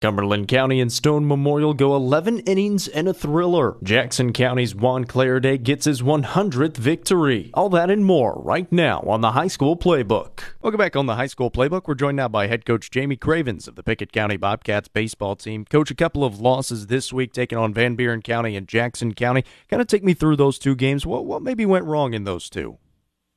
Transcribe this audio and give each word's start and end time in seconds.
Cumberland 0.00 0.48
County 0.48 0.80
and 0.80 0.90
Stone 0.90 1.28
Memorial 1.28 1.74
go 1.74 1.94
11 1.94 2.38
innings 2.40 2.88
and 2.88 3.06
a 3.06 3.12
thriller. 3.12 3.76
Jackson 3.82 4.32
County's 4.32 4.74
Juan 4.74 5.04
Clariday 5.04 5.62
gets 5.62 5.84
his 5.84 6.00
100th 6.00 6.78
victory. 6.78 7.50
All 7.52 7.68
that 7.68 7.90
and 7.90 8.02
more 8.02 8.40
right 8.42 8.72
now 8.72 9.00
on 9.00 9.20
the 9.20 9.32
High 9.32 9.48
School 9.48 9.76
Playbook. 9.76 10.40
Welcome 10.62 10.78
back 10.78 10.96
on 10.96 11.04
the 11.04 11.16
High 11.16 11.26
School 11.26 11.50
Playbook. 11.50 11.82
We're 11.86 11.96
joined 11.96 12.16
now 12.16 12.28
by 12.28 12.46
head 12.46 12.64
coach 12.64 12.90
Jamie 12.90 13.16
Cravens 13.16 13.68
of 13.68 13.74
the 13.74 13.82
Pickett 13.82 14.10
County 14.10 14.38
Bobcats 14.38 14.88
baseball 14.88 15.36
team. 15.36 15.66
Coach, 15.66 15.90
a 15.90 15.94
couple 15.94 16.24
of 16.24 16.40
losses 16.40 16.86
this 16.86 17.12
week 17.12 17.34
taking 17.34 17.58
on 17.58 17.74
Van 17.74 17.94
Buren 17.94 18.22
County 18.22 18.56
and 18.56 18.66
Jackson 18.66 19.12
County. 19.12 19.44
Kind 19.68 19.82
of 19.82 19.86
take 19.86 20.02
me 20.02 20.14
through 20.14 20.36
those 20.36 20.58
two 20.58 20.74
games. 20.74 21.04
What, 21.04 21.26
what 21.26 21.42
maybe 21.42 21.66
went 21.66 21.84
wrong 21.84 22.14
in 22.14 22.24
those 22.24 22.48
two? 22.48 22.78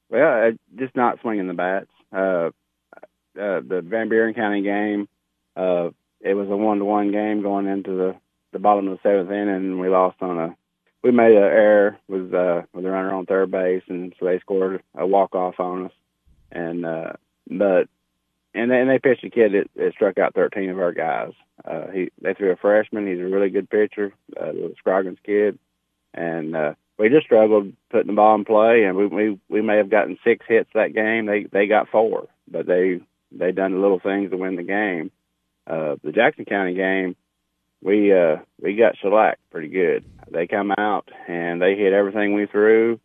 Well, 0.09 0.51
just 0.79 0.95
not 0.95 1.19
swinging 1.19 1.47
the 1.47 1.55
bats. 1.55 1.91
Uh, 2.13 2.51
uh, 3.37 3.59
the 3.67 3.83
Van 3.83 4.07
Buren 4.07 4.33
County 4.33 4.61
game, 4.61 5.09
uh, 5.57 5.89
it 6.23 6.33
was 6.33 6.49
a 6.49 6.55
one 6.55 6.79
to 6.79 6.85
one 6.85 7.11
game 7.11 7.41
going 7.41 7.67
into 7.67 7.91
the 7.91 8.15
the 8.53 8.59
bottom 8.59 8.87
of 8.87 8.97
the 8.97 9.09
seventh 9.09 9.31
inning, 9.31 9.55
and 9.55 9.79
we 9.79 9.89
lost 9.89 10.21
on 10.21 10.39
a. 10.39 10.55
We 11.03 11.11
made 11.11 11.35
an 11.35 11.43
error 11.43 11.97
with 12.07 12.33
uh, 12.33 12.61
with 12.73 12.85
the 12.85 12.91
runner 12.91 13.13
on 13.13 13.25
third 13.25 13.51
base, 13.51 13.83
and 13.89 14.13
so 14.17 14.25
they 14.25 14.39
scored 14.39 14.81
a 14.95 15.05
walk 15.05 15.35
off 15.35 15.59
on 15.59 15.85
us. 15.85 15.91
And 16.51 16.85
uh, 16.85 17.13
but 17.47 17.89
and 18.53 18.71
they, 18.71 18.79
and 18.79 18.89
they 18.89 18.99
pitched 18.99 19.25
a 19.25 19.29
kid 19.29 19.53
that, 19.53 19.69
that 19.75 19.93
struck 19.93 20.17
out 20.17 20.35
13 20.35 20.69
of 20.69 20.79
our 20.79 20.93
guys. 20.93 21.33
Uh, 21.65 21.87
he 21.87 22.11
they 22.21 22.33
threw 22.33 22.51
a 22.51 22.55
freshman. 22.55 23.07
He's 23.07 23.19
a 23.19 23.23
really 23.23 23.49
good 23.49 23.69
pitcher, 23.69 24.13
uh, 24.39 24.51
Scroggins 24.77 25.19
kid, 25.25 25.59
and 26.13 26.55
uh, 26.55 26.73
we 26.97 27.09
just 27.09 27.25
struggled 27.25 27.73
putting 27.89 28.07
the 28.07 28.13
ball 28.13 28.35
in 28.35 28.45
play. 28.45 28.83
And 28.85 28.95
we 28.95 29.07
we 29.07 29.39
we 29.49 29.61
may 29.61 29.77
have 29.77 29.89
gotten 29.89 30.17
six 30.23 30.45
hits 30.47 30.69
that 30.73 30.93
game. 30.93 31.25
They 31.25 31.43
they 31.43 31.67
got 31.67 31.89
four, 31.89 32.29
but 32.49 32.65
they 32.65 33.01
they 33.31 33.51
done 33.51 33.73
the 33.73 33.79
little 33.79 33.99
things 33.99 34.31
to 34.31 34.37
win 34.37 34.55
the 34.55 34.63
game 34.63 35.11
uh, 35.67 35.95
the 36.03 36.11
Jackson 36.11 36.45
County 36.45 36.73
game, 36.73 37.15
we 37.81 38.13
uh, 38.13 38.37
we 38.61 38.75
got 38.75 38.97
shellacked 38.97 39.49
pretty 39.51 39.67
good. 39.67 40.05
They 40.31 40.47
come 40.47 40.71
out 40.71 41.09
and 41.27 41.61
they 41.61 41.75
hit 41.75 41.93
everything 41.93 42.33
we 42.33 42.45
threw, 42.45 42.99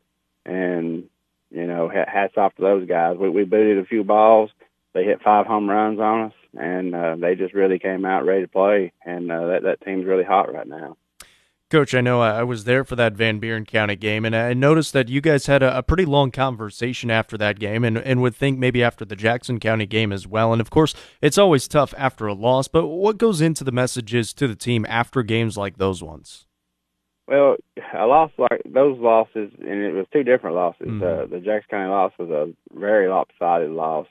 and 0.47 1.09
you 1.51 1.67
know, 1.67 1.89
hats 1.89 2.35
off 2.37 2.55
to 2.57 2.63
those 2.63 2.87
guys. 2.87 3.17
We, 3.19 3.31
we 3.31 3.45
booted 3.45 3.79
a 3.79 3.87
few 3.87 4.05
balls. 4.05 4.51
They 4.95 5.05
hit 5.05 5.23
five 5.23 5.47
home 5.47 5.69
runs 5.69 5.99
on 6.01 6.27
us, 6.27 6.33
and 6.59 6.95
uh, 6.95 7.17
they 7.17 7.35
just 7.35 7.55
really 7.55 7.79
came 7.79 8.05
out 8.05 8.27
ready 8.27 8.43
to 8.43 8.49
play. 8.49 8.93
And 9.05 9.31
uh, 9.31 9.47
that 9.49 9.63
that 9.65 9.81
team's 9.85 10.05
really 10.05 10.25
hot 10.25 10.53
right 10.53 10.67
now. 10.67 10.97
Coach, 11.71 11.95
I 11.95 12.01
know 12.01 12.23
I 12.23 12.45
was 12.45 12.65
there 12.65 12.83
for 12.83 12.97
that 12.97 13.13
Van 13.13 13.39
Buren 13.41 13.67
County 13.67 13.95
game, 13.95 14.25
and 14.25 14.35
I 14.35 14.55
noticed 14.55 14.95
that 14.95 15.11
you 15.11 15.21
guys 15.21 15.45
had 15.45 15.63
a, 15.63 15.77
a, 15.77 15.83
pretty 15.83 16.07
long 16.07 16.31
conversation 16.31 17.11
after 17.11 17.37
that 17.37 17.59
game, 17.59 17.85
and, 17.85 17.99
and 17.99 18.23
would 18.23 18.35
think 18.35 18.59
maybe 18.59 18.83
after 18.83 19.05
the 19.05 19.15
Jackson 19.15 19.61
County 19.61 19.85
game 19.85 20.11
as 20.11 20.27
well. 20.27 20.53
And 20.53 20.63
of 20.63 20.71
course, 20.71 20.95
it's 21.21 21.37
always 21.37 21.69
tough 21.69 21.93
after 21.99 22.27
a 22.27 22.33
loss, 22.33 22.69
but 22.69 22.87
what 22.87 23.19
goes 23.19 23.43
into 23.43 23.65
the 23.65 23.73
messages 23.73 24.33
to 24.35 24.49
the 24.49 24.57
team 24.57 24.87
after 24.89 25.23
games 25.23 25.59
like 25.59 25.77
those 25.77 26.03
ones? 26.03 26.47
Well, 27.27 27.57
a 27.95 28.07
loss 28.07 28.31
like 28.39 28.63
those 28.65 28.99
losses, 28.99 29.53
and 29.59 29.83
it 29.83 29.93
was 29.93 30.07
two 30.11 30.23
different 30.23 30.57
losses. 30.57 30.87
Mm-hmm. 30.87 31.03
Uh, 31.03 31.27
the 31.27 31.45
Jackson 31.45 31.69
County 31.69 31.91
loss 31.91 32.13
was 32.19 32.31
a 32.31 32.55
very 32.75 33.11
lopsided 33.11 33.71
loss. 33.71 34.07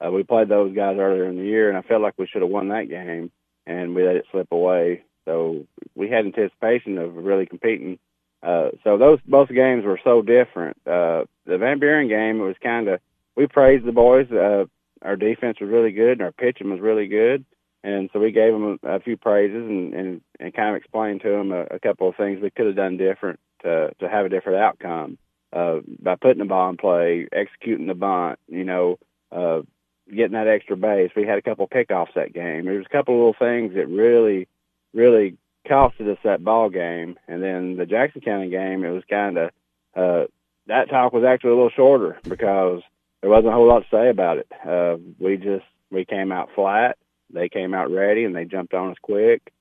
Uh, 0.00 0.12
we 0.12 0.22
played 0.22 0.48
those 0.48 0.76
guys 0.76 0.96
earlier 0.96 1.28
in 1.28 1.36
the 1.38 1.42
year, 1.42 1.68
and 1.68 1.76
I 1.76 1.82
felt 1.82 2.02
like 2.02 2.14
we 2.16 2.28
should 2.28 2.42
have 2.42 2.50
won 2.52 2.68
that 2.68 2.88
game, 2.88 3.32
and 3.66 3.96
we 3.96 4.06
let 4.06 4.14
it 4.14 4.26
slip 4.30 4.46
away. 4.52 5.02
So 5.24 5.66
we 5.94 6.08
had 6.08 6.26
anticipation 6.26 6.98
of 6.98 7.14
really 7.16 7.46
competing. 7.46 7.98
Uh, 8.42 8.70
so 8.84 8.96
those 8.96 9.18
both 9.26 9.48
games 9.48 9.84
were 9.84 10.00
so 10.02 10.22
different. 10.22 10.76
Uh, 10.86 11.24
the 11.46 11.58
Van 11.58 11.78
Buren 11.78 12.08
game 12.08 12.40
it 12.40 12.44
was 12.44 12.56
kind 12.62 12.88
of 12.88 13.00
we 13.36 13.46
praised 13.46 13.84
the 13.84 13.92
boys. 13.92 14.30
Uh, 14.30 14.64
our 15.02 15.16
defense 15.16 15.58
was 15.60 15.70
really 15.70 15.92
good 15.92 16.12
and 16.12 16.22
our 16.22 16.32
pitching 16.32 16.70
was 16.70 16.80
really 16.80 17.06
good, 17.06 17.44
and 17.82 18.10
so 18.12 18.18
we 18.18 18.32
gave 18.32 18.52
them 18.52 18.78
a, 18.82 18.88
a 18.88 19.00
few 19.00 19.16
praises 19.16 19.62
and, 19.68 19.94
and 19.94 20.20
and 20.38 20.54
kind 20.54 20.70
of 20.70 20.76
explained 20.76 21.20
to 21.22 21.28
them 21.28 21.52
a, 21.52 21.62
a 21.70 21.80
couple 21.80 22.08
of 22.08 22.16
things 22.16 22.40
we 22.40 22.50
could 22.50 22.66
have 22.66 22.76
done 22.76 22.96
different 22.96 23.40
to 23.62 23.92
to 24.00 24.08
have 24.08 24.26
a 24.26 24.30
different 24.30 24.58
outcome. 24.58 25.18
Uh, 25.52 25.80
by 25.98 26.14
putting 26.14 26.38
the 26.38 26.44
ball 26.44 26.70
in 26.70 26.76
play, 26.76 27.26
executing 27.32 27.88
the 27.88 27.94
bunt, 27.94 28.38
you 28.46 28.62
know, 28.62 29.00
uh, 29.32 29.60
getting 30.08 30.32
that 30.32 30.46
extra 30.46 30.76
base. 30.76 31.10
We 31.16 31.26
had 31.26 31.38
a 31.38 31.42
couple 31.42 31.66
pickoffs 31.66 32.14
that 32.14 32.32
game. 32.32 32.66
There 32.66 32.76
was 32.76 32.86
a 32.86 32.92
couple 32.92 33.16
little 33.16 33.34
things 33.36 33.74
that 33.74 33.88
really 33.88 34.46
really 34.92 35.36
costed 35.68 36.10
us 36.10 36.18
that 36.24 36.44
ball 36.44 36.70
game. 36.70 37.16
And 37.28 37.42
then 37.42 37.76
the 37.76 37.86
Jackson 37.86 38.20
County 38.20 38.50
game, 38.50 38.84
it 38.84 38.90
was 38.90 39.04
kind 39.08 39.38
of 39.38 39.50
uh, 39.96 40.24
that 40.66 40.88
talk 40.88 41.12
was 41.12 41.24
actually 41.24 41.50
a 41.50 41.54
little 41.54 41.70
shorter 41.70 42.18
because 42.22 42.80
there 43.20 43.30
wasn't 43.30 43.48
a 43.48 43.52
whole 43.52 43.68
lot 43.68 43.80
to 43.80 43.86
say 43.90 44.08
about 44.08 44.38
it. 44.38 44.46
Uh, 44.66 44.96
we 45.18 45.36
just 45.36 45.64
we 45.90 46.04
came 46.04 46.32
out 46.32 46.50
flat. 46.54 46.96
They 47.32 47.48
came 47.48 47.74
out 47.74 47.90
ready 47.90 48.24
and 48.24 48.34
they 48.34 48.44
jumped 48.44 48.74
on 48.74 48.90
us 48.90 48.96
quick. 49.02 49.52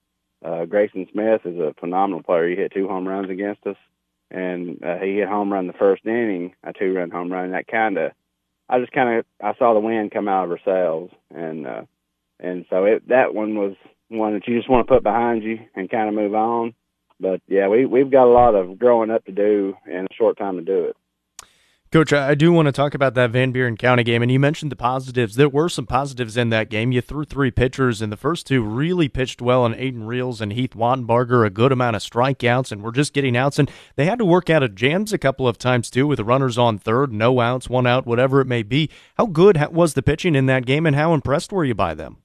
Uh, 0.43 0.65
Grayson 0.65 1.07
Smith 1.11 1.41
is 1.45 1.59
a 1.59 1.75
phenomenal 1.79 2.23
player. 2.23 2.47
He 2.47 2.55
hit 2.55 2.71
two 2.73 2.87
home 2.87 3.07
runs 3.07 3.29
against 3.29 3.65
us, 3.67 3.75
and 4.31 4.81
uh, 4.83 4.97
he 4.99 5.17
hit 5.17 5.27
home 5.27 5.51
run 5.51 5.67
the 5.67 5.73
first 5.73 6.05
inning, 6.05 6.55
a 6.63 6.71
two 6.71 6.93
run 6.93 7.11
home 7.11 7.31
run. 7.31 7.51
That 7.51 7.67
kind 7.67 7.97
of, 7.97 8.11
I 8.69 8.79
just 8.79 8.93
kind 8.93 9.19
of 9.19 9.25
I 9.43 9.57
saw 9.57 9.73
the 9.73 9.81
wind 9.81 10.11
come 10.11 10.29
out 10.29 10.45
of 10.45 10.51
our 10.51 10.59
sails, 10.63 11.11
and 11.33 11.67
uh, 11.67 11.81
and 12.39 12.65
so 12.69 12.85
it 12.85 13.09
that 13.09 13.33
one 13.35 13.55
was 13.55 13.75
one 14.09 14.33
that 14.33 14.47
you 14.47 14.57
just 14.57 14.69
want 14.69 14.85
to 14.87 14.93
put 14.93 15.03
behind 15.03 15.43
you 15.43 15.59
and 15.75 15.89
kind 15.89 16.09
of 16.09 16.15
move 16.15 16.35
on. 16.35 16.73
But 17.19 17.41
yeah, 17.47 17.67
we 17.67 17.85
we've 17.85 18.11
got 18.11 18.25
a 18.25 18.31
lot 18.31 18.55
of 18.55 18.79
growing 18.79 19.11
up 19.11 19.25
to 19.25 19.31
do 19.31 19.75
in 19.85 20.05
a 20.09 20.13
short 20.13 20.37
time 20.37 20.57
to 20.57 20.63
do 20.63 20.85
it. 20.85 20.95
Coach, 21.91 22.13
I 22.13 22.35
do 22.35 22.53
want 22.53 22.67
to 22.67 22.71
talk 22.71 22.93
about 22.93 23.15
that 23.15 23.31
Van 23.31 23.51
Buren 23.51 23.75
County 23.75 24.03
game, 24.03 24.21
and 24.21 24.31
you 24.31 24.39
mentioned 24.39 24.71
the 24.71 24.75
positives. 24.75 25.35
There 25.35 25.49
were 25.49 25.69
some 25.69 25.87
positives 25.87 26.37
in 26.37 26.51
that 26.51 26.69
game. 26.69 26.91
You 26.91 27.01
threw 27.01 27.25
three 27.25 27.49
pitchers, 27.49 27.99
and 27.99 28.11
the 28.11 28.17
first 28.17 28.45
two 28.45 28.61
really 28.61 29.09
pitched 29.09 29.41
well, 29.41 29.65
and 29.65 29.73
Aiden 29.73 30.05
Reels 30.05 30.39
and 30.39 30.53
Heath 30.53 30.75
Wattenbarger, 30.75 31.43
a 31.43 31.49
good 31.49 31.71
amount 31.71 31.95
of 31.95 32.03
strikeouts, 32.03 32.71
and 32.71 32.83
we're 32.83 32.91
just 32.91 33.11
getting 33.11 33.35
outs. 33.35 33.57
And 33.57 33.71
they 33.95 34.05
had 34.05 34.19
to 34.19 34.25
work 34.25 34.51
out 34.51 34.61
of 34.61 34.75
jams 34.75 35.13
a 35.13 35.17
couple 35.17 35.47
of 35.47 35.57
times, 35.57 35.89
too, 35.89 36.05
with 36.05 36.19
runners 36.19 36.59
on 36.59 36.77
third, 36.77 37.11
no 37.11 37.39
outs, 37.39 37.71
one 37.71 37.87
out, 37.87 38.05
whatever 38.05 38.39
it 38.39 38.45
may 38.45 38.61
be. 38.61 38.91
How 39.15 39.25
good 39.25 39.59
was 39.73 39.95
the 39.95 40.03
pitching 40.03 40.35
in 40.35 40.45
that 40.45 40.67
game, 40.67 40.85
and 40.85 40.95
how 40.95 41.15
impressed 41.15 41.51
were 41.51 41.65
you 41.65 41.73
by 41.73 41.95
them? 41.95 42.17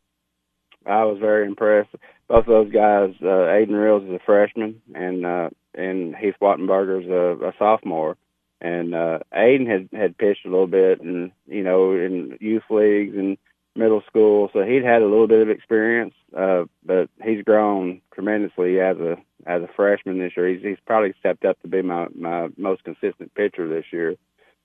I 0.86 1.04
was 1.04 1.18
very 1.18 1.46
impressed. 1.46 1.94
Both 2.28 2.46
of 2.46 2.46
those 2.46 2.72
guys, 2.72 3.14
uh, 3.20 3.26
Aiden 3.26 3.72
Reels 3.72 4.04
is 4.04 4.10
a 4.10 4.24
freshman, 4.24 4.80
and 4.94 5.26
uh, 5.26 5.50
and 5.74 6.16
Heath 6.16 6.36
Wattenbarger's 6.40 7.08
a, 7.08 7.48
a 7.48 7.52
sophomore. 7.58 8.16
And 8.60 8.94
uh, 8.94 9.18
Aiden 9.36 9.68
had 9.68 9.88
had 9.92 10.16
pitched 10.16 10.46
a 10.46 10.50
little 10.50 10.66
bit, 10.66 11.00
and 11.00 11.32
you 11.46 11.62
know, 11.62 11.92
in 11.92 12.38
youth 12.40 12.62
leagues 12.70 13.16
and 13.16 13.36
middle 13.76 14.02
school, 14.06 14.50
so 14.52 14.62
he'd 14.62 14.84
had 14.84 15.02
a 15.02 15.06
little 15.06 15.26
bit 15.26 15.42
of 15.42 15.50
experience. 15.50 16.14
Uh, 16.36 16.64
but 16.84 17.10
he's 17.22 17.44
grown 17.44 18.00
tremendously 18.12 18.80
as 18.80 18.96
a 18.98 19.16
as 19.46 19.62
a 19.62 19.68
freshman 19.76 20.18
this 20.18 20.32
year. 20.36 20.48
He's 20.48 20.62
he's 20.62 20.78
probably 20.86 21.14
stepped 21.18 21.44
up 21.44 21.60
to 21.62 21.68
be 21.68 21.82
my 21.82 22.06
my 22.14 22.48
most 22.56 22.84
consistent 22.84 23.34
pitcher 23.34 23.68
this 23.68 23.86
year. 23.92 24.16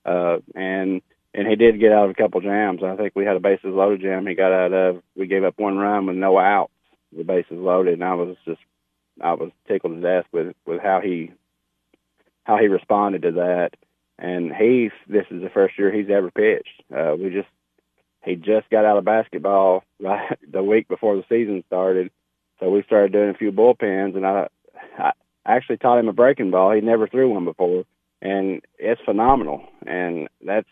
Uh, 0.04 0.38
and 0.54 1.02
and 1.34 1.46
he 1.46 1.56
did 1.56 1.80
get 1.80 1.92
out 1.92 2.04
of 2.04 2.10
a 2.10 2.14
couple 2.14 2.40
jams. 2.40 2.82
I 2.82 2.96
think 2.96 3.14
we 3.14 3.24
had 3.24 3.36
a 3.36 3.40
bases 3.40 3.66
loaded 3.66 4.02
jam 4.02 4.26
he 4.26 4.34
got 4.34 4.52
out 4.52 4.72
of. 4.72 5.02
We 5.16 5.26
gave 5.26 5.44
up 5.44 5.58
one 5.58 5.76
run 5.76 6.06
with 6.06 6.16
no 6.16 6.38
outs, 6.38 6.72
the 7.16 7.24
bases 7.24 7.58
loaded, 7.58 7.94
and 7.94 8.04
I 8.04 8.14
was 8.14 8.36
just 8.44 8.60
I 9.20 9.34
was 9.34 9.50
tickled 9.68 9.94
to 9.94 10.00
death 10.00 10.26
with 10.32 10.54
with 10.66 10.80
how 10.80 11.00
he 11.00 11.32
how 12.44 12.58
he 12.58 12.66
responded 12.66 13.22
to 13.22 13.32
that. 13.32 13.70
And 14.18 14.52
he's 14.54 14.90
this 15.08 15.26
is 15.30 15.42
the 15.42 15.50
first 15.50 15.78
year 15.78 15.92
he's 15.92 16.10
ever 16.10 16.30
pitched. 16.30 16.82
Uh, 16.94 17.14
we 17.18 17.30
just 17.30 17.48
he 18.24 18.34
just 18.34 18.68
got 18.70 18.84
out 18.84 18.98
of 18.98 19.04
basketball 19.04 19.84
right 20.00 20.38
the 20.50 20.62
week 20.62 20.88
before 20.88 21.16
the 21.16 21.24
season 21.28 21.62
started, 21.66 22.10
so 22.58 22.70
we 22.70 22.82
started 22.82 23.12
doing 23.12 23.30
a 23.30 23.38
few 23.38 23.52
bullpens, 23.52 24.16
and 24.16 24.26
I 24.26 24.48
I 24.98 25.12
actually 25.46 25.78
taught 25.78 25.98
him 25.98 26.08
a 26.08 26.12
breaking 26.12 26.50
ball. 26.50 26.72
He 26.72 26.80
never 26.80 27.08
threw 27.08 27.30
one 27.30 27.44
before, 27.44 27.84
and 28.20 28.62
it's 28.78 29.00
phenomenal. 29.04 29.66
And 29.86 30.28
that's 30.44 30.68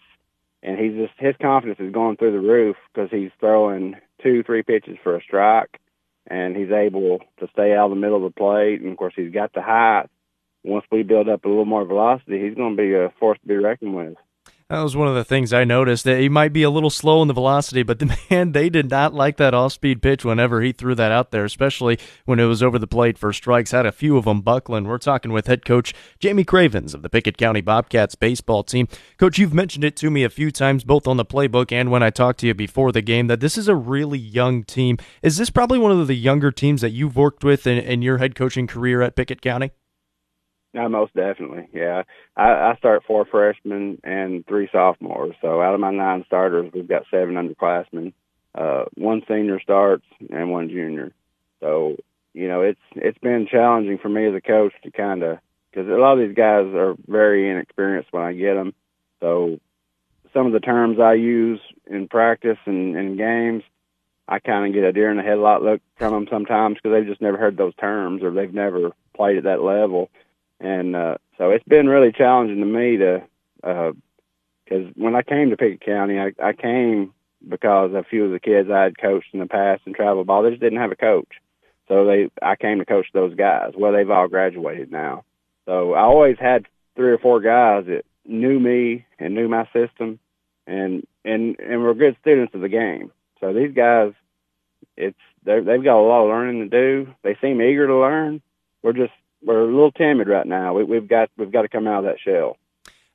and 0.63 0.79
he's 0.79 0.95
just 0.95 1.13
his 1.19 1.35
confidence 1.41 1.79
is 1.81 1.93
going 1.93 2.17
through 2.17 2.33
the 2.33 2.47
roof 2.47 2.77
because 2.93 3.11
he's 3.11 3.31
throwing 3.41 3.97
two, 4.23 4.43
three 4.43 4.63
pitches 4.63 4.97
for 5.03 5.17
a 5.17 5.23
strike, 5.23 5.81
and 6.27 6.57
he's 6.57 6.71
able 6.71 7.21
to 7.39 7.49
stay 7.53 7.75
out 7.75 7.87
of 7.87 7.91
the 7.91 7.97
middle 7.97 8.16
of 8.16 8.34
the 8.34 8.39
plate. 8.39 8.81
And 8.81 8.91
of 8.91 8.97
course, 8.97 9.15
he's 9.16 9.33
got 9.33 9.53
the 9.53 9.63
height. 9.63 10.07
Once 10.65 10.84
we 10.91 11.03
build 11.03 11.28
up 11.28 11.45
a 11.45 11.49
little 11.49 11.65
more 11.65 11.84
velocity, 11.84 12.43
he's 12.43 12.57
going 12.57 12.77
to 12.77 12.83
be 12.83 12.95
a 12.95 13.13
force 13.21 13.39
to 13.41 13.47
be 13.47 13.57
reckoned 13.57 13.95
with. 13.95 14.16
That 14.70 14.82
was 14.82 14.94
one 14.94 15.09
of 15.09 15.15
the 15.15 15.24
things 15.24 15.54
I 15.54 15.65
noticed. 15.65 16.04
That 16.04 16.20
he 16.20 16.28
might 16.28 16.53
be 16.53 16.62
a 16.62 16.68
little 16.68 16.91
slow 16.91 17.22
in 17.22 17.28
the 17.28 17.32
velocity, 17.32 17.82
but 17.82 18.00
the 18.00 18.18
man 18.30 18.53
they 18.53 18.68
did 18.68 18.91
not 18.91 19.15
like 19.15 19.38
that 19.38 19.54
off-speed 19.54 20.03
pitch 20.03 20.26
whenever 20.26 20.60
he 20.60 20.72
threw 20.72 20.94
that 20.94 21.10
out 21.10 21.30
there, 21.30 21.47
especially 21.47 21.98
when 22.26 22.38
it 22.38 22.44
was 22.44 22.62
over 22.62 22.78
the 22.78 22.86
plate 22.86 23.16
for 23.16 23.32
strikes. 23.32 23.70
Had 23.70 23.86
a 23.86 23.92
few 23.92 24.18
of 24.18 24.26
them 24.26 24.42
buckling. 24.42 24.84
We're 24.84 24.98
talking 24.98 25.32
with 25.32 25.47
head 25.47 25.65
coach 25.65 25.94
Jamie 26.18 26.44
Cravens 26.44 26.92
of 26.92 27.00
the 27.00 27.09
Pickett 27.09 27.38
County 27.38 27.62
Bobcats 27.62 28.15
baseball 28.15 28.62
team. 28.62 28.88
Coach, 29.16 29.38
you've 29.38 29.54
mentioned 29.54 29.84
it 29.84 29.97
to 29.97 30.10
me 30.10 30.22
a 30.22 30.28
few 30.28 30.50
times, 30.50 30.84
both 30.84 31.06
on 31.06 31.16
the 31.16 31.24
playbook 31.24 31.72
and 31.72 31.91
when 31.91 32.03
I 32.03 32.10
talked 32.10 32.41
to 32.41 32.47
you 32.47 32.53
before 32.53 32.92
the 32.92 33.00
game, 33.00 33.26
that 33.28 33.41
this 33.41 33.56
is 33.56 33.68
a 33.68 33.74
really 33.74 34.18
young 34.18 34.65
team. 34.65 34.98
Is 35.22 35.38
this 35.38 35.48
probably 35.48 35.78
one 35.78 35.92
of 35.92 36.06
the 36.06 36.15
younger 36.15 36.53
teams 36.53 36.82
that 36.82 36.91
you've 36.91 37.16
worked 37.16 37.42
with 37.42 37.66
in, 37.66 37.78
in 37.78 38.03
your 38.03 38.18
head 38.18 38.34
coaching 38.34 38.66
career 38.66 39.00
at 39.00 39.16
Pickett 39.16 39.41
County? 39.41 39.70
No, 40.74 40.88
most 40.88 41.15
definitely. 41.15 41.68
Yeah, 41.72 42.03
I, 42.36 42.50
I 42.50 42.76
start 42.78 43.04
four 43.06 43.24
freshmen 43.24 43.98
and 44.04 44.47
three 44.47 44.68
sophomores. 44.70 45.34
So 45.41 45.62
out 45.62 45.74
of 45.74 45.80
my 45.80 45.91
nine 45.91 46.24
starters, 46.26 46.70
we've 46.74 46.88
got 46.88 47.04
seven 47.10 47.34
underclassmen. 47.34 48.12
Uh, 48.54 48.84
one 48.94 49.22
senior 49.28 49.60
starts 49.60 50.04
and 50.30 50.50
one 50.50 50.68
junior. 50.68 51.12
So 51.60 51.97
you 52.34 52.48
know, 52.48 52.62
it's 52.62 52.80
it's 52.94 53.18
been 53.18 53.48
challenging 53.50 53.98
for 53.98 54.09
me 54.09 54.26
as 54.26 54.34
a 54.34 54.41
coach 54.41 54.72
to 54.84 54.91
kind 54.91 55.22
of 55.22 55.38
because 55.70 55.88
a 55.88 55.92
lot 55.92 56.18
of 56.18 56.26
these 56.26 56.36
guys 56.36 56.66
are 56.74 56.94
very 57.06 57.50
inexperienced 57.50 58.12
when 58.12 58.22
I 58.22 58.32
get 58.32 58.54
them. 58.54 58.74
So 59.20 59.59
some 60.32 60.47
of 60.47 60.53
the 60.53 60.60
terms 60.60 61.00
I 61.00 61.15
use 61.15 61.60
in 61.86 62.09
practice 62.09 62.59
and 62.66 62.97
in 62.97 63.16
games, 63.16 63.62
I 64.28 64.38
kind 64.38 64.66
of 64.66 64.74
get 64.74 64.84
a 64.84 64.92
deer 64.92 65.10
in 65.10 65.16
the 65.16 65.22
headlight 65.22 65.62
look 65.62 65.80
from 65.97 66.12
them 66.12 66.28
sometimes 66.30 66.76
because 66.76 66.92
they've 66.92 67.06
just 67.06 67.22
never 67.22 67.38
heard 67.38 67.56
those 67.56 67.74
terms 67.76 68.22
or 68.22 68.30
they've 68.30 68.53
never 68.53 68.91
played 69.16 69.38
at 69.38 69.44
that 69.44 69.62
level. 69.62 70.10
And 70.60 70.97
uh, 70.97 71.19
so 71.37 71.51
it's 71.51 71.65
been 71.65 71.89
really 71.89 72.13
challenging 72.13 72.59
to 72.59 72.66
me 72.66 72.97
to, 72.97 73.22
because 73.60 74.87
uh, 74.87 74.91
when 74.97 75.15
I 75.15 75.22
came 75.22 75.51
to 75.51 75.57
Pickett 75.57 75.81
County, 75.81 76.19
I, 76.19 76.33
I 76.43 76.53
came 76.53 77.13
because 77.49 77.93
a 77.95 78.03
few 78.03 78.25
of 78.25 78.33
the 78.33 78.41
kids 78.41 78.69
I 78.71 78.83
had 78.83 78.99
coached 78.99 79.28
in 79.33 79.41
the 79.41 79.47
past 79.47 79.83
and 79.87 79.95
travel 79.95 80.25
ball, 80.25 80.43
they 80.43 80.51
just 80.51 80.63
didn't 80.63 80.81
have 80.81 80.91
a 80.91 80.97
coach. 80.97 81.28
So 81.87 82.05
they, 82.05 82.28
I 82.43 82.57
came 82.57 82.78
to 82.78 82.84
coach 82.84 83.07
those 83.15 83.34
guys. 83.34 83.72
Well, 83.77 83.93
they've 83.93 84.10
all 84.10 84.28
graduated 84.28 84.91
now. 84.91 85.25
So 85.65 85.95
I 85.95 86.01
always 86.01 86.37
had 86.39 86.66
three 86.97 87.13
or 87.13 87.19
four 87.19 87.41
guys 87.41 87.87
that 87.87 88.04
knew 88.27 88.59
me 88.59 89.07
and 89.19 89.34
knew 89.34 89.49
my 89.49 89.66
system 89.72 90.19
and, 90.66 91.07
and, 91.25 91.59
and 91.61 91.83
were 91.83 91.95
good 91.95 92.16
students 92.21 92.54
of 92.54 92.61
the 92.61 92.69
game. 92.69 93.13
So 93.41 93.53
these 93.53 93.72
guys, 93.72 94.13
it's, 94.97 95.16
they've 95.45 95.65
got 95.65 96.01
a 96.01 96.03
lot 96.03 96.25
of 96.25 96.28
learning 96.28 96.69
to 96.69 96.69
do. 96.69 97.15
They 97.22 97.37
seem 97.41 97.63
eager 97.63 97.87
to 97.87 97.97
learn. 97.97 98.43
We're 98.83 98.93
just, 98.93 99.13
we're 99.43 99.63
a 99.63 99.67
little 99.67 99.93
timid 99.93 100.29
right 100.29 100.47
now. 100.47 100.75
We, 100.75 100.85
we've 100.85 101.09
got, 101.09 101.31
we've 101.37 101.53
got 101.53 101.63
to 101.63 101.69
come 101.69 101.87
out 101.87 102.05
of 102.05 102.05
that 102.05 102.21
shell. 102.21 102.57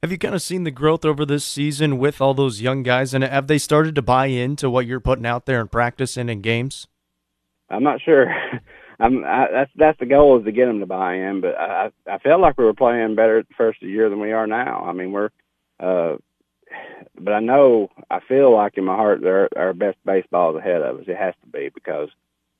Have 0.01 0.11
you 0.11 0.17
kind 0.17 0.35
of 0.35 0.41
seen 0.41 0.65
the 0.65 0.71
growth 0.71 1.05
over 1.05 1.25
this 1.25 1.45
season 1.45 1.97
with 1.97 2.19
all 2.19 2.33
those 2.33 2.61
young 2.61 2.83
guys, 2.83 3.13
and 3.13 3.23
have 3.23 3.47
they 3.47 3.57
started 3.57 3.95
to 3.95 4.01
buy 4.01 4.25
into 4.25 4.69
what 4.69 4.85
you're 4.85 4.99
putting 4.99 5.25
out 5.25 5.45
there 5.45 5.61
in 5.61 5.69
practice 5.69 6.17
and 6.17 6.29
in 6.29 6.41
games? 6.41 6.87
I'm 7.69 7.83
not 7.83 8.01
sure. 8.01 8.27
I'm 8.99 9.23
I, 9.25 9.47
that's 9.51 9.71
that's 9.75 9.99
the 9.99 10.05
goal 10.05 10.39
is 10.39 10.45
to 10.45 10.51
get 10.51 10.65
them 10.65 10.79
to 10.79 10.85
buy 10.85 11.15
in, 11.15 11.41
but 11.41 11.57
I 11.57 11.91
I 12.05 12.17
felt 12.19 12.41
like 12.41 12.57
we 12.57 12.65
were 12.65 12.73
playing 12.73 13.15
better 13.15 13.39
at 13.39 13.47
the 13.47 13.53
first 13.55 13.81
of 13.81 13.87
the 13.87 13.91
year 13.91 14.09
than 14.09 14.19
we 14.19 14.31
are 14.31 14.45
now. 14.45 14.83
I 14.85 14.93
mean 14.93 15.11
we're, 15.11 15.29
uh, 15.79 16.17
but 17.19 17.33
I 17.33 17.39
know 17.39 17.89
I 18.09 18.19
feel 18.19 18.53
like 18.53 18.77
in 18.77 18.85
my 18.85 18.95
heart 18.95 19.21
they're 19.21 19.49
our 19.57 19.73
best 19.73 19.97
baseball 20.05 20.55
is 20.55 20.59
ahead 20.59 20.81
of 20.81 20.99
us. 20.99 21.05
It 21.07 21.17
has 21.17 21.33
to 21.41 21.47
be 21.47 21.69
because 21.73 22.09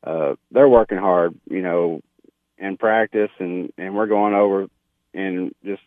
uh, 0.04 0.36
they're 0.52 0.68
working 0.68 0.98
hard, 0.98 1.36
you 1.50 1.62
know, 1.62 2.02
in 2.58 2.78
practice, 2.78 3.32
and 3.40 3.72
and 3.78 3.96
we're 3.96 4.08
going 4.08 4.34
over 4.34 4.68
and 5.14 5.54
just 5.64 5.82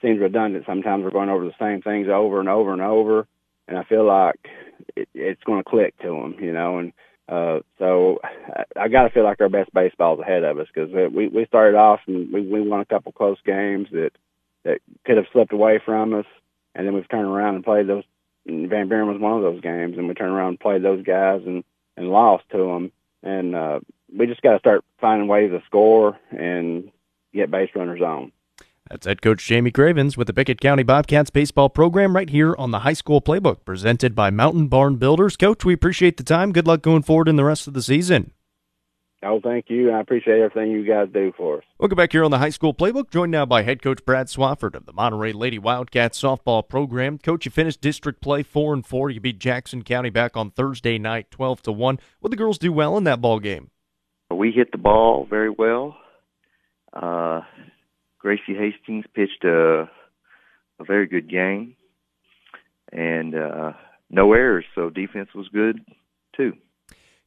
seems 0.00 0.20
redundant. 0.20 0.64
Sometimes 0.66 1.04
we're 1.04 1.10
going 1.10 1.30
over 1.30 1.44
the 1.44 1.54
same 1.58 1.82
things 1.82 2.08
over 2.08 2.40
and 2.40 2.48
over 2.48 2.72
and 2.72 2.82
over, 2.82 3.26
and 3.68 3.78
I 3.78 3.84
feel 3.84 4.04
like 4.04 4.48
it, 4.96 5.08
it's 5.14 5.42
going 5.44 5.62
to 5.62 5.68
click 5.68 5.96
to 5.98 6.08
them, 6.08 6.36
you 6.40 6.52
know. 6.52 6.78
And 6.78 6.92
uh, 7.28 7.60
so 7.78 8.20
I, 8.24 8.64
I 8.76 8.88
got 8.88 9.04
to 9.04 9.10
feel 9.10 9.24
like 9.24 9.40
our 9.40 9.48
best 9.48 9.72
baseball 9.72 10.14
is 10.14 10.20
ahead 10.20 10.44
of 10.44 10.58
us 10.58 10.68
because 10.72 10.90
we 11.12 11.28
we 11.28 11.46
started 11.46 11.76
off 11.76 12.00
and 12.06 12.32
we 12.32 12.42
we 12.42 12.60
won 12.60 12.80
a 12.80 12.86
couple 12.86 13.12
close 13.12 13.38
games 13.44 13.88
that 13.92 14.12
that 14.64 14.80
could 15.04 15.16
have 15.16 15.26
slipped 15.32 15.52
away 15.52 15.80
from 15.84 16.14
us, 16.14 16.26
and 16.74 16.86
then 16.86 16.94
we've 16.94 17.08
turned 17.08 17.28
around 17.28 17.56
and 17.56 17.64
played 17.64 17.86
those. 17.86 18.04
Van 18.44 18.88
Buren 18.88 19.06
was 19.06 19.20
one 19.20 19.34
of 19.34 19.42
those 19.42 19.60
games, 19.60 19.96
and 19.96 20.08
we 20.08 20.14
turned 20.14 20.32
around 20.32 20.48
and 20.48 20.60
played 20.60 20.82
those 20.82 21.04
guys 21.04 21.42
and 21.46 21.64
and 21.96 22.08
lost 22.08 22.44
to 22.50 22.58
them. 22.58 22.92
And 23.22 23.54
uh, 23.54 23.80
we 24.16 24.26
just 24.26 24.42
got 24.42 24.52
to 24.52 24.58
start 24.58 24.84
finding 25.00 25.28
ways 25.28 25.50
to 25.50 25.62
score 25.66 26.18
and 26.30 26.90
get 27.32 27.50
base 27.50 27.70
runners 27.74 28.02
on. 28.02 28.32
That's 28.90 29.06
head 29.06 29.22
coach 29.22 29.46
Jamie 29.46 29.70
Cravens 29.70 30.16
with 30.16 30.26
the 30.26 30.34
Pickett 30.34 30.60
County 30.60 30.82
Bobcats 30.82 31.30
baseball 31.30 31.70
program 31.70 32.14
right 32.14 32.28
here 32.28 32.54
on 32.58 32.72
the 32.72 32.80
high 32.80 32.92
school 32.92 33.22
playbook 33.22 33.64
presented 33.64 34.14
by 34.14 34.30
Mountain 34.30 34.68
Barn 34.68 34.96
Builders. 34.96 35.36
Coach, 35.36 35.64
we 35.64 35.72
appreciate 35.72 36.16
the 36.16 36.24
time. 36.24 36.52
Good 36.52 36.66
luck 36.66 36.82
going 36.82 37.02
forward 37.02 37.28
in 37.28 37.36
the 37.36 37.44
rest 37.44 37.66
of 37.66 37.74
the 37.74 37.82
season. 37.82 38.32
Oh, 39.24 39.40
thank 39.40 39.66
you. 39.68 39.92
I 39.92 40.00
appreciate 40.00 40.40
everything 40.40 40.72
you 40.72 40.84
guys 40.84 41.06
do 41.14 41.32
for 41.36 41.58
us. 41.58 41.64
Welcome 41.78 41.96
back 41.96 42.10
here 42.10 42.24
on 42.24 42.32
the 42.32 42.38
high 42.38 42.50
school 42.50 42.74
playbook, 42.74 43.08
joined 43.08 43.30
now 43.30 43.46
by 43.46 43.62
head 43.62 43.80
coach 43.80 44.04
Brad 44.04 44.26
Swafford 44.26 44.74
of 44.74 44.84
the 44.84 44.92
Monterey 44.92 45.32
Lady 45.32 45.60
Wildcats 45.60 46.20
softball 46.20 46.68
program. 46.68 47.18
Coach, 47.18 47.44
you 47.44 47.52
finished 47.52 47.80
district 47.80 48.20
play 48.20 48.42
four 48.42 48.74
and 48.74 48.84
four. 48.84 49.10
You 49.10 49.20
beat 49.20 49.38
Jackson 49.38 49.82
County 49.84 50.10
back 50.10 50.36
on 50.36 50.50
Thursday 50.50 50.98
night, 50.98 51.30
twelve 51.30 51.62
to 51.62 51.72
one. 51.72 52.00
What 52.18 52.30
the 52.30 52.36
girls 52.36 52.58
do 52.58 52.72
well 52.72 52.98
in 52.98 53.04
that 53.04 53.20
ball 53.20 53.38
game? 53.38 53.70
We 54.34 54.52
hit 54.52 54.72
the 54.72 54.78
ball 54.78 55.26
very 55.28 55.50
well. 55.50 55.96
Uh, 56.92 57.42
Gracie 58.18 58.54
Hastings 58.54 59.04
pitched 59.14 59.44
a, 59.44 59.90
a 60.78 60.84
very 60.84 61.06
good 61.06 61.28
game 61.30 61.76
and 62.92 63.34
uh, 63.34 63.72
no 64.10 64.32
errors, 64.32 64.64
so 64.74 64.90
defense 64.90 65.30
was 65.34 65.48
good 65.48 65.80
too. 66.36 66.52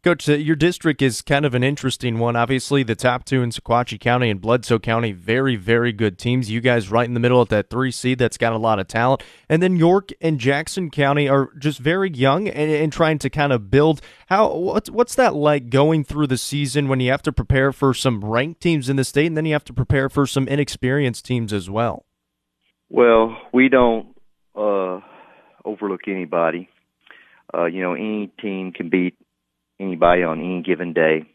Coach, 0.06 0.30
uh, 0.30 0.34
your 0.34 0.56
district 0.56 1.02
is 1.02 1.24
kind 1.24 1.46
of 1.46 1.56
an 1.56 1.64
interesting 1.64 2.20
one. 2.20 2.36
Obviously, 2.36 2.84
the 2.84 2.94
top 2.94 3.26
two 3.26 3.42
in 3.42 3.50
Sequatchie 3.50 4.00
County 4.00 4.30
and 4.30 4.40
Bledsoe 4.40 4.78
County, 4.78 5.12
very, 5.14 5.56
very 5.56 5.92
good 5.92 6.20
teams. 6.20 6.52
You 6.52 6.62
guys 6.62 6.92
right 6.92 7.08
in 7.08 7.16
the 7.16 7.20
middle 7.20 7.42
at 7.42 7.50
that 7.50 7.72
three 7.72 7.90
seed 7.90 8.20
that's 8.20 8.38
got 8.38 8.54
a 8.54 8.60
lot 8.60 8.78
of 8.78 8.88
talent. 8.88 9.24
And 9.50 9.64
then 9.64 9.78
York 9.78 10.12
and 10.22 10.40
Jackson 10.40 10.92
County 10.92 11.28
are 11.28 11.50
just 11.58 11.80
very 11.80 12.12
young 12.12 12.48
and, 12.48 12.72
and 12.72 12.94
trying 12.94 13.18
to 13.18 13.32
kind 13.32 13.52
of 13.52 13.72
build. 13.72 14.00
How 14.28 14.56
what's 14.56 14.92
what's 14.92 15.16
that 15.16 15.34
like 15.34 15.72
going 15.72 16.04
through 16.04 16.28
the 16.28 16.38
season 16.38 16.88
when 16.88 17.00
you 17.00 17.10
have 17.10 17.24
to 17.24 17.32
prepare 17.32 17.72
for 17.72 17.92
some 17.96 18.24
ranked 18.24 18.62
teams 18.62 18.90
in 18.90 18.98
the 18.98 19.04
state 19.04 19.26
and 19.26 19.36
then 19.36 19.48
you 19.48 19.54
have 19.54 19.66
to 19.66 19.74
prepare 19.74 20.08
for 20.08 20.28
some 20.28 20.48
inexperienced 20.48 21.26
teams 21.26 21.52
as 21.52 21.68
well? 21.68 22.06
Well, 22.90 23.36
we 23.52 23.70
don't 23.70 24.16
uh, 24.56 25.00
overlook 25.66 26.02
anybody. 26.08 26.70
Uh, 27.52 27.66
you 27.66 27.82
know, 27.82 27.96
any 27.96 28.28
team 28.40 28.72
can 28.72 28.90
beat 28.90 29.16
anybody 29.80 30.24
on 30.24 30.40
any 30.40 30.62
given 30.62 30.94
day. 30.94 31.26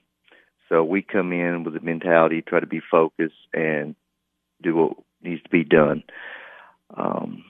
So 0.69 0.85
we 0.85 1.03
come 1.03 1.33
in 1.33 1.65
with 1.65 1.75
the 1.75 1.81
mentality, 1.81 2.43
try 2.43 2.61
to 2.61 2.67
be 2.67 2.81
focused 2.91 3.35
and 3.53 3.95
do 4.63 4.77
what 4.77 4.93
needs 5.23 5.43
to 5.43 5.49
be 5.49 5.65
done. 5.65 6.03
Um, 6.97 7.45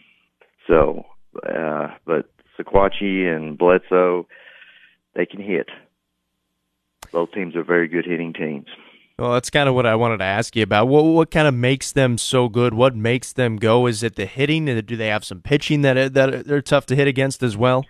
so, 0.66 1.04
uh, 1.46 1.88
but 2.06 2.30
Sequatchie 2.58 3.26
and 3.26 3.58
Bledsoe, 3.58 4.26
they 5.14 5.26
can 5.26 5.40
hit. 5.40 5.68
Both 7.12 7.32
teams 7.32 7.56
are 7.56 7.64
very 7.64 7.88
good 7.88 8.06
hitting 8.06 8.32
teams. 8.32 8.68
Well, 9.18 9.32
that's 9.32 9.50
kind 9.50 9.68
of 9.68 9.74
what 9.74 9.84
I 9.84 9.96
wanted 9.96 10.18
to 10.18 10.24
ask 10.24 10.56
you 10.56 10.62
about. 10.62 10.88
What 10.88 11.02
what 11.02 11.30
kind 11.30 11.46
of 11.46 11.52
makes 11.52 11.92
them 11.92 12.16
so 12.16 12.48
good? 12.48 12.72
What 12.72 12.96
makes 12.96 13.34
them 13.34 13.56
go? 13.56 13.86
Is 13.86 14.02
it 14.02 14.16
the 14.16 14.24
hitting? 14.24 14.64
Do 14.64 14.96
they 14.96 15.08
have 15.08 15.26
some 15.26 15.42
pitching 15.42 15.82
that 15.82 16.14
that 16.14 16.46
they're 16.46 16.62
tough 16.62 16.86
to 16.86 16.96
hit 16.96 17.06
against 17.06 17.42
as 17.42 17.54
well? 17.54 17.84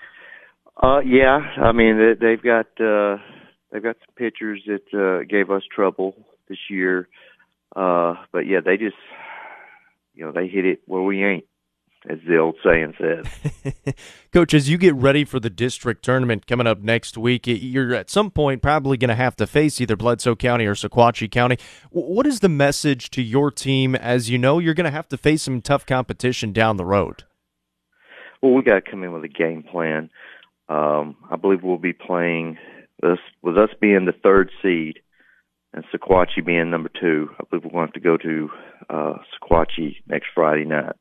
Uh, 0.82 1.00
yeah, 1.00 1.40
I 1.62 1.72
mean 1.72 2.16
they, 2.20 2.30
have 2.30 2.42
got 2.42 2.66
uh, 2.80 3.18
they've 3.70 3.82
got 3.82 3.96
some 3.98 4.14
pitchers 4.16 4.62
that 4.66 4.98
uh, 4.98 5.24
gave 5.28 5.50
us 5.50 5.62
trouble 5.70 6.14
this 6.48 6.58
year, 6.70 7.06
uh, 7.76 8.14
but 8.32 8.46
yeah, 8.46 8.60
they 8.64 8.78
just 8.78 8.96
you 10.14 10.24
know 10.24 10.32
they 10.32 10.48
hit 10.48 10.64
it 10.64 10.80
where 10.86 11.02
we 11.02 11.22
ain't, 11.22 11.44
as 12.08 12.18
the 12.26 12.38
old 12.38 12.56
saying 12.64 12.94
says. 12.98 13.94
Coach, 14.32 14.54
as 14.54 14.70
you 14.70 14.78
get 14.78 14.94
ready 14.94 15.26
for 15.26 15.38
the 15.38 15.50
district 15.50 16.02
tournament 16.02 16.46
coming 16.46 16.66
up 16.66 16.80
next 16.80 17.18
week, 17.18 17.42
you're 17.46 17.94
at 17.94 18.08
some 18.08 18.30
point 18.30 18.62
probably 18.62 18.96
going 18.96 19.10
to 19.10 19.14
have 19.14 19.36
to 19.36 19.46
face 19.46 19.82
either 19.82 19.96
Bledsoe 19.96 20.34
County 20.34 20.64
or 20.64 20.74
Sequatchie 20.74 21.30
County. 21.30 21.58
What 21.90 22.26
is 22.26 22.40
the 22.40 22.48
message 22.48 23.10
to 23.10 23.22
your 23.22 23.50
team 23.50 23.94
as 23.94 24.30
you 24.30 24.38
know 24.38 24.58
you're 24.58 24.74
going 24.74 24.84
to 24.84 24.90
have 24.90 25.08
to 25.10 25.18
face 25.18 25.42
some 25.42 25.60
tough 25.60 25.84
competition 25.84 26.54
down 26.54 26.78
the 26.78 26.86
road? 26.86 27.24
Well, 28.40 28.54
we 28.54 28.62
got 28.62 28.82
to 28.82 28.90
come 28.90 29.04
in 29.04 29.12
with 29.12 29.24
a 29.24 29.28
game 29.28 29.62
plan. 29.62 30.08
Um, 30.70 31.16
I 31.28 31.34
believe 31.34 31.64
we'll 31.64 31.78
be 31.78 31.92
playing 31.92 32.56
this 33.02 33.18
with 33.42 33.58
us 33.58 33.70
being 33.80 34.04
the 34.06 34.12
third 34.12 34.50
seed 34.62 35.00
and 35.74 35.84
Sequatchie 35.92 36.46
being 36.46 36.70
number 36.70 36.88
two. 36.88 37.28
I 37.40 37.44
believe 37.50 37.64
we're 37.64 37.72
going 37.72 37.88
to 37.88 37.92
have 37.92 37.94
to 37.94 38.00
go 38.00 38.16
to 38.16 38.48
uh, 38.88 39.14
Sequatchie 39.34 39.96
next 40.06 40.28
Friday 40.32 40.64
night, 40.64 40.94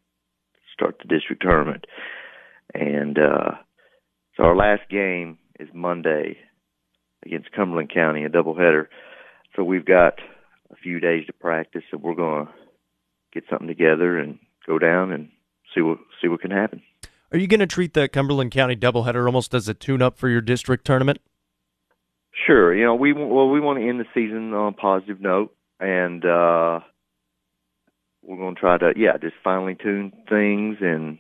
start 0.74 0.98
the 1.00 1.08
district 1.08 1.44
tournament, 1.44 1.86
and 2.74 3.20
uh, 3.20 3.52
so 4.36 4.44
our 4.44 4.56
last 4.56 4.90
game 4.90 5.38
is 5.60 5.70
Monday 5.72 6.38
against 7.24 7.52
Cumberland 7.52 7.92
County, 7.94 8.24
a 8.24 8.30
doubleheader. 8.30 8.88
So 9.56 9.64
we've 9.64 9.86
got 9.86 10.16
a 10.72 10.76
few 10.78 11.00
days 11.00 11.28
to 11.28 11.34
practice, 11.34 11.84
so 11.92 11.98
we're 11.98 12.16
going 12.16 12.48
to 12.48 12.52
get 13.34 13.44
something 13.50 13.68
together 13.68 14.18
and 14.18 14.40
go 14.66 14.80
down 14.80 15.12
and 15.12 15.30
see 15.76 15.82
what 15.82 16.00
see 16.22 16.28
what 16.28 16.42
can 16.42 16.52
happen. 16.52 16.82
Are 17.32 17.38
you 17.38 17.48
going 17.48 17.60
to 17.60 17.68
treat 17.68 17.94
the 17.94 18.08
Cumberland 18.08 18.52
County 18.52 18.76
doubleheader 18.76 19.26
almost 19.26 19.54
as 19.54 19.68
a 19.68 19.74
tune-up 19.74 20.18
for 20.18 20.30
your 20.30 20.42
district 20.42 20.86
tournament? 20.86 21.20
Sure. 22.48 22.74
You 22.76 22.86
know, 22.86 22.96
we 22.96 23.14
well 23.14 23.50
we 23.50 23.60
want 23.60 23.80
to 23.80 23.88
end 23.88 24.00
the 24.00 24.06
season 24.14 24.54
on 24.54 24.74
a 24.74 24.76
positive 24.76 25.22
note, 25.22 25.56
and 25.80 26.24
uh, 26.24 26.80
we're 28.24 28.38
going 28.38 28.56
to 28.56 28.60
try 28.60 28.78
to 28.78 28.94
yeah 28.96 29.18
just 29.18 29.36
finely 29.44 29.76
tune 29.76 30.12
things 30.30 30.78
and 30.82 31.18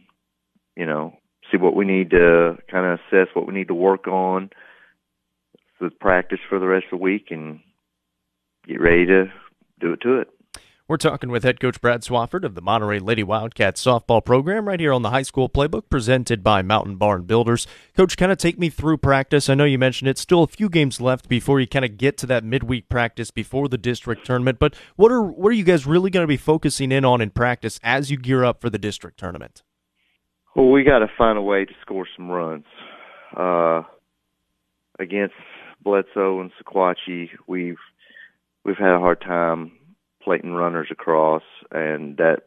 you 0.75 0.85
know 0.85 1.13
see 1.51 1.57
what 1.57 1.75
we 1.75 1.85
need 1.85 2.11
to 2.11 2.57
kind 2.71 2.85
of 2.85 2.99
assess 2.99 3.27
what 3.33 3.47
we 3.47 3.53
need 3.53 3.67
to 3.67 3.73
work 3.73 4.07
on 4.07 4.49
with 5.81 5.99
practice 5.99 6.39
for 6.49 6.59
the 6.59 6.67
rest 6.67 6.85
of 6.91 6.99
the 6.99 7.03
week 7.03 7.27
and 7.31 7.59
get 8.67 8.81
ready 8.81 9.05
to 9.05 9.25
do 9.79 9.93
it 9.93 10.01
to 10.01 10.19
it. 10.19 10.29
We're 10.89 10.98
talking 10.98 11.29
with 11.29 11.43
head 11.43 11.60
coach 11.60 11.79
Brad 11.81 12.01
Swafford 12.01 12.43
of 12.43 12.55
the 12.55 12.63
Monterey 12.63 12.98
Lady 12.98 13.22
Wildcats 13.22 13.86
softball 13.86 14.25
program 14.25 14.67
right 14.67 14.79
here 14.79 14.91
on 14.91 15.03
the 15.03 15.12
high 15.12 15.22
school 15.22 15.48
playbook 15.48 15.84
presented 15.88 16.43
by 16.43 16.63
Mountain 16.63 16.96
Barn 16.96 17.25
Builders. 17.25 17.67
Coach, 17.96 18.17
kind 18.17 18.31
of 18.31 18.39
take 18.39 18.58
me 18.58 18.72
through 18.72 18.98
practice. 18.98 19.50
I 19.50 19.53
know 19.53 19.65
you 19.65 19.77
mentioned 19.77 20.10
it's 20.10 20.19
still 20.19 20.41
a 20.41 20.48
few 20.48 20.67
games 20.67 21.00
left 21.00 21.29
before 21.29 21.60
you 21.60 21.67
kind 21.67 21.86
of 21.86 22.00
get 22.00 22.17
to 22.17 22.25
that 22.25 22.43
midweek 22.43 22.89
practice 22.89 23.29
before 23.29 23.67
the 23.67 23.77
district 23.77 24.25
tournament, 24.25 24.58
but 24.58 24.74
what 24.96 25.12
are 25.12 25.22
what 25.22 25.50
are 25.50 25.55
you 25.55 25.63
guys 25.63 25.86
really 25.86 26.10
going 26.10 26.24
to 26.24 26.27
be 26.27 26.38
focusing 26.38 26.91
in 26.91 27.05
on 27.05 27.22
in 27.22 27.29
practice 27.29 27.79
as 27.84 28.10
you 28.10 28.17
gear 28.17 28.43
up 28.43 28.60
for 28.60 28.72
the 28.72 28.79
district 28.79 29.19
tournament? 29.19 29.62
Well, 30.55 30.72
we 30.72 30.84
got 30.84 31.00
to 31.00 31.08
find 31.15 31.38
a 31.38 31.43
way 31.43 31.65
to 31.65 31.74
score 31.81 32.08
some 32.17 32.31
runs. 32.31 32.65
Uh, 33.38 33.84
against 34.98 35.36
Bledsoe 35.84 36.41
and 36.41 36.50
Sequatchie, 36.60 37.29
we've 37.46 37.77
we've 38.65 38.77
had 38.77 38.96
a 38.96 39.00
hard 39.00 39.22
time 39.22 39.74
plating 40.29 40.53
runners 40.53 40.89
across, 40.91 41.41
and 41.71 42.17
that 42.17 42.43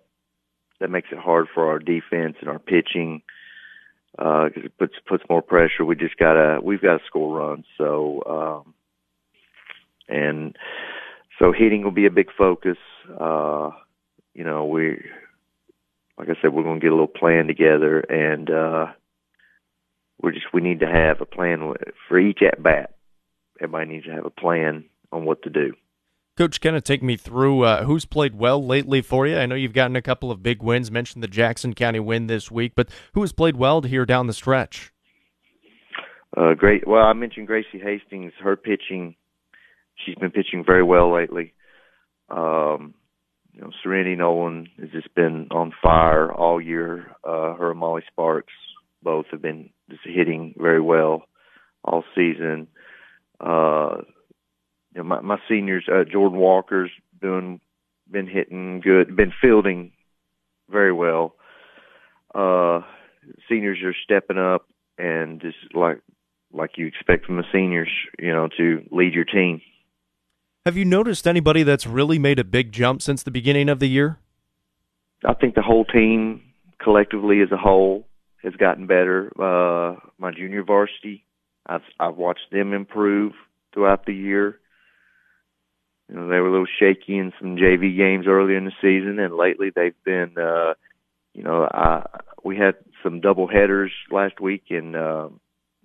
that 0.78 0.88
makes 0.88 1.08
it 1.10 1.18
hard 1.18 1.48
for 1.52 1.66
our 1.66 1.80
defense 1.80 2.36
and 2.40 2.48
our 2.48 2.60
pitching 2.60 3.22
because 4.12 4.52
uh, 4.56 4.66
it 4.66 4.78
puts 4.78 4.94
puts 5.04 5.24
more 5.28 5.42
pressure. 5.42 5.84
We 5.84 5.96
just 5.96 6.16
gotta 6.16 6.60
we've 6.62 6.80
got 6.80 6.98
to 6.98 7.04
score 7.08 7.36
runs. 7.36 7.64
So 7.76 8.22
um, 8.64 8.74
and 10.08 10.56
so 11.40 11.50
hitting 11.50 11.82
will 11.82 11.90
be 11.90 12.06
a 12.06 12.10
big 12.10 12.28
focus. 12.38 12.76
Uh, 13.20 13.70
you 14.32 14.44
know, 14.44 14.66
we 14.66 15.02
like 16.16 16.28
I 16.28 16.40
said, 16.40 16.52
we're 16.52 16.62
going 16.62 16.78
to 16.78 16.84
get 16.84 16.92
a 16.92 16.94
little 16.94 17.08
plan 17.08 17.48
together, 17.48 17.98
and 17.98 18.48
uh, 18.48 18.86
we're 20.22 20.30
just 20.30 20.54
we 20.54 20.60
need 20.60 20.78
to 20.80 20.86
have 20.86 21.20
a 21.20 21.26
plan 21.26 21.72
for 22.06 22.20
each 22.20 22.42
at 22.46 22.62
bat. 22.62 22.94
Everybody 23.60 23.90
needs 23.90 24.06
to 24.06 24.12
have 24.12 24.24
a 24.24 24.30
plan 24.30 24.84
on 25.10 25.24
what 25.24 25.42
to 25.42 25.50
do. 25.50 25.72
Coach, 26.36 26.62
kind 26.62 26.76
of 26.76 26.82
take 26.82 27.02
me 27.02 27.16
through 27.16 27.62
uh, 27.62 27.84
who's 27.84 28.06
played 28.06 28.34
well 28.34 28.64
lately 28.64 29.02
for 29.02 29.26
you. 29.26 29.36
I 29.36 29.44
know 29.44 29.54
you've 29.54 29.74
gotten 29.74 29.96
a 29.96 30.02
couple 30.02 30.30
of 30.30 30.42
big 30.42 30.62
wins. 30.62 30.90
Mentioned 30.90 31.22
the 31.22 31.28
Jackson 31.28 31.74
County 31.74 32.00
win 32.00 32.26
this 32.26 32.50
week, 32.50 32.72
but 32.74 32.88
who 33.12 33.20
has 33.20 33.32
played 33.32 33.56
well 33.56 33.82
here 33.82 34.06
down 34.06 34.28
the 34.28 34.32
stretch? 34.32 34.92
Uh, 36.34 36.54
great. 36.54 36.88
Well, 36.88 37.04
I 37.04 37.12
mentioned 37.12 37.46
Gracie 37.46 37.78
Hastings. 37.82 38.32
Her 38.42 38.56
pitching, 38.56 39.14
she's 39.96 40.14
been 40.14 40.30
pitching 40.30 40.64
very 40.64 40.82
well 40.82 41.12
lately. 41.12 41.52
Um, 42.30 42.94
you 43.52 43.60
know, 43.60 43.70
Serenity 43.82 44.16
Nolan 44.16 44.68
has 44.80 44.88
just 44.90 45.14
been 45.14 45.48
on 45.50 45.72
fire 45.82 46.32
all 46.32 46.60
year. 46.60 47.14
Uh, 47.22 47.54
her 47.54 47.72
and 47.72 47.78
Molly 47.78 48.02
Sparks 48.10 48.54
both 49.02 49.26
have 49.32 49.42
been 49.42 49.68
just 49.90 50.02
hitting 50.04 50.54
very 50.56 50.80
well 50.80 51.24
all 51.84 52.04
season. 52.14 52.68
Uh, 53.38 53.96
you 54.94 55.02
know, 55.02 55.04
my, 55.04 55.20
my 55.20 55.38
seniors, 55.48 55.84
uh, 55.92 56.04
Jordan 56.04 56.38
Walker's 56.38 56.90
doing, 57.20 57.60
been 58.10 58.26
hitting 58.26 58.80
good, 58.80 59.16
been 59.16 59.32
fielding 59.40 59.92
very 60.70 60.92
well. 60.92 61.34
Uh, 62.34 62.80
seniors 63.48 63.78
are 63.84 63.94
stepping 64.04 64.38
up 64.38 64.66
and 64.98 65.40
just 65.40 65.56
like, 65.74 66.00
like 66.52 66.72
you 66.76 66.86
expect 66.86 67.24
from 67.24 67.36
the 67.36 67.44
seniors, 67.52 67.90
you 68.18 68.32
know, 68.32 68.48
to 68.58 68.82
lead 68.90 69.14
your 69.14 69.24
team. 69.24 69.60
Have 70.66 70.76
you 70.76 70.84
noticed 70.84 71.26
anybody 71.26 71.62
that's 71.62 71.86
really 71.86 72.18
made 72.18 72.38
a 72.38 72.44
big 72.44 72.72
jump 72.72 73.02
since 73.02 73.22
the 73.22 73.30
beginning 73.30 73.68
of 73.68 73.80
the 73.80 73.88
year? 73.88 74.18
I 75.24 75.34
think 75.34 75.54
the 75.54 75.62
whole 75.62 75.84
team 75.84 76.42
collectively 76.80 77.40
as 77.40 77.50
a 77.52 77.56
whole 77.56 78.06
has 78.42 78.54
gotten 78.54 78.86
better. 78.86 79.32
Uh, 79.38 79.96
my 80.18 80.30
junior 80.30 80.62
varsity, 80.62 81.24
I've, 81.66 81.82
I've 81.98 82.16
watched 82.16 82.50
them 82.50 82.72
improve 82.72 83.32
throughout 83.72 84.04
the 84.04 84.14
year. 84.14 84.58
You 86.08 86.16
know, 86.16 86.28
they 86.28 86.40
were 86.40 86.48
a 86.48 86.52
little 86.52 86.66
shaky 86.78 87.16
in 87.16 87.32
some 87.40 87.56
JV 87.56 87.96
games 87.96 88.26
early 88.26 88.54
in 88.54 88.64
the 88.64 88.72
season, 88.80 89.18
and 89.18 89.34
lately 89.34 89.70
they've 89.74 89.94
been, 90.04 90.34
uh, 90.36 90.74
you 91.32 91.42
know, 91.42 91.68
I, 91.72 92.06
we 92.44 92.56
had 92.56 92.74
some 93.02 93.20
double 93.20 93.46
headers 93.46 93.92
last 94.10 94.40
week, 94.40 94.64
and 94.70 94.96
uh, 94.96 95.28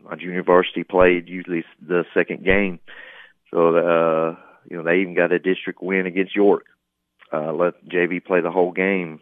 my 0.04 0.16
junior 0.16 0.44
varsity 0.44 0.84
played 0.84 1.30
usually 1.30 1.64
the 1.82 2.04
second 2.14 2.44
game. 2.44 2.80
So, 3.52 3.76
uh, 3.78 4.36
you 4.70 4.78
know, 4.78 4.84
they 4.84 4.98
even 4.98 5.16
got 5.16 5.32
a 5.32 5.40
district 5.40 5.82
win 5.82 6.06
against 6.06 6.36
York. 6.36 6.66
Uh, 7.32 7.54
let 7.54 7.86
JV 7.86 8.24
play 8.24 8.42
the 8.42 8.52
whole 8.52 8.72
game. 8.72 9.20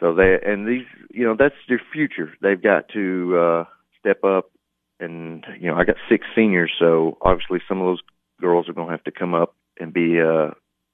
So 0.00 0.14
they 0.14 0.38
and 0.44 0.66
these, 0.66 0.86
you 1.10 1.24
know, 1.24 1.36
that's 1.38 1.54
their 1.68 1.80
future. 1.92 2.32
They've 2.42 2.62
got 2.62 2.88
to 2.90 3.38
uh, 3.38 3.64
step 3.98 4.24
up, 4.24 4.50
and 5.00 5.44
you 5.58 5.68
know, 5.68 5.76
I 5.76 5.84
got 5.84 5.96
six 6.08 6.26
seniors, 6.34 6.70
so 6.78 7.16
obviously 7.22 7.60
some 7.66 7.80
of 7.80 7.86
those 7.86 8.00
girls 8.40 8.68
are 8.68 8.74
going 8.74 8.88
to 8.88 8.92
have 8.92 9.04
to 9.04 9.10
come 9.10 9.34
up 9.34 9.54
and 9.80 9.92
be 9.92 10.20
uh 10.20 10.50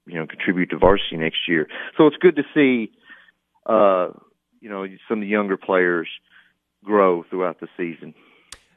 you 0.07 0.19
know 0.19 0.27
contribute 0.27 0.71
to 0.71 0.79
varsity 0.79 1.17
next 1.17 1.49
year. 1.49 1.69
So 1.97 2.07
it's 2.07 2.17
good 2.17 2.37
to 2.37 2.43
see 2.55 2.93
uh 3.67 4.09
you 4.61 4.69
know 4.69 4.87
some 5.09 5.19
of 5.19 5.23
the 5.23 5.29
younger 5.29 5.57
players 5.57 6.09
grow 6.85 7.25
throughout 7.31 7.61
the 7.61 7.69
season. 7.77 8.15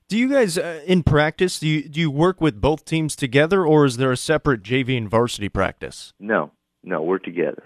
Do 0.07 0.17
you 0.17 0.29
guys 0.29 0.57
uh, 0.57 0.81
in 0.85 1.03
practice 1.03 1.59
do 1.59 1.67
you 1.67 1.89
do 1.89 1.99
you 1.99 2.11
work 2.11 2.39
with 2.39 2.61
both 2.61 2.85
teams 2.85 3.15
together 3.15 3.65
or 3.65 3.85
is 3.85 3.97
there 3.97 4.11
a 4.11 4.17
separate 4.17 4.61
JV 4.61 4.97
and 4.97 5.09
varsity 5.09 5.49
practice? 5.49 6.13
No. 6.19 6.51
No, 6.85 7.01
we're 7.01 7.17
together. 7.17 7.63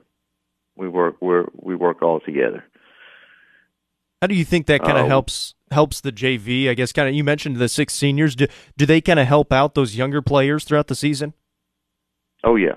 We 0.77 0.87
work 0.87 1.17
we're 1.19 1.45
we 1.53 1.75
work 1.75 2.01
all 2.01 2.21
together. 2.21 2.63
How 4.21 4.27
do 4.27 4.35
you 4.35 4.45
think 4.45 4.65
that 4.67 4.81
kind 4.81 4.97
of 4.97 5.05
uh, 5.05 5.09
helps 5.09 5.55
helps 5.71 6.01
the 6.01 6.11
JV? 6.11 6.69
I 6.69 6.73
guess 6.73 6.93
kind 6.93 7.09
of 7.09 7.15
you 7.15 7.23
mentioned 7.23 7.57
the 7.57 7.69
six 7.69 7.93
seniors. 7.93 8.35
Do 8.35 8.47
do 8.77 8.85
they 8.85 9.01
kind 9.01 9.19
of 9.19 9.27
help 9.27 9.51
out 9.51 9.75
those 9.75 9.95
younger 9.95 10.21
players 10.21 10.63
throughout 10.63 10.87
the 10.87 10.95
season? 10.95 11.33
Oh 12.43 12.55
yeah, 12.55 12.75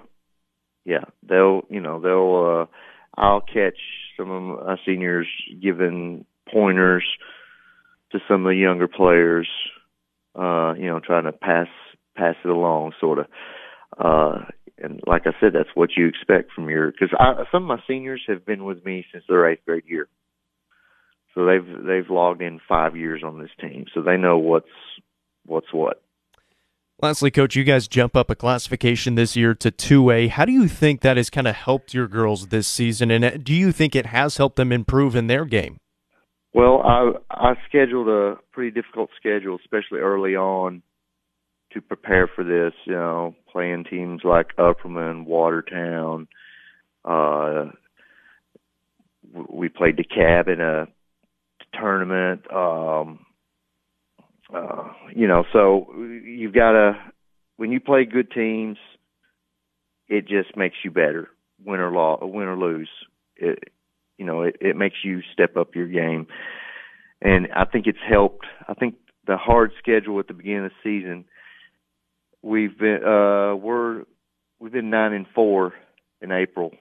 yeah. 0.84 1.04
They'll 1.28 1.62
you 1.70 1.80
know 1.80 2.00
they'll. 2.00 2.68
uh 2.70 2.76
I'll 3.14 3.42
catch 3.42 3.76
some 4.16 4.30
of 4.30 4.64
my 4.64 4.76
seniors 4.86 5.28
giving 5.62 6.24
pointers 6.50 7.04
to 8.12 8.18
some 8.26 8.46
of 8.46 8.50
the 8.50 8.56
younger 8.56 8.88
players. 8.88 9.48
Uh, 10.34 10.72
you 10.78 10.86
know, 10.86 10.98
trying 10.98 11.24
to 11.24 11.32
pass 11.32 11.68
pass 12.16 12.36
it 12.42 12.48
along, 12.48 12.92
sort 13.00 13.18
of. 13.18 13.26
Uh, 13.98 14.44
and 14.78 15.00
like 15.06 15.22
I 15.26 15.32
said, 15.40 15.52
that's 15.52 15.68
what 15.74 15.90
you 15.96 16.06
expect 16.06 16.52
from 16.52 16.70
your 16.70 16.90
because 16.90 17.10
some 17.52 17.64
of 17.64 17.68
my 17.68 17.82
seniors 17.86 18.22
have 18.28 18.46
been 18.46 18.64
with 18.64 18.84
me 18.84 19.04
since 19.12 19.24
their 19.28 19.48
eighth 19.48 19.64
grade 19.66 19.84
year, 19.86 20.08
so 21.34 21.44
they've 21.44 21.84
they've 21.86 22.10
logged 22.10 22.40
in 22.40 22.60
five 22.66 22.96
years 22.96 23.22
on 23.24 23.38
this 23.40 23.50
team, 23.60 23.84
so 23.94 24.00
they 24.00 24.16
know 24.16 24.38
what's 24.38 24.66
what's 25.44 25.72
what. 25.72 26.02
Lastly, 27.02 27.32
coach, 27.32 27.56
you 27.56 27.64
guys 27.64 27.88
jump 27.88 28.14
up 28.14 28.30
a 28.30 28.36
classification 28.36 29.16
this 29.16 29.34
year 29.34 29.56
to 29.56 29.72
2A. 29.72 30.28
How 30.28 30.44
do 30.44 30.52
you 30.52 30.68
think 30.68 31.00
that 31.00 31.16
has 31.16 31.30
kind 31.30 31.48
of 31.48 31.56
helped 31.56 31.92
your 31.92 32.06
girls 32.06 32.46
this 32.46 32.68
season? 32.68 33.10
And 33.10 33.24
uh, 33.24 33.30
do 33.38 33.52
you 33.52 33.72
think 33.72 33.96
it 33.96 34.06
has 34.06 34.36
helped 34.36 34.54
them 34.54 34.70
improve 34.70 35.16
in 35.16 35.26
their 35.26 35.44
game? 35.44 35.78
Well, 36.54 36.80
I 36.84 37.10
I 37.28 37.54
scheduled 37.68 38.06
a 38.06 38.36
pretty 38.52 38.70
difficult 38.70 39.10
schedule, 39.16 39.58
especially 39.58 39.98
early 39.98 40.36
on, 40.36 40.80
to 41.72 41.80
prepare 41.80 42.28
for 42.32 42.44
this. 42.44 42.72
You 42.84 42.92
know, 42.92 43.34
playing 43.50 43.84
teams 43.90 44.20
like 44.22 44.54
Upperman, 44.56 45.24
Watertown. 45.24 46.28
Uh, 47.04 47.70
we 49.48 49.68
played 49.70 49.96
DeKalb 49.96 50.46
in 50.46 50.60
a 50.60 50.86
tournament. 51.76 52.42
Um, 52.52 53.26
uh, 54.54 54.92
you 55.14 55.26
know, 55.26 55.44
so 55.52 55.86
you've 55.96 56.54
got 56.54 56.72
to 56.72 56.92
when 57.56 57.72
you 57.72 57.80
play 57.80 58.04
good 58.04 58.30
teams, 58.30 58.78
it 60.08 60.26
just 60.26 60.56
makes 60.56 60.76
you 60.84 60.90
better, 60.90 61.28
win 61.64 61.80
or 61.80 61.90
law, 61.90 62.18
win 62.20 62.48
or 62.48 62.56
lose. 62.56 62.88
It, 63.36 63.70
you 64.18 64.26
know, 64.26 64.42
it, 64.42 64.56
it 64.60 64.76
makes 64.76 64.96
you 65.04 65.20
step 65.32 65.56
up 65.56 65.74
your 65.74 65.88
game, 65.88 66.26
and 67.20 67.48
I 67.54 67.64
think 67.64 67.86
it's 67.86 67.98
helped. 68.06 68.46
I 68.68 68.74
think 68.74 68.96
the 69.26 69.36
hard 69.36 69.72
schedule 69.78 70.20
at 70.20 70.28
the 70.28 70.34
beginning 70.34 70.66
of 70.66 70.72
the 70.72 71.00
season, 71.00 71.24
we've 72.42 72.76
been 72.76 73.02
uh, 73.04 73.54
we're 73.56 74.04
we've 74.60 74.72
been 74.72 74.90
nine 74.90 75.12
and 75.12 75.26
four 75.34 75.72
in 76.20 76.30
April, 76.30 76.72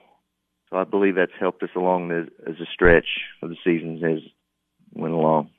so 0.70 0.76
I 0.76 0.84
believe 0.84 1.14
that's 1.14 1.32
helped 1.40 1.62
us 1.62 1.70
along 1.74 2.08
the, 2.08 2.28
as 2.46 2.56
a 2.60 2.66
stretch 2.72 3.08
of 3.42 3.48
the 3.48 3.56
season 3.64 4.00
has 4.02 4.20
went 4.94 5.14
along. 5.14 5.50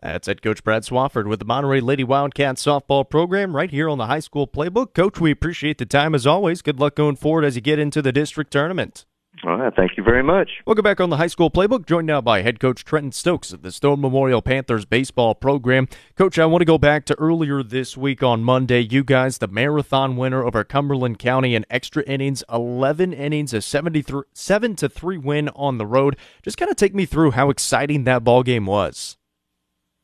That's 0.00 0.28
head 0.28 0.42
coach 0.42 0.62
Brad 0.62 0.84
Swafford 0.84 1.26
with 1.26 1.40
the 1.40 1.44
Monterey 1.44 1.80
Lady 1.80 2.04
Wildcats 2.04 2.64
softball 2.64 3.08
program 3.08 3.56
right 3.56 3.70
here 3.70 3.88
on 3.88 3.98
the 3.98 4.06
high 4.06 4.20
school 4.20 4.46
playbook. 4.46 4.94
Coach, 4.94 5.18
we 5.18 5.32
appreciate 5.32 5.78
the 5.78 5.86
time 5.86 6.14
as 6.14 6.24
always. 6.24 6.62
Good 6.62 6.78
luck 6.78 6.94
going 6.94 7.16
forward 7.16 7.44
as 7.44 7.56
you 7.56 7.62
get 7.62 7.80
into 7.80 8.00
the 8.00 8.12
district 8.12 8.52
tournament. 8.52 9.06
All 9.44 9.56
right, 9.56 9.72
thank 9.74 9.96
you 9.96 10.04
very 10.04 10.22
much. 10.22 10.50
Welcome 10.66 10.84
back 10.84 11.00
on 11.00 11.10
the 11.10 11.16
high 11.16 11.26
school 11.26 11.50
playbook, 11.50 11.84
joined 11.84 12.06
now 12.06 12.20
by 12.20 12.42
head 12.42 12.60
coach 12.60 12.84
Trentan 12.84 13.10
Stokes 13.10 13.52
of 13.52 13.62
the 13.62 13.72
Stone 13.72 14.00
Memorial 14.00 14.40
Panthers 14.40 14.84
baseball 14.84 15.34
program. 15.34 15.88
Coach, 16.16 16.38
I 16.38 16.46
want 16.46 16.60
to 16.60 16.64
go 16.64 16.78
back 16.78 17.04
to 17.06 17.18
earlier 17.18 17.64
this 17.64 17.96
week 17.96 18.22
on 18.22 18.44
Monday. 18.44 18.80
You 18.80 19.02
guys, 19.02 19.38
the 19.38 19.48
marathon 19.48 20.16
winner 20.16 20.44
over 20.44 20.62
Cumberland 20.62 21.18
County 21.18 21.56
in 21.56 21.66
extra 21.70 22.04
innings, 22.04 22.44
11 22.52 23.12
innings, 23.12 23.52
a 23.52 23.60
73, 23.60 24.22
7 24.32 24.76
to 24.76 24.88
3 24.88 25.18
win 25.18 25.48
on 25.50 25.78
the 25.78 25.86
road. 25.86 26.16
Just 26.42 26.56
kind 26.56 26.70
of 26.70 26.76
take 26.76 26.94
me 26.94 27.04
through 27.04 27.32
how 27.32 27.50
exciting 27.50 28.04
that 28.04 28.22
ball 28.24 28.44
game 28.44 28.66
was. 28.66 29.17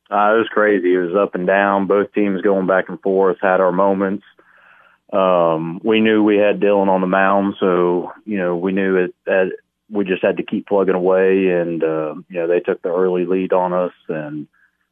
Uh, 0.09 0.35
it 0.35 0.37
was 0.37 0.49
crazy. 0.51 0.93
It 0.93 0.99
was 0.99 1.15
up 1.15 1.35
and 1.35 1.47
down. 1.47 1.87
Both 1.87 2.13
teams 2.13 2.41
going 2.41 2.67
back 2.67 2.89
and 2.89 3.01
forth. 3.01 3.37
Had 3.41 3.59
our 3.59 3.71
moments. 3.71 4.23
Um, 5.11 5.79
we 5.83 5.99
knew 5.99 6.23
we 6.23 6.37
had 6.37 6.59
Dylan 6.59 6.89
on 6.89 7.01
the 7.01 7.07
mound, 7.07 7.55
so 7.59 8.11
you 8.25 8.37
know 8.37 8.55
we 8.55 8.71
knew 8.71 8.97
it, 8.97 9.15
that 9.25 9.51
we 9.89 10.03
just 10.03 10.23
had 10.23 10.37
to 10.37 10.43
keep 10.43 10.67
plugging 10.67 10.95
away, 10.95 11.47
and 11.47 11.83
uh, 11.83 12.15
you 12.29 12.39
know 12.39 12.47
they 12.47 12.59
took 12.59 12.81
the 12.81 12.89
early 12.89 13.25
lead 13.25 13.53
on 13.53 13.71
us, 13.73 13.93
and 14.09 14.47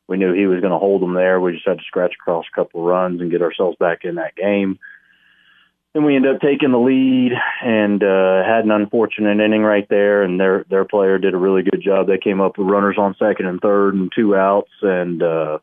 we 0.08 0.18
knew 0.18 0.34
he 0.34 0.46
was 0.46 0.62
going 0.62 0.72
to 0.72 0.80
hold 0.80 1.02
them 1.02 1.14
there. 1.14 1.40
We 1.40 1.54
just 1.54 1.68
had 1.68 1.80
to 1.80 1.84
scratch 1.86 2.14
across 2.20 2.46
a 2.52 2.56
couple 2.56 2.82
of 2.82 2.86
runs 2.88 3.22
and 3.22 3.32
get 3.32 3.42
ourselves 3.42 3.78
back 3.80 4.04
in 4.04 4.16
that 4.16 4.36
game. 4.36 4.80
And 5.96 6.06
we 6.06 6.16
ended 6.16 6.36
up 6.36 6.42
taking 6.42 6.72
the 6.72 6.80
lead 6.80 7.34
and 7.64 8.04
uh, 8.04 8.44
had 8.44 8.66
an 8.66 8.72
unfortunate 8.72 9.40
inning 9.40 9.62
right 9.62 9.88
there. 9.90 10.24
And 10.24 10.40
their 10.40 10.66
their 10.70 10.86
player 10.86 11.20
did 11.20 11.34
a 11.34 11.38
really 11.38 11.62
good 11.62 11.84
job. 11.84 12.08
They 12.08 12.18
came 12.18 12.42
up 12.42 12.58
with 12.58 12.68
runners 12.68 12.98
on 12.98 13.16
second 13.20 13.46
and 13.46 13.62
third 13.62 13.94
and 13.94 14.12
two 14.16 14.36
outs, 14.36 14.72
and 14.82 15.22
uh, 15.22 15.60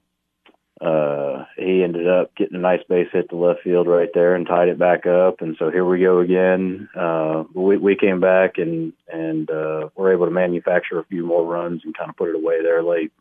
uh, 0.81 1.45
he 1.59 1.83
ended 1.83 2.09
up 2.09 2.35
getting 2.37 2.57
a 2.57 2.61
nice 2.61 2.81
base 2.89 3.09
hit 3.13 3.29
to 3.29 3.37
left 3.37 3.61
field 3.63 3.87
right 3.87 4.09
there 4.15 4.35
and 4.35 4.47
tied 4.47 4.69
it 4.69 4.79
back 4.79 5.07
up. 5.07 5.43
And 5.43 5.55
so 5.59 5.71
here 5.71 5.85
we 5.85 6.01
go 6.01 6.21
again. 6.21 6.89
Uh, 6.97 7.45
we, 7.55 7.77
we 7.77 7.97
came 7.97 8.19
back 8.19 8.57
and, 8.57 8.95
and, 9.13 9.51
uh, 9.51 9.91
were 9.95 10.13
able 10.13 10.25
to 10.25 10.31
manufacture 10.31 10.99
a 10.99 11.05
few 11.05 11.27
more 11.27 11.45
runs 11.45 11.83
and 11.85 11.97
kind 11.97 12.09
of 12.09 12.17
put 12.17 12.31
it 12.31 12.35
away 12.35 12.63
there 12.63 12.83
late. 12.83 13.13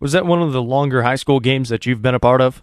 Was 0.00 0.12
that 0.12 0.24
one 0.24 0.40
of 0.40 0.52
the 0.52 0.62
longer 0.62 1.02
high 1.02 1.16
school 1.16 1.38
games 1.38 1.68
that 1.68 1.84
you've 1.84 2.00
been 2.00 2.14
a 2.14 2.20
part 2.20 2.40
of? 2.40 2.62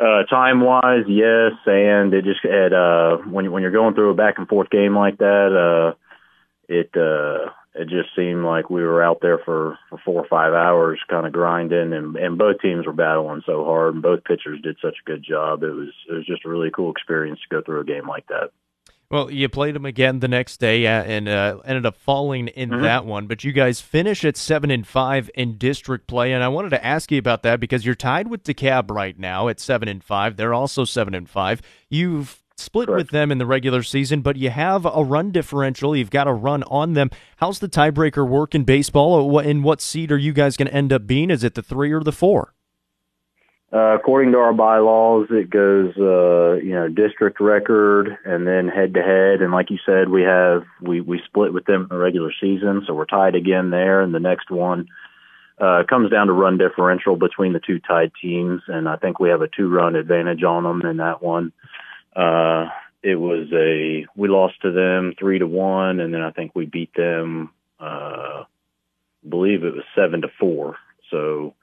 Uh, 0.00 0.24
time 0.24 0.60
wise, 0.60 1.04
yes. 1.06 1.52
And 1.66 2.14
it 2.14 2.24
just 2.24 2.40
had, 2.42 2.72
uh, 2.72 3.18
when, 3.28 3.50
when 3.52 3.62
you're 3.62 3.70
going 3.70 3.94
through 3.94 4.10
a 4.10 4.14
back 4.14 4.38
and 4.38 4.48
forth 4.48 4.70
game 4.70 4.96
like 4.96 5.18
that, 5.18 5.52
uh, 5.52 5.94
it, 6.68 6.90
uh, 6.96 7.50
it 7.74 7.88
just 7.88 8.14
seemed 8.16 8.44
like 8.44 8.70
we 8.70 8.82
were 8.82 9.02
out 9.02 9.18
there 9.20 9.38
for, 9.38 9.78
for 9.90 9.98
four 10.04 10.22
or 10.22 10.28
five 10.28 10.52
hours 10.54 11.00
kind 11.08 11.26
of 11.26 11.32
grinding 11.32 11.92
and, 11.92 12.16
and 12.16 12.38
both 12.38 12.60
teams 12.60 12.86
were 12.86 12.92
battling 12.92 13.42
so 13.46 13.64
hard 13.64 13.94
and 13.94 14.02
both 14.02 14.24
pitchers 14.24 14.60
did 14.62 14.76
such 14.82 14.96
a 15.02 15.10
good 15.10 15.24
job. 15.26 15.62
It 15.62 15.72
was, 15.72 15.88
it 16.08 16.12
was 16.12 16.26
just 16.26 16.44
a 16.44 16.48
really 16.48 16.70
cool 16.70 16.90
experience 16.90 17.40
to 17.40 17.54
go 17.54 17.62
through 17.62 17.80
a 17.80 17.84
game 17.84 18.08
like 18.08 18.26
that. 18.28 18.50
Well, 19.12 19.30
you 19.30 19.50
played 19.50 19.74
them 19.74 19.84
again 19.84 20.20
the 20.20 20.28
next 20.28 20.56
day 20.56 20.86
uh, 20.86 21.02
and 21.02 21.28
uh, 21.28 21.58
ended 21.66 21.84
up 21.84 21.98
falling 21.98 22.48
in 22.48 22.70
mm-hmm. 22.70 22.80
that 22.80 23.04
one, 23.04 23.26
but 23.26 23.44
you 23.44 23.52
guys 23.52 23.78
finish 23.78 24.24
at 24.24 24.38
seven 24.38 24.70
and 24.70 24.86
five 24.86 25.30
in 25.34 25.58
district 25.58 26.06
play, 26.06 26.32
and 26.32 26.42
I 26.42 26.48
wanted 26.48 26.70
to 26.70 26.82
ask 26.82 27.12
you 27.12 27.18
about 27.18 27.42
that 27.42 27.60
because 27.60 27.84
you're 27.84 27.94
tied 27.94 28.28
with 28.28 28.42
DeKalb 28.42 28.90
right 28.90 29.18
now 29.18 29.48
at 29.48 29.60
seven 29.60 29.86
and 29.86 30.02
five. 30.02 30.36
They're 30.36 30.54
also 30.54 30.86
seven 30.86 31.14
and 31.14 31.28
five. 31.28 31.60
You've 31.90 32.42
split 32.56 32.86
Correct. 32.86 32.96
with 32.96 33.10
them 33.10 33.30
in 33.30 33.36
the 33.36 33.44
regular 33.44 33.82
season, 33.82 34.22
but 34.22 34.36
you 34.36 34.48
have 34.48 34.86
a 34.86 35.04
run 35.04 35.30
differential. 35.30 35.94
You've 35.94 36.08
got 36.08 36.26
a 36.26 36.32
run 36.32 36.62
on 36.62 36.94
them. 36.94 37.10
How's 37.36 37.58
the 37.58 37.68
tiebreaker 37.68 38.26
work 38.26 38.54
in 38.54 38.64
baseball? 38.64 39.38
In 39.40 39.62
what 39.62 39.82
seed 39.82 40.10
are 40.10 40.16
you 40.16 40.32
guys 40.32 40.56
going 40.56 40.68
to 40.68 40.74
end 40.74 40.90
up 40.90 41.06
being? 41.06 41.30
Is 41.30 41.44
it 41.44 41.54
the 41.54 41.62
three 41.62 41.92
or 41.92 42.00
the 42.00 42.12
four? 42.12 42.54
Uh, 43.72 43.96
according 43.96 44.32
to 44.32 44.38
our 44.38 44.52
bylaws, 44.52 45.28
it 45.30 45.48
goes, 45.48 45.96
uh, 45.96 46.60
you 46.62 46.74
know, 46.74 46.88
district 46.88 47.40
record 47.40 48.18
and 48.26 48.46
then 48.46 48.68
head 48.68 48.92
to 48.92 49.02
head. 49.02 49.40
And 49.40 49.50
like 49.50 49.70
you 49.70 49.78
said, 49.86 50.10
we 50.10 50.22
have, 50.22 50.64
we, 50.82 51.00
we 51.00 51.22
split 51.24 51.54
with 51.54 51.64
them 51.64 51.82
in 51.82 51.88
the 51.88 51.96
regular 51.96 52.32
season. 52.38 52.82
So 52.86 52.92
we're 52.92 53.06
tied 53.06 53.34
again 53.34 53.70
there. 53.70 54.02
And 54.02 54.14
the 54.14 54.20
next 54.20 54.50
one, 54.50 54.88
uh, 55.58 55.84
comes 55.88 56.10
down 56.10 56.26
to 56.26 56.34
run 56.34 56.58
differential 56.58 57.16
between 57.16 57.54
the 57.54 57.60
two 57.60 57.78
tied 57.78 58.12
teams. 58.20 58.60
And 58.68 58.86
I 58.86 58.96
think 58.96 59.18
we 59.18 59.30
have 59.30 59.40
a 59.40 59.48
two 59.48 59.70
run 59.70 59.96
advantage 59.96 60.42
on 60.42 60.64
them 60.64 60.82
in 60.82 60.98
that 60.98 61.22
one. 61.22 61.52
Uh, 62.14 62.66
it 63.02 63.16
was 63.16 63.48
a, 63.54 64.06
we 64.14 64.28
lost 64.28 64.60
to 64.62 64.72
them 64.72 65.14
three 65.18 65.38
to 65.38 65.46
one, 65.46 65.98
and 65.98 66.12
then 66.12 66.20
I 66.20 66.30
think 66.30 66.52
we 66.54 66.66
beat 66.66 66.92
them, 66.94 67.50
uh, 67.80 68.44
believe 69.26 69.64
it 69.64 69.74
was 69.74 69.84
seven 69.94 70.20
to 70.22 70.28
four. 70.38 70.76
So 71.10 71.54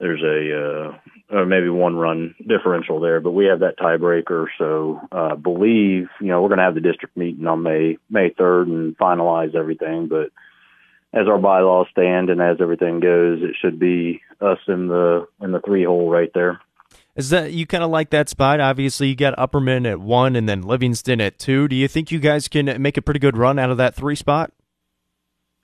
there's 0.00 0.22
a, 0.22 0.96
uh, 1.34 1.36
or 1.36 1.46
maybe 1.46 1.68
one 1.68 1.94
run 1.94 2.34
differential 2.48 3.00
there, 3.00 3.20
but 3.20 3.32
we 3.32 3.44
have 3.44 3.60
that 3.60 3.78
tiebreaker. 3.78 4.46
So, 4.58 5.00
uh, 5.12 5.36
believe, 5.36 6.08
you 6.20 6.28
know, 6.28 6.40
we're 6.40 6.48
going 6.48 6.58
to 6.58 6.64
have 6.64 6.74
the 6.74 6.80
district 6.80 7.16
meeting 7.16 7.46
on 7.46 7.62
May, 7.62 7.98
May 8.08 8.30
3rd 8.30 8.62
and 8.62 8.98
finalize 8.98 9.54
everything, 9.54 10.08
but 10.08 10.30
as 11.12 11.28
our 11.28 11.38
bylaws 11.38 11.86
stand 11.90 12.30
and 12.30 12.40
as 12.40 12.56
everything 12.60 13.00
goes, 13.00 13.40
it 13.42 13.54
should 13.60 13.78
be 13.78 14.22
us 14.40 14.58
in 14.66 14.88
the, 14.88 15.28
in 15.42 15.52
the 15.52 15.60
three 15.60 15.84
hole 15.84 16.10
right 16.10 16.30
there. 16.32 16.60
Is 17.14 17.28
that 17.30 17.52
you 17.52 17.66
kind 17.66 17.84
of 17.84 17.90
like 17.90 18.10
that 18.10 18.28
spot? 18.30 18.60
Obviously, 18.60 19.08
you 19.08 19.16
got 19.16 19.36
Upperman 19.36 19.90
at 19.90 20.00
one 20.00 20.34
and 20.34 20.48
then 20.48 20.62
Livingston 20.62 21.20
at 21.20 21.38
two. 21.38 21.68
Do 21.68 21.76
you 21.76 21.88
think 21.88 22.10
you 22.10 22.20
guys 22.20 22.48
can 22.48 22.80
make 22.80 22.96
a 22.96 23.02
pretty 23.02 23.20
good 23.20 23.36
run 23.36 23.58
out 23.58 23.70
of 23.70 23.76
that 23.76 23.94
three 23.94 24.14
spot? 24.14 24.52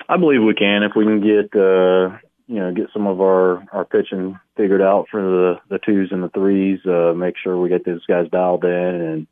I 0.08 0.18
believe 0.18 0.42
we 0.42 0.54
can 0.54 0.82
if 0.82 0.92
we 0.94 1.04
can 1.04 1.20
get 1.20 1.58
uh, 1.58 2.18
you 2.48 2.56
know 2.56 2.72
get 2.72 2.86
some 2.92 3.06
of 3.06 3.20
our 3.20 3.66
our 3.72 3.84
pitching 3.84 4.38
figured 4.56 4.82
out 4.82 5.06
for 5.10 5.20
the 5.20 5.54
the 5.68 5.78
twos 5.78 6.12
and 6.12 6.22
the 6.22 6.28
threes. 6.28 6.80
Uh, 6.86 7.12
make 7.14 7.34
sure 7.42 7.60
we 7.60 7.68
get 7.68 7.84
those 7.84 8.04
guys 8.06 8.28
dialed 8.30 8.64
in, 8.64 8.70
and 8.70 9.26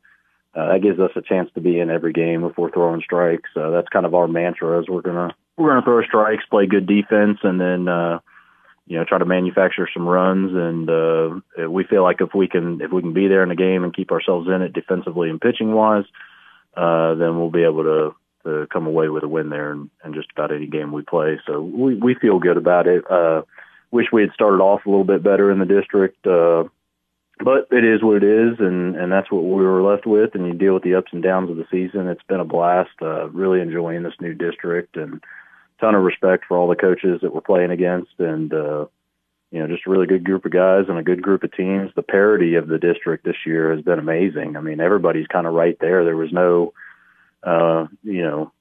uh, 0.55 0.73
that 0.73 0.81
gives 0.81 0.99
us 0.99 1.11
a 1.15 1.21
chance 1.21 1.49
to 1.55 1.61
be 1.61 1.79
in 1.79 1.89
every 1.89 2.13
game 2.13 2.43
if 2.43 2.57
we're 2.57 2.71
throwing 2.71 3.01
strikes. 3.01 3.49
Uh, 3.55 3.69
that's 3.69 3.89
kind 3.89 4.05
of 4.05 4.13
our 4.13 4.27
mantra: 4.27 4.79
is 4.79 4.89
we're 4.89 5.01
gonna 5.01 5.35
we're 5.57 5.69
gonna 5.69 5.85
throw 5.85 6.01
strikes, 6.03 6.43
play 6.49 6.65
good 6.67 6.87
defense, 6.87 7.39
and 7.43 7.59
then. 7.59 7.87
uh 7.87 8.19
you 8.87 8.97
know, 8.97 9.03
try 9.03 9.17
to 9.17 9.25
manufacture 9.25 9.89
some 9.91 10.07
runs. 10.07 10.51
And 10.53 10.89
uh, 10.89 11.69
we 11.69 11.85
feel 11.85 12.03
like 12.03 12.21
if 12.21 12.35
we 12.35 12.47
can 12.47 12.81
if 12.81 12.91
we 12.91 13.01
can 13.01 13.13
be 13.13 13.27
there 13.27 13.41
in 13.41 13.49
the 13.49 13.55
game 13.55 13.83
and 13.83 13.95
keep 13.95 14.11
ourselves 14.11 14.47
in 14.47 14.61
it 14.61 14.73
defensively 14.73 15.31
and 15.31 15.41
pitching 15.41 15.73
wise, 15.73 16.03
uh, 16.77 17.15
then 17.15 17.39
we'll 17.39 17.49
be 17.49 17.63
able 17.63 17.83
to 17.83 18.15
to 18.45 18.67
come 18.71 18.87
away 18.87 19.09
with 19.09 19.23
a 19.23 19.27
win 19.27 19.49
there 19.49 19.73
in, 19.73 19.89
in 20.03 20.13
just 20.13 20.31
about 20.31 20.53
any 20.53 20.67
game 20.67 20.91
we 20.91 21.01
play. 21.01 21.39
So 21.45 21.61
we 21.61 21.95
we 21.95 22.15
feel 22.15 22.39
good 22.39 22.57
about 22.57 22.87
it. 22.87 23.09
Uh, 23.09 23.43
wish 23.91 24.07
we 24.11 24.21
had 24.21 24.31
started 24.33 24.63
off 24.63 24.85
a 24.85 24.89
little 24.89 25.03
bit 25.03 25.23
better 25.23 25.51
in 25.51 25.59
the 25.59 25.65
district. 25.65 26.25
Uh, 26.25 26.65
but 27.43 27.67
it 27.69 27.83
is 27.83 28.01
what 28.01 28.17
it 28.17 28.23
is, 28.23 28.59
and 28.59 28.95
and 28.95 29.11
that's 29.11 29.29
what 29.29 29.43
we 29.43 29.65
were 29.65 29.83
left 29.83 30.05
with. 30.05 30.35
And 30.35 30.47
you 30.47 30.53
deal 30.53 30.73
with 30.73 30.83
the 30.83 30.95
ups 30.95 31.11
and 31.11 31.21
downs 31.21 31.49
of 31.49 31.57
the 31.57 31.67
season. 31.69 32.07
It's 32.07 32.23
been 32.23 32.39
a 32.39 32.45
blast. 32.45 32.95
Uh, 33.01 33.29
really 33.29 33.59
enjoying 33.59 34.03
this 34.03 34.13
new 34.21 34.33
district, 34.33 34.95
and 34.95 35.21
ton 35.79 35.95
of 35.95 36.03
respect 36.03 36.45
for 36.47 36.57
all 36.57 36.67
the 36.67 36.75
coaches 36.75 37.19
that 37.21 37.33
we're 37.33 37.41
playing 37.41 37.71
against 37.71 38.11
and 38.19 38.53
uh 38.53 38.85
you 39.51 39.59
know 39.59 39.67
just 39.67 39.85
a 39.85 39.89
really 39.89 40.07
good 40.07 40.23
group 40.23 40.45
of 40.45 40.51
guys 40.51 40.85
and 40.87 40.97
a 40.97 41.03
good 41.03 41.21
group 41.21 41.43
of 41.43 41.51
teams 41.51 41.91
the 41.95 42.01
parity 42.01 42.55
of 42.55 42.67
the 42.67 42.77
district 42.77 43.25
this 43.25 43.45
year 43.45 43.73
has 43.73 43.83
been 43.83 43.99
amazing 43.99 44.55
i 44.55 44.61
mean 44.61 44.79
everybody's 44.79 45.27
kind 45.27 45.47
of 45.47 45.53
right 45.53 45.77
there 45.79 46.05
there 46.05 46.15
was 46.15 46.31
no 46.31 46.73
uh 47.45 47.87
you 48.03 48.21
know 48.21 48.51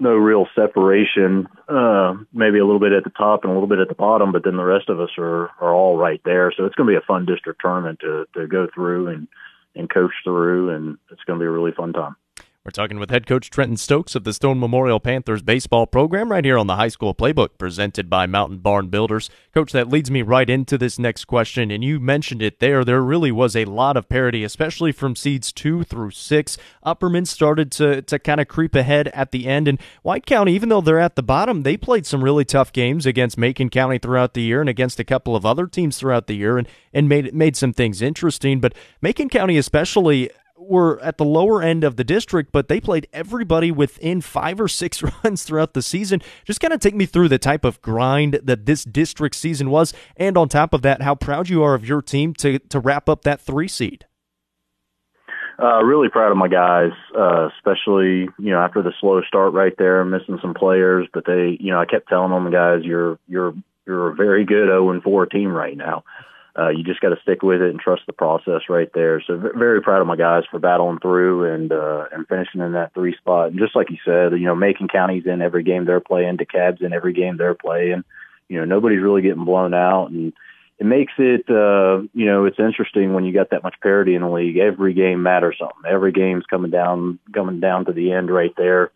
no 0.00 0.16
real 0.16 0.46
separation 0.54 1.46
uh 1.68 2.14
maybe 2.32 2.58
a 2.58 2.64
little 2.64 2.80
bit 2.80 2.92
at 2.92 3.04
the 3.04 3.10
top 3.10 3.44
and 3.44 3.50
a 3.50 3.54
little 3.54 3.68
bit 3.68 3.78
at 3.78 3.88
the 3.88 3.94
bottom 3.94 4.32
but 4.32 4.42
then 4.44 4.56
the 4.56 4.64
rest 4.64 4.88
of 4.88 5.00
us 5.00 5.10
are 5.18 5.50
are 5.60 5.72
all 5.72 5.96
right 5.96 6.20
there. 6.24 6.52
So 6.56 6.64
it's 6.64 6.74
going 6.74 6.88
to 6.88 6.92
be 6.92 7.02
a 7.02 7.06
fun 7.06 7.26
district 7.26 7.60
tournament 7.60 8.00
to 8.00 8.26
to 8.34 8.46
go 8.46 8.66
through 8.74 9.08
and 9.08 9.28
and 9.74 9.88
coach 9.88 10.12
through 10.24 10.70
and 10.70 10.98
it's 11.10 11.22
going 11.24 11.38
to 11.38 11.42
be 11.42 11.46
a 11.46 11.50
really 11.50 11.72
fun 11.72 11.92
time 11.92 12.16
we're 12.64 12.70
talking 12.70 13.00
with 13.00 13.10
head 13.10 13.26
coach 13.26 13.50
Trentan 13.50 13.76
Stokes 13.76 14.14
of 14.14 14.22
the 14.22 14.32
Stone 14.32 14.60
Memorial 14.60 15.00
Panthers 15.00 15.42
baseball 15.42 15.84
program 15.84 16.30
right 16.30 16.44
here 16.44 16.56
on 16.56 16.68
the 16.68 16.76
High 16.76 16.88
School 16.88 17.12
Playbook 17.12 17.58
presented 17.58 18.08
by 18.08 18.26
Mountain 18.26 18.58
Barn 18.58 18.86
Builders. 18.86 19.28
Coach, 19.52 19.72
that 19.72 19.88
leads 19.88 20.12
me 20.12 20.22
right 20.22 20.48
into 20.48 20.78
this 20.78 20.96
next 20.96 21.24
question, 21.24 21.72
and 21.72 21.82
you 21.82 21.98
mentioned 21.98 22.40
it 22.40 22.60
there. 22.60 22.84
There 22.84 23.02
really 23.02 23.32
was 23.32 23.56
a 23.56 23.64
lot 23.64 23.96
of 23.96 24.08
parity, 24.08 24.44
especially 24.44 24.92
from 24.92 25.16
seeds 25.16 25.50
two 25.50 25.82
through 25.82 26.12
six. 26.12 26.56
Upperman 26.86 27.26
started 27.26 27.72
to, 27.72 28.00
to 28.02 28.18
kind 28.20 28.40
of 28.40 28.46
creep 28.46 28.76
ahead 28.76 29.08
at 29.08 29.32
the 29.32 29.48
end, 29.48 29.66
and 29.66 29.80
White 30.02 30.24
County, 30.24 30.54
even 30.54 30.68
though 30.68 30.80
they're 30.80 31.00
at 31.00 31.16
the 31.16 31.22
bottom, 31.22 31.64
they 31.64 31.76
played 31.76 32.06
some 32.06 32.22
really 32.22 32.44
tough 32.44 32.72
games 32.72 33.06
against 33.06 33.36
Macon 33.36 33.70
County 33.70 33.98
throughout 33.98 34.34
the 34.34 34.42
year 34.42 34.60
and 34.60 34.68
against 34.68 35.00
a 35.00 35.04
couple 35.04 35.34
of 35.34 35.44
other 35.44 35.66
teams 35.66 35.98
throughout 35.98 36.28
the 36.28 36.36
year 36.36 36.58
and, 36.58 36.68
and 36.92 37.08
made, 37.08 37.34
made 37.34 37.56
some 37.56 37.72
things 37.72 38.00
interesting. 38.00 38.60
But 38.60 38.72
Macon 39.00 39.28
County, 39.28 39.58
especially, 39.58 40.30
were 40.68 41.00
at 41.00 41.18
the 41.18 41.24
lower 41.24 41.62
end 41.62 41.84
of 41.84 41.96
the 41.96 42.04
district, 42.04 42.52
but 42.52 42.68
they 42.68 42.80
played 42.80 43.06
everybody 43.12 43.70
within 43.70 44.20
five 44.20 44.60
or 44.60 44.68
six 44.68 45.02
runs 45.24 45.42
throughout 45.42 45.74
the 45.74 45.82
season. 45.82 46.22
Just 46.44 46.60
kind 46.60 46.72
of 46.72 46.80
take 46.80 46.94
me 46.94 47.06
through 47.06 47.28
the 47.28 47.38
type 47.38 47.64
of 47.64 47.80
grind 47.82 48.40
that 48.42 48.66
this 48.66 48.84
district 48.84 49.34
season 49.34 49.70
was, 49.70 49.92
and 50.16 50.36
on 50.36 50.48
top 50.48 50.72
of 50.72 50.82
that, 50.82 51.02
how 51.02 51.14
proud 51.14 51.48
you 51.48 51.62
are 51.62 51.74
of 51.74 51.86
your 51.86 52.02
team 52.02 52.34
to 52.34 52.58
to 52.58 52.78
wrap 52.78 53.08
up 53.08 53.22
that 53.22 53.40
three 53.40 53.68
seed. 53.68 54.06
Uh, 55.62 55.82
really 55.82 56.08
proud 56.08 56.32
of 56.32 56.36
my 56.36 56.48
guys, 56.48 56.92
uh, 57.16 57.48
especially 57.56 58.28
you 58.38 58.50
know 58.50 58.58
after 58.58 58.82
the 58.82 58.92
slow 59.00 59.22
start 59.22 59.52
right 59.52 59.74
there, 59.78 60.04
missing 60.04 60.38
some 60.40 60.54
players, 60.54 61.06
but 61.12 61.24
they, 61.26 61.56
you 61.60 61.70
know, 61.70 61.80
I 61.80 61.86
kept 61.86 62.08
telling 62.08 62.30
them, 62.30 62.50
guys, 62.50 62.80
you're 62.82 63.18
you're 63.28 63.54
you're 63.86 64.10
a 64.10 64.14
very 64.14 64.44
good 64.44 64.66
0 64.66 64.90
and 64.90 65.02
4 65.02 65.26
team 65.26 65.50
right 65.50 65.76
now 65.76 66.04
uh, 66.58 66.68
you 66.68 66.84
just 66.84 67.00
got 67.00 67.10
to 67.10 67.20
stick 67.22 67.42
with 67.42 67.62
it 67.62 67.70
and 67.70 67.80
trust 67.80 68.02
the 68.06 68.12
process 68.12 68.62
right 68.68 68.90
there. 68.94 69.22
So 69.26 69.36
very 69.56 69.80
proud 69.80 70.02
of 70.02 70.06
my 70.06 70.16
guys 70.16 70.44
for 70.50 70.58
battling 70.58 70.98
through 70.98 71.52
and 71.52 71.72
uh, 71.72 72.06
and 72.12 72.28
finishing 72.28 72.60
in 72.60 72.72
that 72.72 72.92
three 72.92 73.16
spot. 73.16 73.50
And 73.50 73.58
just 73.58 73.74
like 73.74 73.90
you 73.90 73.96
said, 74.04 74.32
you 74.32 74.46
know, 74.46 74.54
Macon 74.54 74.88
County's 74.88 75.26
in 75.26 75.40
every 75.40 75.62
game 75.62 75.84
they're 75.84 76.00
playing, 76.00 76.36
DeKalb's 76.36 76.82
in 76.82 76.92
every 76.92 77.14
game 77.14 77.36
they're 77.36 77.54
playing. 77.54 78.04
You 78.48 78.58
know, 78.58 78.64
nobody's 78.66 79.00
really 79.00 79.22
getting 79.22 79.46
blown 79.46 79.72
out, 79.72 80.10
and 80.10 80.34
it 80.78 80.84
makes 80.84 81.12
it 81.16 81.48
uh, 81.48 82.02
you 82.12 82.26
know 82.26 82.44
it's 82.44 82.58
interesting 82.58 83.14
when 83.14 83.24
you 83.24 83.32
got 83.32 83.50
that 83.50 83.62
much 83.62 83.76
parity 83.82 84.14
in 84.14 84.20
the 84.22 84.28
league. 84.28 84.58
Every 84.58 84.92
game 84.92 85.22
matters 85.22 85.56
something. 85.58 85.88
Every 85.88 86.12
game's 86.12 86.44
coming 86.50 86.70
down 86.70 87.18
coming 87.32 87.60
down 87.60 87.86
to 87.86 87.92
the 87.92 88.12
end 88.12 88.30
right 88.30 88.52
there. 88.56 88.90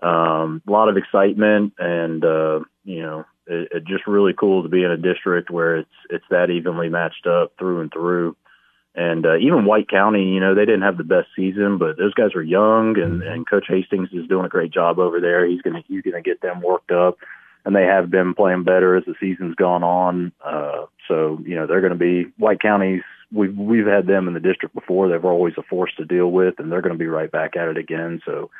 Um, 0.00 0.62
a 0.66 0.70
lot 0.70 0.88
of 0.88 0.96
excitement 0.96 1.74
and 1.78 2.24
uh, 2.24 2.60
you 2.84 3.02
know 3.02 3.24
it, 3.50 3.68
it's 3.72 3.86
just 3.86 4.06
really 4.06 4.32
cool 4.32 4.62
to 4.62 4.68
be 4.70 4.84
in 4.84 4.90
a 4.90 4.96
district 4.96 5.50
where 5.50 5.76
it's 5.76 5.96
it's 6.08 6.24
that 6.30 6.50
evenly 6.50 6.88
matched 6.88 7.26
up 7.26 7.52
through 7.58 7.80
and 7.82 7.92
through. 7.92 8.36
and 8.94 9.24
uh, 9.26 9.36
even 9.36 9.64
White 9.66 9.88
County, 9.88 10.24
you 10.34 10.40
know, 10.40 10.54
they 10.54 10.64
didn't 10.64 10.82
have 10.88 10.96
the 10.98 11.04
best 11.04 11.28
season, 11.36 11.78
but 11.78 11.96
those 11.96 12.14
guys 12.14 12.34
are 12.34 12.42
young, 12.42 12.98
and, 12.98 13.20
Mm-hmm. 13.22 13.32
and 13.32 13.48
Coach 13.48 13.66
Hastings 13.68 14.08
is 14.12 14.26
doing 14.28 14.46
a 14.46 14.48
great 14.56 14.72
job 14.72 14.98
over 14.98 15.20
there. 15.20 15.46
He's 15.46 15.62
gonna 15.62 15.82
he's 15.86 16.02
gonna 16.02 16.22
get 16.22 16.40
them 16.40 16.60
worked 16.62 16.90
up, 16.90 17.18
and 17.64 17.74
they 17.76 17.84
have 17.84 18.10
been 18.10 18.34
playing 18.34 18.64
better 18.64 18.96
as 18.96 19.04
the 19.04 19.14
season's 19.20 19.54
gone 19.54 19.84
on. 19.84 20.32
Uh, 20.44 20.86
so 21.08 21.38
you 21.44 21.54
know 21.56 21.66
they're 21.66 21.80
going 21.86 21.98
to 21.98 21.98
be 21.98 22.30
White 22.38 22.60
County's. 22.60 23.02
We've 23.32 23.56
we've 23.56 23.86
had 23.86 24.06
them 24.06 24.26
in 24.28 24.34
the 24.34 24.40
district 24.40 24.74
before. 24.74 25.08
They're 25.08 25.22
always 25.24 25.54
a 25.58 25.62
force 25.62 25.92
to 25.98 26.04
deal 26.04 26.30
with, 26.32 26.58
and 26.58 26.70
they're 26.70 26.82
going 26.82 26.94
to 26.94 26.98
be 26.98 27.06
right 27.06 27.30
back 27.30 27.56
at 27.56 27.68
it 27.68 27.76
again. 27.76 28.20
So 28.26 28.50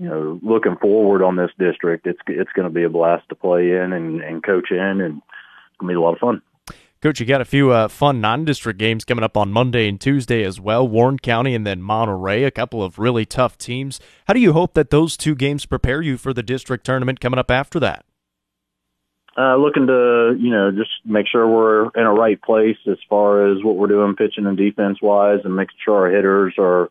you 0.00 0.08
know, 0.08 0.40
looking 0.42 0.76
forward 0.80 1.22
on 1.22 1.36
this 1.36 1.50
district, 1.58 2.06
it's 2.06 2.18
it's 2.26 2.50
going 2.56 2.66
to 2.66 2.72
be 2.72 2.84
a 2.84 2.88
blast 2.88 3.28
to 3.28 3.34
play 3.34 3.72
in 3.72 3.92
and, 3.92 4.22
and 4.22 4.42
coach 4.42 4.70
in, 4.70 4.78
and 4.78 5.18
it's 5.18 5.76
going 5.78 5.88
to 5.88 5.92
be 5.92 5.94
a 5.94 6.00
lot 6.00 6.14
of 6.14 6.18
fun. 6.18 6.40
Coach, 7.02 7.20
you 7.20 7.26
got 7.26 7.42
a 7.42 7.46
few 7.46 7.70
uh, 7.70 7.86
fun 7.88 8.18
non-district 8.20 8.78
games 8.78 9.04
coming 9.04 9.24
up 9.24 9.36
on 9.36 9.52
Monday 9.52 9.88
and 9.88 10.00
Tuesday 10.00 10.42
as 10.42 10.58
well. 10.58 10.88
Warren 10.88 11.18
County 11.18 11.54
and 11.54 11.66
then 11.66 11.82
Monterey, 11.82 12.44
a 12.44 12.50
couple 12.50 12.82
of 12.82 12.98
really 12.98 13.26
tough 13.26 13.58
teams. 13.58 14.00
How 14.26 14.32
do 14.32 14.40
you 14.40 14.54
hope 14.54 14.72
that 14.72 14.88
those 14.88 15.18
two 15.18 15.34
games 15.34 15.66
prepare 15.66 16.00
you 16.00 16.16
for 16.16 16.32
the 16.32 16.42
district 16.42 16.84
tournament 16.86 17.20
coming 17.20 17.38
up 17.38 17.50
after 17.50 17.78
that? 17.80 18.06
Uh, 19.36 19.56
looking 19.56 19.86
to, 19.86 20.36
you 20.38 20.50
know, 20.50 20.70
just 20.70 20.90
make 21.04 21.26
sure 21.30 21.46
we're 21.46 21.90
in 21.94 22.04
a 22.04 22.12
right 22.12 22.40
place 22.40 22.76
as 22.90 22.98
far 23.08 23.50
as 23.50 23.62
what 23.62 23.76
we're 23.76 23.86
doing 23.86 24.16
pitching 24.16 24.46
and 24.46 24.56
defense 24.56 24.98
wise 25.02 25.40
and 25.44 25.54
making 25.54 25.76
sure 25.84 26.06
our 26.06 26.10
hitters 26.10 26.54
are 26.58 26.88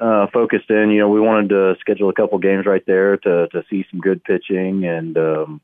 uh, 0.00 0.26
focused 0.32 0.70
in. 0.70 0.90
You 0.90 1.00
know, 1.00 1.08
we 1.08 1.20
wanted 1.20 1.50
to 1.50 1.76
schedule 1.80 2.08
a 2.08 2.14
couple 2.14 2.38
games 2.38 2.66
right 2.66 2.84
there 2.86 3.16
to, 3.16 3.48
to 3.48 3.64
see 3.70 3.84
some 3.90 4.00
good 4.00 4.22
pitching 4.24 4.84
and, 4.84 5.16
um, 5.16 5.60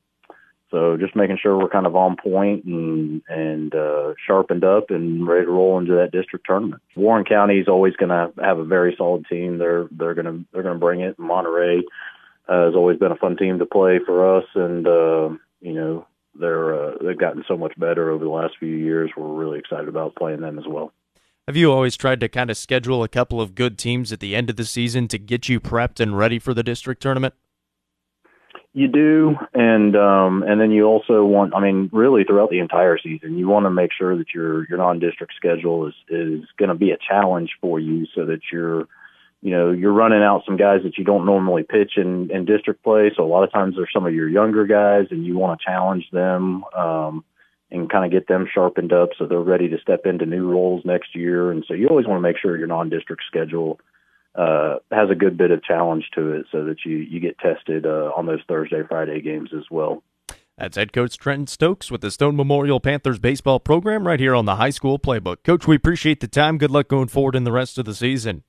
so 0.73 0.97
just 0.97 1.15
making 1.15 1.37
sure 1.41 1.57
we're 1.57 1.69
kind 1.69 1.87
of 1.87 1.95
on 1.95 2.17
point 2.17 2.65
and 2.65 3.21
and 3.29 3.75
uh, 3.75 4.15
sharpened 4.27 4.65
up 4.65 4.91
and 4.91 5.29
ready 5.29 5.45
to 5.45 5.51
roll 5.51 5.79
into 5.79 5.97
that 5.97 6.13
district 6.13 6.47
tournament. 6.47 6.81
Warren 6.97 7.27
County 7.27 7.59
is 7.59 7.69
always 7.69 7.95
going 7.97 8.09
to 8.09 8.33
have 8.43 8.59
a 8.59 8.65
very 8.65 8.95
solid 8.97 9.27
team. 9.29 9.59
They're 9.59 9.87
they're 9.91 10.15
going 10.15 10.25
to 10.25 10.45
they're 10.51 10.63
going 10.63 10.75
to 10.75 10.81
bring 10.81 11.01
it. 11.01 11.19
Monterey 11.19 11.83
uh, 12.49 12.65
has 12.65 12.75
always 12.75 12.99
been 12.99 13.13
a 13.13 13.17
fun 13.17 13.37
team 13.37 13.59
to 13.59 13.67
play 13.67 14.01
for 14.05 14.39
us, 14.39 14.47
and 14.55 14.87
uh, 14.87 15.29
you 15.61 15.75
know 15.75 16.07
they're 16.41 16.75
uh, 16.75 16.95
they've 17.03 17.19
gotten 17.19 17.45
so 17.47 17.59
much 17.59 17.79
better 17.79 18.11
over 18.11 18.25
the 18.25 18.31
last 18.31 18.55
few 18.59 18.75
years. 18.75 19.11
We're 19.15 19.29
really 19.29 19.59
excited 19.59 19.89
about 19.89 20.17
playing 20.17 20.41
them 20.41 20.59
as 20.59 20.65
well. 20.67 20.91
Have 21.49 21.57
you 21.57 21.73
always 21.73 21.97
tried 21.97 22.21
to 22.21 22.29
kind 22.29 22.51
of 22.51 22.57
schedule 22.57 23.03
a 23.03 23.09
couple 23.09 23.41
of 23.41 23.57
good 23.57 23.77
teams 23.77 24.13
at 24.13 24.21
the 24.21 24.37
end 24.37 24.49
of 24.49 24.55
the 24.55 24.65
season 24.65 25.09
to 25.09 25.19
get 25.19 25.49
you 25.49 25.59
prepped 25.59 25.99
and 25.99 26.17
ready 26.17 26.39
for 26.39 26.55
the 26.55 26.63
district 26.63 27.03
tournament? 27.03 27.35
You 28.75 28.87
do, 28.87 29.35
and 29.53 29.97
um, 29.97 30.45
and 30.45 30.61
then 30.61 30.71
you 30.71 30.85
also 30.85 31.25
want. 31.25 31.53
I 31.55 31.61
mean, 31.61 31.91
really 31.93 32.23
throughout 32.25 32.49
the 32.49 32.61
entire 32.61 32.97
season, 32.97 33.37
you 33.37 33.49
want 33.49 33.67
to 33.67 33.71
make 33.71 33.91
sure 33.93 34.17
that 34.17 34.33
your 34.33 34.67
your 34.69 34.79
non-district 34.79 35.35
schedule 35.37 35.89
is 35.89 35.95
is 36.09 36.45
going 36.59 36.69
to 36.69 36.75
be 36.75 36.93
a 36.93 36.97
challenge 36.97 37.51
for 37.61 37.79
you, 37.79 38.07
so 38.15 38.25
that 38.25 38.41
you're, 38.51 38.87
you 39.43 39.51
know, 39.51 39.73
you're 39.73 39.93
running 39.93 40.23
out 40.23 40.45
some 40.47 40.57
guys 40.57 40.81
that 40.85 40.97
you 40.97 41.05
don't 41.05 41.27
normally 41.27 41.65
pitch 41.65 41.99
in 41.99 42.31
in 42.31 42.47
district 42.47 42.83
play. 42.83 43.11
So 43.15 43.25
a 43.25 43.27
lot 43.27 43.43
of 43.43 43.53
times 43.53 43.75
there's 43.77 43.91
some 43.93 44.07
of 44.07 44.15
your 44.15 44.29
younger 44.29 44.65
guys, 44.65 45.09
and 45.11 45.27
you 45.27 45.37
want 45.37 45.61
to 45.61 45.67
challenge 45.67 46.09
them 46.11 46.65
um, 46.75 47.25
and 47.73 47.91
kind 47.91 48.05
of 48.05 48.11
get 48.13 48.29
them 48.29 48.47
sharpened 48.53 48.93
up 48.93 49.09
so 49.19 49.27
they're 49.27 49.41
ready 49.41 49.69
to 49.69 49.79
step 49.81 50.05
into 50.05 50.27
new 50.27 50.49
roles 50.49 50.85
next 50.85 51.15
year. 51.15 51.51
And 51.51 51.65
so 51.67 51.75
you 51.75 51.89
always 51.89 52.07
want 52.07 52.19
to 52.19 52.23
make 52.23 52.37
sure 52.39 52.57
your 52.57 52.67
non-district 52.67 53.23
schedule 53.27 53.81
uh, 54.35 54.77
has 54.91 55.11
a 55.11 55.15
good 55.15 55.37
bit 55.37 55.51
of 55.51 55.65
challenge 55.65 56.05
to 56.15 56.33
it 56.33 56.47
so 56.53 56.65
that 56.65 56.85
you, 56.85 56.99
you 56.99 57.19
get 57.19 57.39
tested 57.39 57.87
uh, 57.87 58.13
on 58.17 58.27
those 58.27 58.41
Thursday, 58.47 58.83
Friday 58.89 59.21
games 59.21 59.51
as 59.57 59.65
well. 59.71 60.03
That's 60.59 60.77
head 60.77 60.93
coach 60.93 61.17
Trentan 61.17 61.47
Stokes 61.47 61.91
with 61.91 62.03
the 62.03 62.11
Stone 62.11 62.37
Memorial 62.37 62.79
Panthers 62.79 63.19
baseball 63.19 63.59
program 63.59 64.07
right 64.07 64.21
here 64.21 64.35
on 64.35 64.45
the 64.45 64.57
high 64.57 64.71
school 64.71 64.99
playbook. 64.99 65.43
Coach, 65.43 65.67
we 65.67 65.77
appreciate 65.77 66.21
the 66.21 66.29
time. 66.29 66.59
Good 66.59 66.71
luck 66.71 66.89
going 66.89 67.09
forward 67.09 67.35
in 67.35 67.45
the 67.45 67.53
rest 67.53 67.79
of 67.79 67.87
the 67.87 67.95
season. 67.95 68.45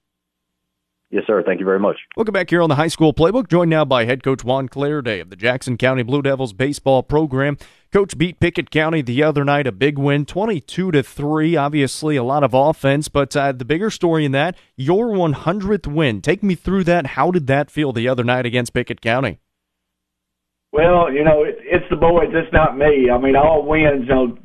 Yes, 1.13 1.26
sir. 1.28 1.43
Thank 1.45 1.60
you 1.60 1.65
very 1.67 1.80
much. 1.80 1.97
Welcome 2.17 2.34
back 2.34 2.49
here 2.49 2.63
on 2.63 2.69
the 2.69 2.76
high 2.76 2.88
school 2.88 3.13
playbook. 3.13 3.47
Joined 3.47 3.69
now 3.69 3.86
by 3.86 4.06
head 4.06 4.23
coach 4.23 4.43
Juan 4.43 4.67
Clariday 4.67 5.21
of 5.21 5.30
the 5.30 5.36
Jackson 5.36 5.78
County 5.78 6.02
Blue 6.02 6.23
Devils 6.23 6.54
baseball 6.54 7.04
program. 7.04 7.56
Coach 7.91 8.17
beat 8.17 8.39
Pickett 8.39 8.71
County 8.71 9.04
the 9.04 9.21
other 9.21 9.45
night, 9.45 9.67
a 9.67 9.71
big 9.71 9.99
win, 9.99 10.26
twenty-two 10.26 10.89
to 10.89 11.04
three. 11.04 11.56
Obviously, 11.56 12.15
a 12.15 12.23
lot 12.23 12.43
of 12.43 12.56
offense, 12.56 13.10
but 13.10 13.38
uh, 13.38 13.52
the 13.52 13.63
bigger 13.63 13.91
story 13.91 14.26
in 14.26 14.32
that, 14.32 14.58
your 14.76 15.10
100th 15.10 15.86
win. 15.86 16.19
Take 16.19 16.41
me 16.41 16.56
through 16.56 16.84
that. 16.86 17.06
How 17.06 17.30
did 17.30 17.45
that 17.45 17.69
feel 17.69 17.93
the 17.93 18.08
other 18.08 18.23
night 18.23 18.47
against 18.47 18.73
Pickett 18.73 18.99
County? 18.99 19.38
Well, 20.71 21.13
you 21.13 21.23
know, 21.23 21.43
it, 21.43 21.58
it's 21.60 21.86
the 21.91 21.95
boys. 21.95 22.30
It's 22.32 22.52
not 22.52 22.76
me. 22.76 23.12
I 23.12 23.19
mean, 23.19 23.36
all 23.36 23.63
wins. 23.63 24.08
You 24.08 24.15
know, 24.15 24.38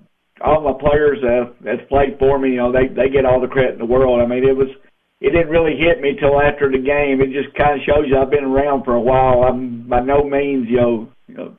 all 0.42 0.60
my 0.60 0.78
players 0.78 1.24
uh, 1.24 1.50
that's 1.62 1.88
played 1.88 2.18
for 2.18 2.38
me. 2.38 2.50
You 2.50 2.56
know, 2.56 2.72
they 2.72 2.88
they 2.88 3.08
get 3.08 3.24
all 3.24 3.40
the 3.40 3.48
credit 3.48 3.72
in 3.72 3.78
the 3.78 3.86
world. 3.86 4.20
I 4.20 4.26
mean, 4.26 4.46
it 4.46 4.54
was. 4.54 4.68
It 5.20 5.30
didn't 5.30 5.50
really 5.50 5.76
hit 5.76 6.00
me 6.00 6.16
till 6.18 6.40
after 6.40 6.70
the 6.70 6.78
game. 6.78 7.20
It 7.20 7.32
just 7.32 7.54
kind 7.56 7.78
of 7.78 7.84
shows 7.84 8.06
you 8.06 8.18
I've 8.18 8.30
been 8.30 8.44
around 8.44 8.84
for 8.84 8.94
a 8.94 9.00
while. 9.00 9.42
I'm 9.42 9.88
by 9.88 10.00
no 10.00 10.22
means, 10.22 10.68
you 10.68 10.76
know, 10.76 11.08
you 11.26 11.34
know, 11.34 11.58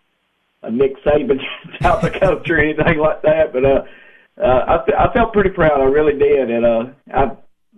a 0.64 0.72
Nick 0.72 1.04
Saban 1.04 1.40
type 1.82 2.04
of 2.04 2.14
coach 2.22 2.50
or 2.50 2.60
anything 2.60 3.00
like 3.00 3.22
that. 3.24 3.52
But 3.52 3.66
uh, 3.66 3.84
uh, 4.42 4.82
I, 4.88 5.10
I 5.10 5.14
felt 5.14 5.34
pretty 5.34 5.50
proud. 5.50 5.82
I 5.82 5.86
really 5.86 6.18
did. 6.18 6.50
And 6.50 6.66
uh, 6.66 6.84
I, 7.14 7.24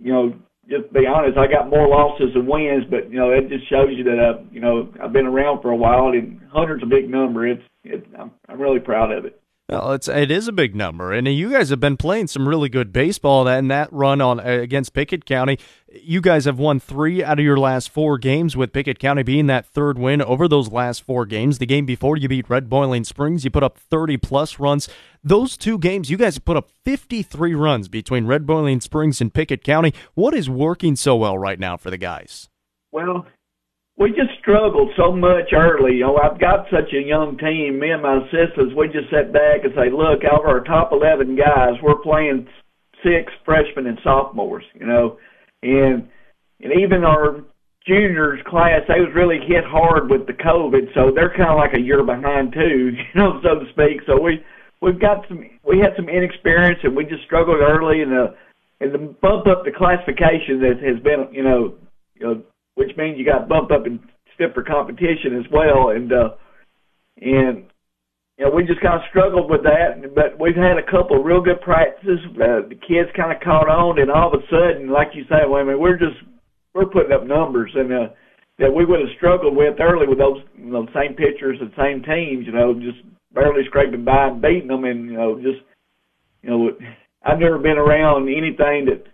you 0.00 0.12
know, 0.12 0.34
just 0.68 0.86
to 0.88 1.00
be 1.00 1.06
honest, 1.06 1.36
I 1.36 1.48
got 1.48 1.68
more 1.68 1.88
losses 1.88 2.32
than 2.34 2.46
wins. 2.46 2.84
But 2.88 3.10
you 3.10 3.18
know, 3.18 3.30
it 3.32 3.48
just 3.48 3.68
shows 3.68 3.90
you 3.90 4.04
that 4.04 4.18
uh, 4.18 4.42
you 4.52 4.60
know, 4.60 4.88
I've 5.02 5.12
been 5.12 5.26
around 5.26 5.62
for 5.62 5.70
a 5.70 5.76
while, 5.76 6.12
and 6.12 6.40
hundreds 6.52 6.84
a 6.84 6.86
big 6.86 7.10
number. 7.10 7.46
It's, 7.46 7.62
it's 7.82 8.06
I'm, 8.16 8.30
I'm 8.48 8.60
really 8.60 8.80
proud 8.80 9.10
of 9.10 9.24
it. 9.24 9.41
Well, 9.68 9.92
it's 9.92 10.08
it 10.08 10.30
is 10.30 10.48
a 10.48 10.52
big 10.52 10.74
number, 10.74 11.12
and 11.12 11.26
you 11.26 11.50
guys 11.50 11.70
have 11.70 11.80
been 11.80 11.96
playing 11.96 12.26
some 12.26 12.46
really 12.46 12.68
good 12.68 12.92
baseball. 12.92 13.44
That 13.44 13.58
And 13.58 13.70
that 13.70 13.90
run 13.92 14.20
on 14.20 14.38
uh, 14.40 14.42
against 14.42 14.92
Pickett 14.92 15.24
County, 15.24 15.56
you 15.88 16.20
guys 16.20 16.44
have 16.44 16.58
won 16.58 16.78
three 16.78 17.24
out 17.24 17.38
of 17.38 17.44
your 17.44 17.56
last 17.56 17.88
four 17.88 18.18
games. 18.18 18.56
With 18.56 18.72
Pickett 18.72 18.98
County 18.98 19.22
being 19.22 19.46
that 19.46 19.64
third 19.64 19.98
win 19.98 20.20
over 20.20 20.46
those 20.46 20.70
last 20.70 21.04
four 21.04 21.24
games, 21.24 21.58
the 21.58 21.64
game 21.64 21.86
before 21.86 22.16
you 22.16 22.28
beat 22.28 22.50
Red 22.50 22.68
Boiling 22.68 23.04
Springs, 23.04 23.44
you 23.44 23.50
put 23.50 23.62
up 23.62 23.78
thirty 23.78 24.18
plus 24.18 24.58
runs. 24.58 24.88
Those 25.24 25.56
two 25.56 25.78
games, 25.78 26.10
you 26.10 26.18
guys 26.18 26.38
put 26.38 26.56
up 26.56 26.68
fifty 26.84 27.22
three 27.22 27.54
runs 27.54 27.88
between 27.88 28.26
Red 28.26 28.44
Boiling 28.46 28.80
Springs 28.80 29.20
and 29.20 29.32
Pickett 29.32 29.64
County. 29.64 29.94
What 30.14 30.34
is 30.34 30.50
working 30.50 30.96
so 30.96 31.16
well 31.16 31.38
right 31.38 31.58
now 31.58 31.76
for 31.78 31.90
the 31.90 31.98
guys? 31.98 32.50
Well, 32.90 33.26
we 34.02 34.10
just 34.10 34.36
struggled 34.40 34.90
so 34.96 35.12
much 35.12 35.52
early. 35.54 35.94
You 35.94 36.06
know, 36.06 36.18
I've 36.18 36.40
got 36.40 36.66
such 36.70 36.92
a 36.92 37.00
young 37.00 37.38
team. 37.38 37.78
Me 37.78 37.90
and 37.90 38.02
my 38.02 38.18
assistants, 38.18 38.74
we 38.76 38.88
just 38.88 39.10
sat 39.10 39.32
back 39.32 39.62
and 39.62 39.72
say, 39.76 39.90
look, 39.90 40.24
out 40.24 40.42
of 40.42 40.46
our 40.46 40.60
top 40.64 40.90
11 40.90 41.36
guys, 41.36 41.78
we're 41.82 42.02
playing 42.02 42.48
six 43.04 43.32
freshmen 43.44 43.86
and 43.86 43.98
sophomores, 44.02 44.64
you 44.74 44.86
know, 44.86 45.18
and, 45.62 46.08
and 46.60 46.72
even 46.80 47.04
our 47.04 47.44
juniors 47.86 48.40
class, 48.46 48.82
they 48.88 49.00
was 49.00 49.10
really 49.14 49.38
hit 49.46 49.64
hard 49.64 50.10
with 50.10 50.26
the 50.26 50.32
COVID, 50.32 50.94
so 50.94 51.10
they're 51.14 51.34
kind 51.36 51.50
of 51.50 51.56
like 51.56 51.74
a 51.74 51.80
year 51.80 52.04
behind 52.04 52.52
too, 52.52 52.90
you 53.14 53.14
know, 53.14 53.40
so 53.42 53.58
to 53.58 53.66
speak. 53.70 54.02
So 54.06 54.20
we, 54.20 54.42
we've 54.80 55.00
got 55.00 55.26
some, 55.28 55.44
we 55.64 55.78
had 55.78 55.94
some 55.96 56.08
inexperience 56.08 56.80
and 56.82 56.96
we 56.96 57.04
just 57.04 57.24
struggled 57.24 57.58
early 57.60 58.02
and 58.02 58.10
the, 58.10 58.34
and 58.80 58.92
the 58.92 58.98
bump 58.98 59.46
up 59.46 59.64
the 59.64 59.70
classification 59.70 60.58
that 60.60 60.82
has 60.82 60.98
been, 61.02 61.28
you 61.32 61.42
know, 61.42 61.74
you 62.14 62.26
know, 62.26 62.42
which 62.74 62.96
means 62.96 63.18
you 63.18 63.24
got 63.24 63.48
bumped 63.48 63.72
up 63.72 63.86
in 63.86 64.00
stiffer 64.34 64.62
competition 64.62 65.38
as 65.38 65.50
well. 65.52 65.90
And 65.90 66.12
uh, 66.12 66.30
and 67.20 67.64
you 68.38 68.44
know 68.44 68.50
we 68.50 68.64
just 68.64 68.80
kind 68.80 68.94
of 68.94 69.08
struggled 69.10 69.50
with 69.50 69.62
that. 69.64 70.14
But 70.14 70.38
we've 70.38 70.56
had 70.56 70.78
a 70.78 70.90
couple 70.90 71.18
of 71.18 71.24
real 71.24 71.40
good 71.42 71.60
practices. 71.60 72.20
Uh, 72.34 72.68
the 72.68 72.78
kids 72.86 73.10
kind 73.16 73.32
of 73.32 73.42
caught 73.42 73.68
on, 73.68 73.98
and 73.98 74.10
all 74.10 74.32
of 74.32 74.40
a 74.40 74.46
sudden, 74.50 74.90
like 74.90 75.08
you 75.14 75.24
say, 75.24 75.46
well, 75.48 75.60
I 75.60 75.64
mean, 75.64 75.80
we're 75.80 75.98
just 75.98 76.16
we're 76.74 76.86
putting 76.86 77.12
up 77.12 77.26
numbers 77.26 77.72
and. 77.74 77.92
uh 77.92 78.08
that 78.58 78.72
we 78.72 78.84
would 78.84 79.00
have 79.00 79.08
struggled 79.16 79.56
with 79.56 79.80
early 79.80 80.06
with 80.06 80.18
those 80.18 80.38
you 80.56 80.66
know, 80.66 80.86
same 80.94 81.14
pitchers 81.14 81.58
and 81.60 81.72
same 81.76 82.02
teams, 82.02 82.46
you 82.46 82.52
know, 82.52 82.74
just 82.74 82.98
barely 83.32 83.64
scraping 83.64 84.04
by 84.04 84.28
and 84.28 84.42
beating 84.42 84.68
them, 84.68 84.84
and 84.84 85.06
you 85.06 85.16
know, 85.16 85.36
just 85.36 85.60
you 86.42 86.50
know, 86.50 86.70
I've 87.24 87.38
never 87.38 87.58
been 87.58 87.78
around 87.78 88.28
anything 88.28 88.86
that 88.86 89.04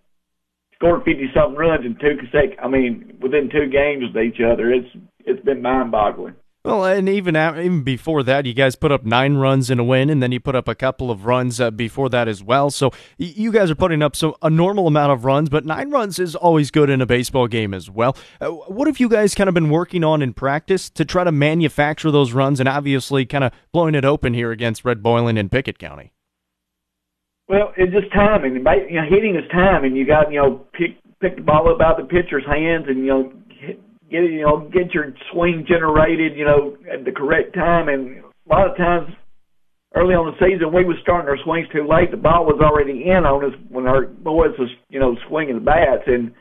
scored 0.79 1.05
fifty 1.05 1.29
something 1.35 1.57
runs 1.57 1.85
in 1.85 1.95
two 1.97 2.17
consecutive. 2.17 2.59
I 2.62 2.69
mean, 2.69 3.19
within 3.21 3.51
two 3.51 3.69
games 3.69 4.05
with 4.14 4.23
each 4.23 4.41
other. 4.41 4.73
It's 4.73 4.88
it's 5.21 5.45
been 5.45 5.61
mind 5.61 5.91
boggling. 5.91 6.35
Well, 6.64 6.85
and 6.85 7.09
even 7.09 7.35
out, 7.37 7.57
even 7.57 7.83
before 7.83 8.23
that, 8.25 8.45
you 8.45 8.53
guys 8.53 8.77
put 8.77 8.93
up 8.93 9.05
nine 9.05 9.37
runs 9.37 9.71
in 9.71 9.79
a 9.79 9.85
win, 9.85 10.11
and 10.11 10.23
then 10.23 10.33
you 10.33 10.41
put 10.41 10.57
up 10.57 10.69
a 10.69 10.75
couple 10.75 11.11
of 11.11 11.25
runs 11.25 11.61
uh, 11.61 11.71
before 11.71 12.11
that 12.11 12.29
as 12.29 12.43
well. 12.43 12.71
So 12.71 12.91
you 13.17 13.53
guys 13.53 13.71
are 13.71 13.75
putting 13.77 14.03
up 14.03 14.14
so 14.14 14.37
a 14.43 14.51
normal 14.51 14.87
amount 14.87 15.12
of 15.12 15.25
runs, 15.25 15.49
but 15.49 15.64
nine 15.64 15.91
runs 15.91 16.19
is 16.19 16.35
always 16.35 16.71
good 16.71 16.91
in 16.91 17.01
a 17.01 17.07
baseball 17.07 17.47
game 17.47 17.73
as 17.73 17.88
well. 17.88 18.17
Uh, 18.41 18.49
what 18.49 18.87
have 18.87 19.01
you 19.01 19.09
guys 19.09 19.35
kind 19.35 19.49
of 19.49 19.55
been 19.55 19.71
working 19.71 20.05
on 20.05 20.21
in 20.21 20.35
practice 20.35 20.91
to 20.91 21.05
try 21.05 21.25
to 21.25 21.33
manufacture 21.33 22.11
those 22.11 22.33
runs, 22.33 22.61
and 22.61 22.69
obviously 22.69 23.25
kind 23.25 23.45
of 23.45 23.53
blowing 23.73 23.95
it 23.95 24.05
open 24.05 24.35
here 24.35 24.51
against 24.51 24.85
Red 24.85 25.03
Boiling 25.03 25.38
and 25.38 25.51
Pickett 25.51 25.79
County? 25.79 26.12
Well, 27.49 27.73
it's 27.77 27.93
just 27.93 28.13
timing. 28.13 28.55
You 28.55 28.63
know, 28.63 29.09
hitting 29.09 29.37
is 29.37 29.49
timing. 29.51 29.97
You 29.97 30.07
got 30.07 30.31
you 30.31 30.41
know 30.41 30.67
pick 30.73 30.97
pick 31.21 31.37
the 31.37 31.43
ball 31.43 31.69
up 31.73 31.81
out 31.81 32.01
of 32.01 32.09
the 32.09 32.13
pitcher's 32.13 32.45
hands, 32.47 32.85
and 32.89 32.99
you 32.99 33.07
know 33.07 33.33
get 33.59 33.81
you 34.11 34.43
know 34.43 34.69
get 34.73 34.93
your 34.93 35.13
swing 35.33 35.65
generated. 35.67 36.37
You 36.37 36.45
know 36.45 36.77
at 36.93 37.05
the 37.05 37.13
correct 37.13 37.55
time, 37.55 37.89
and 37.89 38.19
a 38.19 38.49
lot 38.49 38.71
of 38.71 38.77
times 38.77 39.09
early 39.95 40.15
on 40.15 40.31
the 40.31 40.37
season, 40.39 40.73
we 40.73 40.85
was 40.85 40.97
starting 41.03 41.29
our 41.29 41.39
swings 41.45 41.69
too 41.73 41.87
late. 41.89 42.11
The 42.11 42.21
ball 42.21 42.45
was 42.45 42.61
already 42.61 43.09
in 43.09 43.25
on 43.25 43.45
us 43.45 43.57
when 43.71 43.87
our 43.87 44.07
boys 44.07 44.53
was, 44.59 44.69
you 44.91 45.01
know, 45.01 45.17
swinging 45.29 45.57
the 45.57 45.65
bats, 45.65 46.05
and 46.07 46.33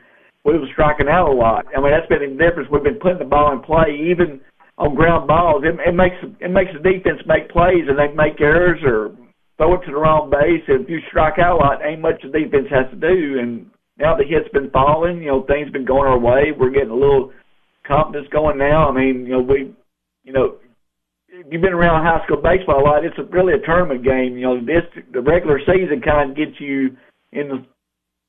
we 0.44 0.58
was 0.58 0.68
striking 0.72 1.08
out 1.08 1.28
a 1.28 1.32
lot. 1.32 1.66
I 1.76 1.80
mean, 1.80 1.90
that's 1.90 2.08
been 2.08 2.20
the 2.20 2.36
difference. 2.36 2.68
We've 2.70 2.82
been 2.82 3.00
putting 3.00 3.18
the 3.18 3.24
ball 3.24 3.52
in 3.52 3.60
play, 3.60 3.96
even 4.12 4.40
on 4.76 4.94
ground 4.94 5.26
balls. 5.26 5.64
It, 5.64 5.74
it 5.80 5.94
makes 5.94 6.16
it 6.40 6.50
makes 6.50 6.70
the 6.72 6.84
defense 6.84 7.20
make 7.26 7.48
plays, 7.50 7.88
and 7.88 7.98
they 7.98 8.12
make 8.12 8.40
errors 8.40 8.80
or 8.84 9.16
throw 9.58 9.74
it 9.74 9.84
to 9.84 9.92
the 9.92 9.98
wrong 9.98 10.30
base. 10.30 10.62
and 10.68 10.84
If 10.84 10.88
you 10.88 11.00
strike 11.08 11.38
out 11.38 11.56
a 11.56 11.58
lot, 11.58 11.84
ain't 11.84 12.00
much 12.00 12.22
the 12.22 12.30
defense 12.30 12.68
has 12.70 12.86
to 12.90 12.96
do. 12.96 13.38
And 13.38 13.66
now 13.98 14.16
the 14.16 14.24
hits 14.24 14.48
been 14.52 14.70
falling. 14.70 15.20
You 15.20 15.28
know, 15.28 15.42
things 15.42 15.70
been 15.70 15.84
going 15.84 16.08
our 16.08 16.18
way. 16.18 16.52
We're 16.56 16.70
getting 16.70 16.90
a 16.90 16.94
little 16.94 17.32
confidence 17.86 18.28
going 18.32 18.56
now. 18.56 18.88
I 18.88 18.92
mean, 18.94 19.26
you 19.26 19.32
know, 19.32 19.42
we, 19.42 19.74
you 20.24 20.32
know, 20.32 20.56
you've 21.28 21.62
been 21.62 21.74
around 21.74 22.04
high 22.04 22.24
school 22.24 22.40
baseball 22.40 22.80
a 22.80 22.84
lot. 22.84 23.04
It's 23.04 23.18
a, 23.18 23.24
really 23.24 23.52
a 23.52 23.66
tournament 23.66 24.04
game. 24.04 24.38
You 24.38 24.46
know, 24.46 24.60
this 24.64 24.86
the 25.12 25.20
regular 25.20 25.58
season 25.60 26.00
kind 26.00 26.30
of 26.30 26.36
gets 26.36 26.58
you 26.60 26.96
in 27.32 27.48
the 27.48 27.66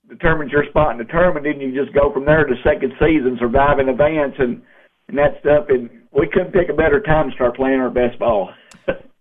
determines 0.10 0.52
your 0.52 0.66
spot 0.70 0.92
in 0.92 0.98
the 0.98 1.12
tournament, 1.12 1.46
and 1.46 1.62
you 1.62 1.72
just 1.72 1.94
go 1.94 2.12
from 2.12 2.26
there 2.26 2.44
to 2.44 2.56
second 2.64 2.92
season, 3.00 3.38
survive 3.40 3.78
in 3.78 3.90
advance, 3.90 4.34
and 4.40 4.62
and 5.08 5.18
that 5.18 5.40
stuff. 5.40 5.66
And 5.70 5.90
we 6.12 6.28
couldn't 6.28 6.54
pick 6.54 6.70
a 6.70 6.74
better 6.74 7.00
time 7.00 7.30
to 7.30 7.36
start 7.36 7.56
playing 7.56 7.80
our 7.80 7.90
best 7.90 8.18
ball. 8.20 8.50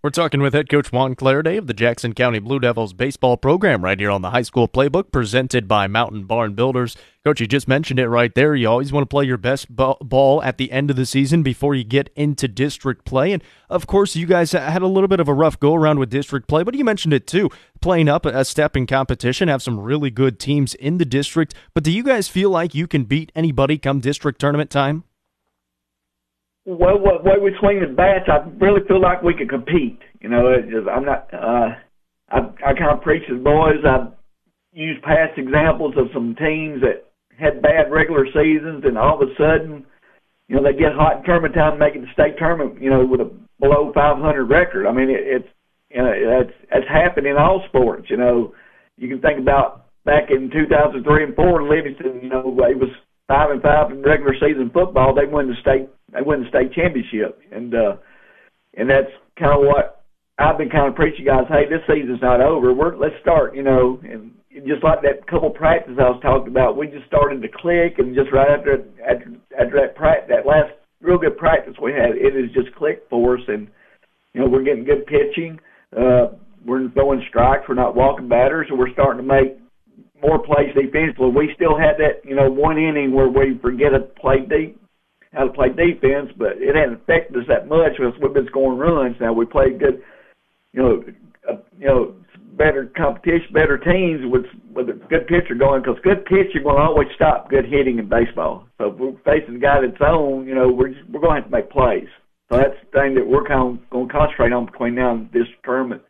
We're 0.00 0.10
talking 0.10 0.40
with 0.40 0.54
head 0.54 0.68
coach 0.68 0.92
Juan 0.92 1.16
Clariday 1.16 1.58
of 1.58 1.66
the 1.66 1.74
Jackson 1.74 2.12
County 2.12 2.38
Blue 2.38 2.60
Devils 2.60 2.92
baseball 2.92 3.36
program 3.36 3.82
right 3.82 3.98
here 3.98 4.12
on 4.12 4.22
the 4.22 4.30
high 4.30 4.42
school 4.42 4.68
playbook 4.68 5.10
presented 5.10 5.66
by 5.66 5.88
Mountain 5.88 6.22
Barn 6.22 6.54
Builders. 6.54 6.96
Coach, 7.24 7.40
you 7.40 7.48
just 7.48 7.66
mentioned 7.66 7.98
it 7.98 8.06
right 8.06 8.32
there. 8.36 8.54
You 8.54 8.68
always 8.68 8.92
want 8.92 9.02
to 9.02 9.12
play 9.12 9.24
your 9.24 9.36
best 9.36 9.74
ball 9.74 10.40
at 10.44 10.56
the 10.56 10.70
end 10.70 10.90
of 10.90 10.94
the 10.94 11.04
season 11.04 11.42
before 11.42 11.74
you 11.74 11.82
get 11.82 12.10
into 12.14 12.46
district 12.46 13.06
play. 13.06 13.32
And 13.32 13.42
of 13.68 13.88
course, 13.88 14.14
you 14.14 14.26
guys 14.26 14.52
had 14.52 14.82
a 14.82 14.86
little 14.86 15.08
bit 15.08 15.18
of 15.18 15.26
a 15.26 15.34
rough 15.34 15.58
go 15.58 15.74
around 15.74 15.98
with 15.98 16.10
district 16.10 16.46
play, 16.46 16.62
but 16.62 16.76
you 16.76 16.84
mentioned 16.84 17.12
it 17.12 17.26
too. 17.26 17.50
Playing 17.80 18.08
up 18.08 18.24
a 18.24 18.44
step 18.44 18.76
in 18.76 18.86
competition, 18.86 19.48
have 19.48 19.64
some 19.64 19.80
really 19.80 20.12
good 20.12 20.38
teams 20.38 20.74
in 20.74 20.98
the 20.98 21.04
district. 21.04 21.54
But 21.74 21.82
do 21.82 21.90
you 21.90 22.04
guys 22.04 22.28
feel 22.28 22.50
like 22.50 22.72
you 22.72 22.86
can 22.86 23.02
beat 23.02 23.32
anybody 23.34 23.78
come 23.78 23.98
district 23.98 24.40
tournament 24.40 24.70
time? 24.70 25.02
Well, 26.68 26.98
what 26.98 27.24
way 27.24 27.38
we 27.40 27.56
swing 27.58 27.80
the 27.80 27.86
bats, 27.86 28.28
I 28.28 28.46
really 28.58 28.86
feel 28.86 29.00
like 29.00 29.22
we 29.22 29.32
can 29.32 29.48
compete. 29.48 30.00
You 30.20 30.28
know, 30.28 30.48
it 30.48 30.68
just, 30.68 30.86
I'm 30.86 31.04
not. 31.04 31.32
Uh, 31.32 31.70
I 32.28 32.38
I 32.66 32.74
kind 32.74 32.90
of 32.90 33.00
preach 33.00 33.26
to 33.28 33.38
boys. 33.38 33.82
I 33.86 34.08
use 34.74 34.98
past 35.02 35.38
examples 35.38 35.94
of 35.96 36.08
some 36.12 36.36
teams 36.36 36.82
that 36.82 37.08
had 37.38 37.62
bad 37.62 37.90
regular 37.90 38.26
seasons, 38.26 38.84
and 38.84 38.98
all 38.98 39.22
of 39.22 39.26
a 39.26 39.34
sudden, 39.36 39.86
you 40.48 40.56
know, 40.56 40.62
they 40.62 40.74
get 40.74 40.92
hot 40.92 41.18
in 41.18 41.24
tournament 41.24 41.54
time, 41.54 41.78
making 41.78 42.02
the 42.02 42.12
state 42.12 42.36
tournament. 42.36 42.82
You 42.82 42.90
know, 42.90 43.06
with 43.06 43.22
a 43.22 43.30
below 43.60 43.90
500 43.94 44.44
record. 44.44 44.86
I 44.86 44.92
mean, 44.92 45.08
it, 45.08 45.24
it's 45.24 45.48
you 45.88 46.02
know 46.02 46.12
that's 46.38 46.56
that's 46.70 46.88
happened 46.88 47.26
in 47.26 47.38
all 47.38 47.64
sports. 47.66 48.10
You 48.10 48.18
know, 48.18 48.54
you 48.98 49.08
can 49.08 49.22
think 49.22 49.38
about 49.38 49.86
back 50.04 50.30
in 50.30 50.50
2003 50.50 51.24
and 51.24 51.34
four 51.34 51.66
Livingston. 51.66 52.20
You 52.22 52.28
know, 52.28 52.40
it 52.68 52.78
was 52.78 52.90
five 53.26 53.50
and 53.50 53.62
five 53.62 53.90
in 53.90 54.02
regular 54.02 54.34
season 54.34 54.68
football. 54.68 55.14
They 55.14 55.24
won 55.24 55.48
the 55.48 55.56
state 55.62 55.88
they 56.12 56.22
won 56.22 56.42
the 56.42 56.48
state 56.48 56.72
championship, 56.72 57.40
and 57.52 57.74
uh, 57.74 57.96
and 58.74 58.88
that's 58.88 59.10
kind 59.38 59.52
of 59.52 59.60
what 59.66 60.04
I've 60.38 60.58
been 60.58 60.70
kind 60.70 60.88
of 60.88 60.94
preaching, 60.94 61.26
guys. 61.26 61.44
Hey, 61.48 61.68
this 61.68 61.82
season's 61.86 62.22
not 62.22 62.40
over. 62.40 62.72
We're 62.72 62.96
let's 62.96 63.14
start, 63.20 63.54
you 63.54 63.62
know, 63.62 64.00
and 64.02 64.32
just 64.66 64.82
like 64.82 65.02
that 65.02 65.26
couple 65.26 65.50
practice 65.50 65.94
I 65.98 66.10
was 66.10 66.20
talking 66.22 66.48
about, 66.48 66.76
we 66.76 66.86
just 66.86 67.06
started 67.06 67.42
to 67.42 67.48
click, 67.48 67.98
and 67.98 68.14
just 68.14 68.32
right 68.32 68.48
after 68.48 68.84
after, 69.04 69.32
after 69.58 69.80
that 69.80 69.96
practice, 69.96 70.30
that 70.30 70.46
last 70.46 70.72
real 71.00 71.18
good 71.18 71.36
practice 71.36 71.74
we 71.80 71.92
had, 71.92 72.16
it 72.16 72.34
has 72.34 72.50
just 72.52 72.74
clicked 72.76 73.08
for 73.10 73.36
us, 73.36 73.44
and 73.48 73.68
you 74.32 74.40
know 74.40 74.48
we're 74.48 74.64
getting 74.64 74.84
good 74.84 75.06
pitching. 75.06 75.58
Uh, 75.96 76.28
we're 76.64 76.88
throwing 76.90 77.24
strikes. 77.28 77.64
We're 77.68 77.74
not 77.74 77.94
walking 77.94 78.28
batters, 78.28 78.66
and 78.70 78.78
we're 78.78 78.92
starting 78.92 79.22
to 79.22 79.26
make 79.26 79.58
more 80.22 80.38
plays 80.38 80.74
defensively. 80.74 81.30
We 81.30 81.52
still 81.54 81.78
had 81.78 81.96
that, 81.98 82.24
you 82.24 82.34
know, 82.34 82.50
one 82.50 82.78
inning 82.78 83.12
where 83.12 83.28
we 83.28 83.58
forget 83.62 83.92
to 83.92 84.00
play 84.00 84.40
deep 84.40 84.80
how 85.32 85.44
to 85.44 85.52
play 85.52 85.68
defense, 85.68 86.30
but 86.36 86.56
it 86.56 86.74
hasn't 86.74 87.02
affected 87.02 87.36
us 87.36 87.48
that 87.48 87.68
much 87.68 87.92
because 87.98 88.14
we've 88.20 88.32
been 88.32 88.46
scoring 88.46 88.78
runs. 88.78 89.16
Now 89.20 89.32
we 89.32 89.44
played 89.44 89.78
good, 89.78 90.02
you 90.72 90.82
know, 90.82 91.04
uh, 91.48 91.56
you 91.78 91.86
know, 91.86 92.14
better 92.56 92.86
competition, 92.96 93.52
better 93.52 93.78
teams 93.78 94.20
with 94.24 94.46
with 94.74 94.88
a 94.88 94.94
good 95.08 95.26
pitcher 95.26 95.54
going 95.54 95.82
because 95.82 95.98
good 96.02 96.24
pitching 96.24 96.64
will 96.64 96.76
always 96.76 97.08
stop 97.14 97.50
good 97.50 97.64
hitting 97.64 97.98
in 97.98 98.08
baseball. 98.08 98.66
So 98.78 98.88
if 98.88 98.98
we're 98.98 99.12
facing 99.24 99.56
a 99.56 99.58
guy 99.58 99.80
that's 99.80 100.00
on, 100.00 100.46
you 100.46 100.54
know, 100.54 100.68
we're 100.70 100.88
just, 100.88 101.08
we're 101.10 101.20
going 101.20 101.36
to 101.36 101.42
have 101.42 101.50
to 101.50 101.56
make 101.56 101.70
plays. 101.70 102.08
So 102.50 102.58
that's 102.58 102.74
the 102.80 102.98
thing 102.98 103.14
that 103.14 103.26
we're 103.26 103.44
kind 103.44 103.78
of 103.78 103.90
going 103.90 104.08
to 104.08 104.12
concentrate 104.12 104.52
on 104.52 104.66
between 104.66 104.94
now 104.94 105.12
and 105.12 105.32
this 105.32 105.46
tournament, 105.64 106.02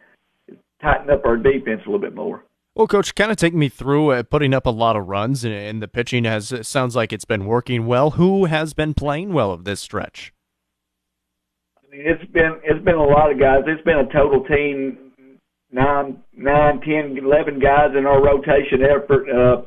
tighten 0.83 1.11
up 1.11 1.25
our 1.25 1.37
defense 1.37 1.83
a 1.87 1.91
little 1.91 1.99
bit 1.99 2.15
more. 2.15 2.45
Well, 2.79 2.87
coach, 2.87 3.17
kind 3.17 3.33
of 3.33 3.37
take 3.37 3.55
me 3.55 3.69
through 3.69 4.13
uh, 4.13 4.23
putting 4.23 4.55
up 4.55 4.65
a 4.65 4.71
lot 4.71 4.95
of 4.95 5.09
runs, 5.09 5.43
and, 5.43 5.53
and 5.53 5.83
the 5.83 5.89
pitching 5.89 6.23
has 6.23 6.55
sounds 6.63 6.95
like 6.95 7.13
it's 7.13 7.25
been 7.25 7.45
working 7.45 7.87
well. 7.87 8.11
Who 8.11 8.45
has 8.45 8.73
been 8.73 8.95
playing 8.95 9.33
well 9.33 9.51
of 9.51 9.65
this 9.65 9.81
stretch? 9.81 10.33
I 11.77 11.91
mean, 11.91 12.03
it's 12.07 12.25
been 12.31 12.61
it's 12.63 12.85
been 12.85 12.95
a 12.95 13.05
lot 13.05 13.33
of 13.33 13.41
guys. 13.41 13.65
It's 13.67 13.83
been 13.83 13.99
a 13.99 14.07
total 14.13 14.45
team 14.45 15.11
nine, 15.73 16.23
nine, 16.37 16.81
ten, 16.83 17.19
eleven 17.19 17.59
guys 17.59 17.97
in 17.99 18.07
our 18.07 18.23
rotation 18.23 18.85
effort. 18.85 19.29
Uh, 19.29 19.63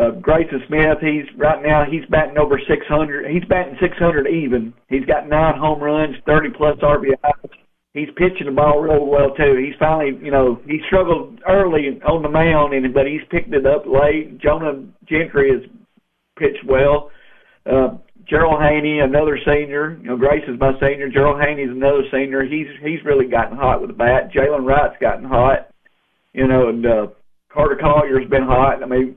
uh, 0.00 0.10
Grayson 0.12 0.62
Smith, 0.68 0.96
he's 1.02 1.26
right 1.36 1.62
now 1.62 1.84
he's 1.84 2.06
batting 2.06 2.38
over 2.38 2.58
600. 2.66 3.30
He's 3.30 3.44
batting 3.44 3.76
600 3.78 4.26
even. 4.26 4.72
He's 4.88 5.04
got 5.04 5.28
nine 5.28 5.58
home 5.58 5.82
runs, 5.82 6.16
30 6.24 6.48
plus 6.56 6.78
RBIs 6.78 7.65
he's 7.96 8.08
pitching 8.16 8.46
the 8.46 8.52
ball 8.52 8.80
real 8.80 9.06
well 9.06 9.34
too. 9.34 9.56
He's 9.56 9.76
finally, 9.78 10.18
you 10.22 10.30
know, 10.30 10.60
he 10.66 10.80
struggled 10.86 11.40
early 11.48 12.00
on 12.06 12.22
the 12.22 12.28
mound, 12.28 12.74
and 12.74 12.92
but 12.92 13.06
he's 13.06 13.22
picked 13.30 13.52
it 13.52 13.66
up 13.66 13.84
late. 13.86 14.38
Jonah 14.38 14.84
Gentry 15.08 15.50
has 15.50 15.62
pitched 16.38 16.64
well. 16.66 17.10
Uh, 17.64 17.96
Gerald 18.28 18.60
Haney, 18.60 19.00
another 19.00 19.38
senior. 19.44 19.98
You 20.02 20.10
know, 20.10 20.16
Grace 20.16 20.44
is 20.48 20.58
my 20.58 20.72
senior. 20.80 21.08
Gerald 21.08 21.40
Haney's 21.40 21.70
another 21.70 22.02
senior. 22.12 22.44
He's 22.44 22.66
he's 22.82 23.04
really 23.04 23.26
gotten 23.26 23.56
hot 23.56 23.80
with 23.80 23.90
the 23.90 23.96
bat. 23.96 24.32
Jalen 24.32 24.66
Wright's 24.66 25.00
gotten 25.00 25.24
hot. 25.24 25.70
You 26.32 26.46
know, 26.46 26.68
and 26.68 26.84
uh, 26.84 27.06
Carter 27.52 27.78
Collier's 27.80 28.28
been 28.28 28.42
hot. 28.42 28.82
I 28.82 28.86
mean, 28.86 29.16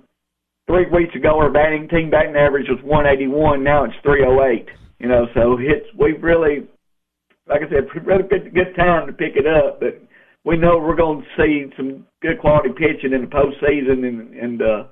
three 0.67 0.85
weeks 0.89 1.15
ago 1.15 1.37
our 1.37 1.49
batting 1.51 1.89
team 1.89 2.09
batting 2.09 2.35
average 2.35 2.67
was 2.69 2.79
181. 2.83 3.63
Now 3.63 3.83
it's 3.83 3.95
308. 4.03 4.69
You 4.99 5.07
know, 5.07 5.27
so 5.33 5.57
it's 5.59 5.87
we've 5.97 6.21
really 6.21 6.67
like 7.49 7.61
I 7.63 7.69
said, 7.69 8.05
really 8.05 8.23
good, 8.23 8.53
good 8.53 8.75
time 8.75 9.07
to 9.07 9.13
pick 9.13 9.35
it 9.35 9.47
up. 9.47 9.79
But 9.79 10.01
we 10.45 10.57
know 10.57 10.77
we're 10.77 10.95
going 10.95 11.21
to 11.21 11.27
see 11.37 11.73
some 11.75 12.05
good 12.21 12.39
quality 12.39 12.69
pitching 12.69 13.13
in 13.13 13.21
the 13.21 13.27
postseason, 13.27 14.07
and 14.07 14.33
and 14.35 14.61
uh, 14.61 14.83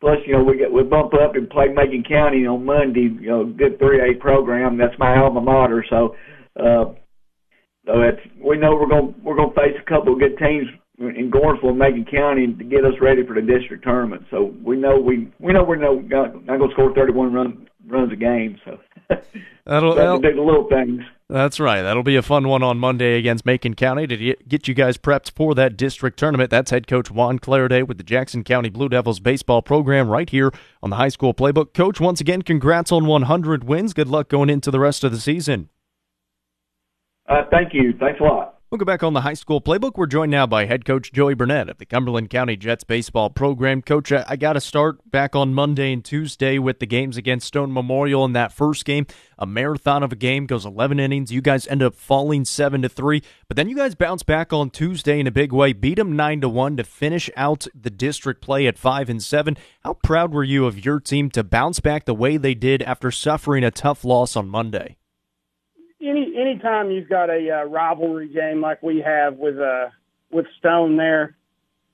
plus, 0.00 0.18
you 0.26 0.34
know, 0.34 0.42
we 0.42 0.58
get 0.58 0.72
we 0.72 0.82
bump 0.82 1.14
up 1.14 1.36
and 1.36 1.48
play 1.48 1.68
Macon 1.68 2.04
County 2.04 2.46
on 2.46 2.64
Monday. 2.64 3.08
You 3.20 3.28
know, 3.28 3.44
good 3.44 3.78
three 3.78 4.00
A 4.00 4.14
program. 4.14 4.76
That's 4.76 4.98
my 4.98 5.16
alma 5.16 5.40
mater. 5.40 5.84
So, 5.88 6.16
uh, 6.58 6.92
so 7.86 8.02
it's 8.02 8.20
we 8.42 8.58
know 8.58 8.74
we're 8.74 8.88
going 8.88 9.14
we're 9.22 9.36
going 9.36 9.54
to 9.54 9.60
face 9.60 9.76
a 9.80 9.88
couple 9.88 10.12
of 10.12 10.20
good 10.20 10.36
teams 10.38 10.68
in 10.98 11.30
Gordonsville 11.30 11.70
and 11.70 11.78
Macon 11.78 12.04
County 12.04 12.52
to 12.52 12.64
get 12.64 12.84
us 12.84 12.94
ready 13.00 13.26
for 13.26 13.34
the 13.34 13.42
district 13.42 13.84
tournament. 13.84 14.22
So 14.30 14.54
we 14.64 14.76
know 14.76 14.98
we 14.98 15.32
we 15.38 15.52
know 15.52 15.64
we're 15.64 15.76
not, 15.76 16.04
not 16.44 16.58
going 16.58 16.70
to 16.70 16.74
score 16.74 16.94
31 16.94 17.32
run, 17.32 17.68
runs 17.86 18.12
a 18.12 18.16
game. 18.16 18.58
So 18.64 18.78
that'll, 19.66 19.94
that'll 19.94 20.18
do 20.18 20.34
the 20.34 20.42
little 20.42 20.68
things. 20.68 21.02
That's 21.30 21.58
right. 21.58 21.80
That'll 21.80 22.02
be 22.02 22.16
a 22.16 22.22
fun 22.22 22.48
one 22.48 22.62
on 22.62 22.78
Monday 22.78 23.16
against 23.16 23.46
Macon 23.46 23.74
County 23.74 24.06
to 24.06 24.36
get 24.46 24.68
you 24.68 24.74
guys 24.74 24.98
prepped 24.98 25.32
for 25.34 25.54
that 25.54 25.76
district 25.76 26.18
tournament. 26.18 26.50
That's 26.50 26.70
head 26.70 26.86
coach 26.86 27.10
Juan 27.10 27.38
Clariday 27.38 27.86
with 27.86 27.96
the 27.96 28.04
Jackson 28.04 28.44
County 28.44 28.68
Blue 28.68 28.90
Devils 28.90 29.20
baseball 29.20 29.62
program 29.62 30.08
right 30.08 30.28
here 30.28 30.52
on 30.82 30.90
the 30.90 30.96
high 30.96 31.08
school 31.08 31.32
playbook. 31.32 31.72
Coach, 31.72 31.98
once 31.98 32.20
again, 32.20 32.42
congrats 32.42 32.92
on 32.92 33.06
100 33.06 33.64
wins. 33.64 33.94
Good 33.94 34.08
luck 34.08 34.28
going 34.28 34.50
into 34.50 34.70
the 34.70 34.80
rest 34.80 35.02
of 35.02 35.12
the 35.12 35.20
season. 35.20 35.70
Uh, 37.26 37.44
thank 37.50 37.72
you. 37.72 37.94
Thanks 37.98 38.20
a 38.20 38.24
lot. 38.24 38.53
We'll 38.74 38.84
back 38.84 39.04
on 39.04 39.12
the 39.12 39.20
high 39.20 39.34
school 39.34 39.60
playbook. 39.60 39.92
We're 39.94 40.06
joined 40.06 40.32
now 40.32 40.48
by 40.48 40.64
head 40.64 40.84
coach 40.84 41.12
Joey 41.12 41.34
Burnett 41.34 41.68
of 41.68 41.78
the 41.78 41.86
Cumberland 41.86 42.28
County 42.28 42.56
Jets 42.56 42.82
baseball 42.82 43.30
program. 43.30 43.82
Coach, 43.82 44.10
uh, 44.10 44.24
I, 44.26 44.32
I 44.32 44.36
got 44.36 44.54
to 44.54 44.60
start 44.60 45.12
back 45.12 45.36
on 45.36 45.54
Monday 45.54 45.92
and 45.92 46.04
Tuesday 46.04 46.58
with 46.58 46.80
the 46.80 46.86
games 46.86 47.16
against 47.16 47.46
Stone 47.46 47.72
Memorial. 47.72 48.24
In 48.24 48.32
that 48.32 48.50
first 48.50 48.84
game, 48.84 49.06
a 49.38 49.46
marathon 49.46 50.02
of 50.02 50.10
a 50.10 50.16
game 50.16 50.46
goes 50.46 50.66
11 50.66 50.98
innings. 50.98 51.30
You 51.30 51.40
guys 51.40 51.68
end 51.68 51.84
up 51.84 51.94
falling 51.94 52.44
seven 52.44 52.82
to 52.82 52.88
three, 52.88 53.22
but 53.46 53.56
then 53.56 53.68
you 53.68 53.76
guys 53.76 53.94
bounce 53.94 54.24
back 54.24 54.52
on 54.52 54.70
Tuesday 54.70 55.20
in 55.20 55.28
a 55.28 55.30
big 55.30 55.52
way, 55.52 55.72
beat 55.72 55.98
them 55.98 56.16
nine 56.16 56.40
to 56.40 56.48
one 56.48 56.76
to 56.76 56.82
finish 56.82 57.30
out 57.36 57.68
the 57.80 57.90
district 57.90 58.42
play 58.42 58.66
at 58.66 58.76
five 58.76 59.08
and 59.08 59.22
seven. 59.22 59.56
How 59.84 59.94
proud 60.02 60.32
were 60.32 60.42
you 60.42 60.66
of 60.66 60.84
your 60.84 60.98
team 60.98 61.30
to 61.30 61.44
bounce 61.44 61.78
back 61.78 62.06
the 62.06 62.12
way 62.12 62.38
they 62.38 62.56
did 62.56 62.82
after 62.82 63.12
suffering 63.12 63.62
a 63.62 63.70
tough 63.70 64.04
loss 64.04 64.34
on 64.34 64.48
Monday? 64.48 64.96
Any 66.08 66.34
anytime 66.36 66.90
you've 66.90 67.08
got 67.08 67.30
a 67.30 67.60
uh, 67.60 67.64
rivalry 67.64 68.28
game 68.28 68.60
like 68.60 68.82
we 68.82 69.00
have 69.00 69.36
with 69.36 69.58
uh 69.58 69.88
with 70.30 70.46
Stone 70.58 70.96
there, 70.96 71.36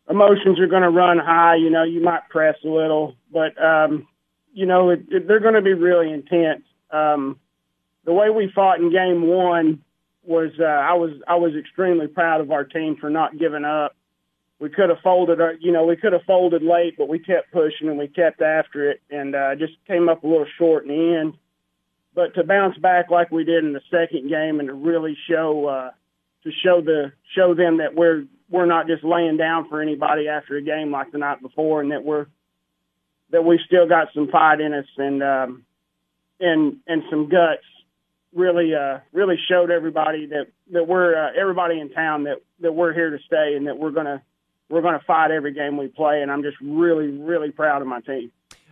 emotions 0.08 0.58
are 0.60 0.66
going 0.66 0.82
to 0.82 0.90
run 0.90 1.18
high. 1.18 1.56
You 1.56 1.70
know, 1.70 1.84
you 1.84 2.02
might 2.02 2.28
press 2.28 2.56
a 2.64 2.68
little, 2.68 3.16
but 3.32 3.62
um, 3.62 4.06
you 4.52 4.66
know 4.66 4.90
it, 4.90 5.00
it, 5.10 5.28
they're 5.28 5.40
going 5.40 5.54
to 5.54 5.62
be 5.62 5.74
really 5.74 6.12
intense. 6.12 6.62
Um, 6.90 7.38
the 8.04 8.12
way 8.12 8.30
we 8.30 8.50
fought 8.54 8.80
in 8.80 8.90
game 8.90 9.26
one, 9.26 9.82
was 10.22 10.50
uh, 10.60 10.64
I 10.64 10.94
was 10.94 11.10
I 11.26 11.36
was 11.36 11.54
extremely 11.54 12.06
proud 12.06 12.40
of 12.40 12.50
our 12.50 12.64
team 12.64 12.96
for 13.00 13.10
not 13.10 13.38
giving 13.38 13.64
up. 13.64 13.96
We 14.58 14.68
could 14.68 14.90
have 14.90 14.98
folded, 15.02 15.40
our, 15.40 15.54
you 15.54 15.72
know, 15.72 15.86
we 15.86 15.96
could 15.96 16.12
have 16.12 16.24
folded 16.26 16.62
late, 16.62 16.94
but 16.98 17.08
we 17.08 17.18
kept 17.18 17.50
pushing 17.50 17.88
and 17.88 17.98
we 17.98 18.08
kept 18.08 18.42
after 18.42 18.90
it, 18.90 19.00
and 19.10 19.34
uh, 19.34 19.54
just 19.56 19.72
came 19.86 20.08
up 20.08 20.22
a 20.22 20.26
little 20.26 20.46
short 20.58 20.84
in 20.84 20.88
the 20.90 21.16
end. 21.18 21.34
But 22.14 22.34
to 22.34 22.44
bounce 22.44 22.76
back 22.78 23.10
like 23.10 23.30
we 23.30 23.44
did 23.44 23.64
in 23.64 23.72
the 23.72 23.82
second 23.90 24.28
game 24.28 24.58
and 24.58 24.68
to 24.68 24.74
really 24.74 25.16
show 25.28 25.66
uh, 25.66 25.90
to 26.44 26.50
show 26.64 26.80
the 26.80 27.12
show 27.34 27.54
them 27.54 27.78
that 27.78 27.94
we're 27.94 28.24
we're 28.48 28.66
not 28.66 28.88
just 28.88 29.04
laying 29.04 29.36
down 29.36 29.68
for 29.68 29.80
anybody 29.80 30.28
after 30.28 30.56
a 30.56 30.62
game 30.62 30.90
like 30.90 31.12
the 31.12 31.18
night 31.18 31.40
before, 31.40 31.80
and 31.80 31.92
that 31.92 32.04
we're 32.04 32.26
that 33.30 33.44
we've 33.44 33.60
still 33.64 33.86
got 33.86 34.08
some 34.12 34.28
fight 34.28 34.60
in 34.60 34.74
us 34.74 34.86
and 34.96 35.22
um, 35.22 35.64
and 36.40 36.78
and 36.86 37.02
some 37.10 37.28
guts. 37.28 37.62
Really, 38.32 38.74
uh, 38.74 39.00
really 39.12 39.36
showed 39.48 39.72
everybody 39.72 40.26
that 40.26 40.46
that 40.72 40.86
we're 40.86 41.16
uh, 41.16 41.32
everybody 41.36 41.80
in 41.80 41.90
town 41.90 42.24
that 42.24 42.38
that 42.60 42.72
we're 42.72 42.92
here 42.92 43.10
to 43.10 43.18
stay 43.26 43.54
and 43.56 43.66
that 43.66 43.76
we're 43.76 43.90
gonna 43.90 44.22
we're 44.68 44.82
gonna 44.82 45.02
fight 45.04 45.32
every 45.32 45.52
game 45.52 45.76
we 45.76 45.88
play. 45.88 46.22
And 46.22 46.30
I'm 46.30 46.42
just 46.42 46.56
really, 46.60 47.08
really 47.08 47.50
proud 47.50 47.82
of 47.82 47.88
my 47.88 48.00
team. 48.00 48.30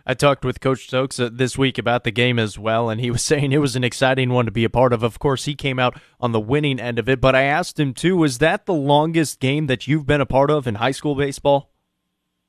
I 0.09 0.15
talked 0.15 0.43
with 0.43 0.59
Coach 0.59 0.87
Stokes 0.87 1.19
uh, 1.19 1.29
this 1.31 1.55
week 1.55 1.77
about 1.77 2.03
the 2.03 2.09
game 2.09 2.39
as 2.39 2.57
well, 2.57 2.89
and 2.89 2.99
he 2.99 3.11
was 3.11 3.23
saying 3.23 3.51
it 3.51 3.59
was 3.59 3.75
an 3.75 3.83
exciting 3.83 4.31
one 4.31 4.45
to 4.45 4.51
be 4.51 4.63
a 4.63 4.69
part 4.69 4.91
of. 4.91 5.03
Of 5.03 5.19
course, 5.19 5.45
he 5.45 5.53
came 5.53 5.77
out 5.77 6.01
on 6.19 6.31
the 6.31 6.39
winning 6.39 6.79
end 6.79 6.97
of 6.97 7.07
it, 7.07 7.21
but 7.21 7.35
I 7.35 7.43
asked 7.43 7.79
him 7.79 7.93
too, 7.93 8.17
was 8.17 8.39
that 8.39 8.65
the 8.65 8.73
longest 8.73 9.39
game 9.39 9.67
that 9.67 9.87
you've 9.87 10.07
been 10.07 10.19
a 10.19 10.25
part 10.25 10.49
of 10.49 10.65
in 10.65 10.75
high 10.75 10.93
school 10.93 11.13
baseball? 11.13 11.69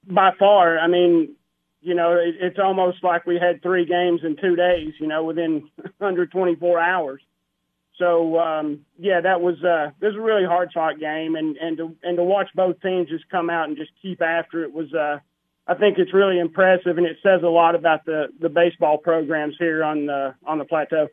By 0.06 0.30
far. 0.38 0.78
I 0.78 0.86
mean, 0.86 1.34
you 1.82 1.92
know, 1.92 2.12
it, 2.14 2.36
it's 2.40 2.58
almost 2.58 3.04
like 3.04 3.26
we 3.26 3.38
had 3.38 3.62
three 3.62 3.84
games 3.84 4.22
in 4.24 4.36
two 4.36 4.56
days, 4.56 4.94
you 4.98 5.06
know, 5.06 5.22
within 5.24 5.68
under 6.00 6.24
24 6.24 6.80
hours. 6.80 7.20
So 7.98 8.38
um, 8.38 8.86
yeah, 8.98 9.20
that 9.20 9.42
was 9.42 9.62
uh, 9.62 9.90
this 10.00 10.14
was 10.14 10.16
a 10.16 10.22
really 10.22 10.46
hard 10.46 10.70
fought 10.72 10.98
game, 10.98 11.36
and 11.36 11.58
and 11.58 11.76
to 11.76 11.94
and 12.02 12.16
to 12.16 12.24
watch 12.24 12.48
both 12.54 12.80
teams 12.80 13.10
just 13.10 13.28
come 13.28 13.50
out 13.50 13.68
and 13.68 13.76
just 13.76 13.90
keep 14.00 14.22
after 14.22 14.64
it 14.64 14.72
was, 14.72 14.94
uh, 14.94 15.18
I 15.70 15.74
think 15.74 15.98
it's 15.98 16.12
really 16.12 16.40
impressive, 16.40 16.98
and 16.98 17.06
it 17.06 17.18
says 17.22 17.42
a 17.44 17.48
lot 17.48 17.76
about 17.76 18.04
the 18.04 18.26
the 18.40 18.48
baseball 18.48 18.98
programs 18.98 19.54
here 19.56 19.84
on 19.84 20.06
the 20.06 20.34
on 20.44 20.58
the 20.58 20.64
plateau. 20.64 21.06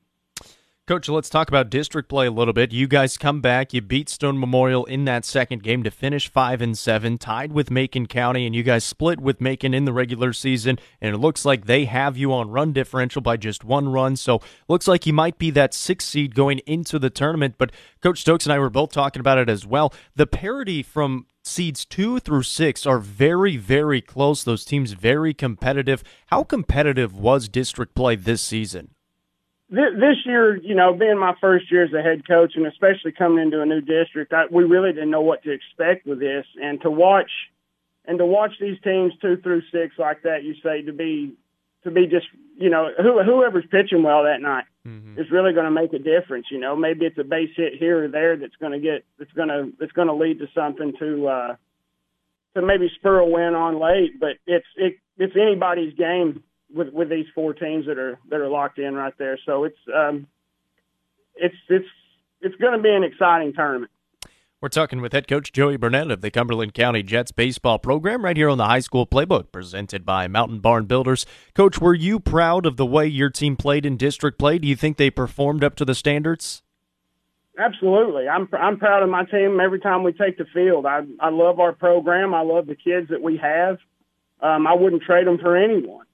Coach, 0.88 1.10
let's 1.10 1.30
talk 1.30 1.50
about 1.50 1.70
district 1.70 2.10
play 2.10 2.28
a 2.28 2.32
little 2.32 2.54
bit. 2.54 2.72
You 2.72 2.88
guys 2.88 3.17
come 3.17 3.39
back, 3.39 3.74
you 3.74 3.82
beat 3.82 4.08
Stone 4.10 4.39
Memorial 4.39 4.86
in 4.86 5.04
that 5.06 5.26
second 5.26 5.62
game 5.62 5.84
to 5.84 5.91
finish 5.91 6.28
five 6.28 6.62
and 6.62 6.78
seven, 6.78 7.17
tied 7.17 7.52
with 7.52 7.70
Macon 7.70 8.08
County, 8.08 8.48
and 8.48 8.56
you 8.56 8.63
guys 8.63 8.84
split 8.84 9.20
with 9.20 9.41
Macon 9.41 9.74
in 9.76 9.86
the 9.86 9.93
regular 9.93 10.34
season. 10.34 10.80
And 11.02 11.13
it 11.13 11.17
looks 11.17 11.43
like 11.46 11.65
they 11.65 11.86
have 11.86 12.17
you 12.17 12.34
on 12.34 12.50
run 12.50 12.72
differential 12.74 13.22
by 13.22 13.38
just 13.38 13.63
one 13.63 13.89
run. 13.89 14.15
So 14.15 14.41
looks 14.70 14.88
like 14.88 15.06
you 15.06 15.13
might 15.13 15.38
be 15.38 15.52
that 15.52 15.76
sixth 15.76 16.08
seed 16.08 16.34
going 16.34 16.60
into 16.60 16.98
the 16.98 17.10
tournament. 17.12 17.56
But 17.60 17.74
Coach 18.02 18.22
Stokes 18.22 18.46
and 18.46 18.54
I 18.54 18.58
were 18.58 18.70
both 18.72 18.91
talking 18.91 19.20
about 19.20 19.38
it 19.38 19.50
as 19.50 19.67
well. 19.67 19.93
The 20.15 20.26
parity 20.26 20.82
from 20.82 21.28
seeds 21.47 21.86
two 21.86 22.19
through 22.19 22.43
six 22.43 22.86
are 22.86 22.99
very, 22.99 23.57
very 23.57 24.01
close. 24.01 24.43
Those 24.43 24.65
teams 24.65 24.91
very 24.91 25.33
competitive. 25.33 26.03
How 26.27 26.43
competitive 26.43 27.17
was 27.17 27.49
district 27.49 27.95
play 27.95 28.15
this 28.15 28.41
season? 28.41 28.91
this 29.69 30.17
year, 30.25 30.55
you 30.55 30.75
know, 30.75 30.93
being 30.93 31.17
my 31.17 31.33
first 31.41 31.71
year 31.71 31.83
as 31.83 31.93
a 31.93 32.01
head 32.01 32.25
coach 32.27 32.53
and 32.55 32.65
especially 32.65 33.12
coming 33.12 33.43
into 33.43 33.62
a 33.62 33.65
new 33.65 33.81
district, 33.81 34.31
I, 34.31 34.45
we 34.49 34.63
really 34.63 34.93
didn't 34.93 35.12
know 35.12 35.21
what 35.21 35.43
to 35.43 35.51
expect 35.51 36.05
with 36.05 36.19
this. 36.19 36.45
And 36.62 36.81
to 36.81 36.89
watch, 36.89 37.29
and 38.05 38.17
to 38.19 38.25
watch 38.25 38.53
these 38.62 38.79
teams 38.81 39.13
two 39.21 39.38
through 39.38 39.63
six 39.71 39.95
like 39.97 40.23
that, 40.23 40.43
you 40.43 40.55
say 40.63 40.83
to 40.83 40.93
be, 40.93 41.33
to 41.88 41.91
be 41.91 42.08
just, 42.08 42.28
you 42.58 42.69
know, 42.69 42.89
who, 42.97 43.23
whoever's 43.23 43.65
pitching 43.69 44.04
well 44.04 44.23
that 44.23 44.41
night 44.41 44.65
mm-hmm. 44.86 45.19
is 45.19 45.32
really 45.32 45.54
going 45.54 45.65
to 45.65 45.71
make 45.71 45.93
a 45.93 46.00
difference. 46.00 46.47
You 46.52 46.60
know, 46.60 46.76
maybe 46.76 47.06
it's 47.06 47.17
a 47.17 47.23
base 47.23 47.50
hit 47.56 47.73
here 47.78 48.06
or 48.06 48.08
there 48.08 48.38
that's 48.38 48.56
going 48.58 48.73
to 48.73 48.80
get, 48.80 49.06
that's 49.17 49.32
going 49.34 49.50
to, 49.50 49.71
that's 49.80 49.91
going 49.91 50.08
to 50.08 50.13
lead 50.13 50.39
to 50.39 50.47
something 50.54 50.93
to, 51.00 51.28
uh, 51.28 51.56
to 52.56 52.62
maybe 52.62 52.89
spur 52.95 53.19
a 53.19 53.26
win 53.26 53.56
on 53.56 53.80
late. 53.80 54.19
But 54.19 54.38
it's, 54.45 54.67
it, 54.76 54.97
it's 55.17 55.36
anybody's 55.36 55.93
game 55.95 56.43
with 56.73 56.89
with 56.93 57.10
these 57.10 57.26
four 57.34 57.54
teams 57.54 57.86
that 57.86 57.97
are 57.97 58.19
that 58.30 58.39
are 58.39 58.50
locked 58.50 58.80
in 58.80 58.93
right 58.93 59.13
there. 59.17 59.39
So 59.45 59.63
it's 59.63 59.78
um, 59.93 60.28
it's 61.36 61.56
it's 61.69 61.88
it's 62.41 62.56
going 62.56 62.73
to 62.78 62.84
be 62.84 62.93
an 62.93 63.04
exciting 63.04 63.54
tournament. 63.54 63.91
We're 64.60 64.70
talking 64.70 65.02
with 65.02 65.13
head 65.13 65.28
coach 65.28 65.52
Joey 65.52 65.78
Burnett 65.78 66.10
of 66.10 66.22
the 66.22 66.32
Cumberland 66.32 66.74
County 66.74 67.04
Jets 67.04 67.32
baseball 67.32 67.78
program 67.78 68.26
right 68.26 68.36
here 68.36 68.50
on 68.50 68.58
the 68.58 68.65
High 68.65 68.80
School 68.80 69.06
Playbook, 69.06 69.52
presented 69.52 70.04
by 70.04 70.28
Mountain 70.28 70.62
Barn 70.62 70.86
Builders. 70.86 71.28
Coach, 71.54 71.80
were 71.80 71.93
you 71.93 72.20
proud 72.20 72.65
of 72.65 72.76
the 72.76 72.86
way 72.86 73.06
your 73.06 73.30
team 73.30 73.56
played 73.56 73.86
in 73.86 73.98
district 73.98 74.39
play? 74.39 74.58
Do 74.58 74.67
you 74.67 74.76
think 74.76 74.98
they 74.98 75.12
performed 75.12 75.63
up 75.63 75.76
to 75.76 75.86
the 75.86 75.93
standards? 75.93 76.63
Absolutely, 77.60 78.28
I'm 78.28 78.50
I'm 78.54 78.80
proud 78.80 79.04
of 79.04 79.10
my 79.10 79.26
team 79.26 79.60
every 79.60 79.80
time 79.80 80.02
we 80.02 80.12
take 80.12 80.39
the 80.39 80.46
field. 80.46 80.88
I 80.88 81.02
I 81.20 81.30
love 81.30 81.60
our 81.60 81.74
program. 81.74 82.34
I 82.34 82.41
love 82.41 82.65
the 82.65 82.76
kids 82.76 83.10
that 83.10 83.22
we 83.22 83.38
have. 83.38 83.78
Um, 84.41 84.65
I 84.65 84.74
wouldn't 84.74 85.04
trade 85.04 85.28
them 85.28 85.38
for 85.38 85.56
anyone 85.56 86.06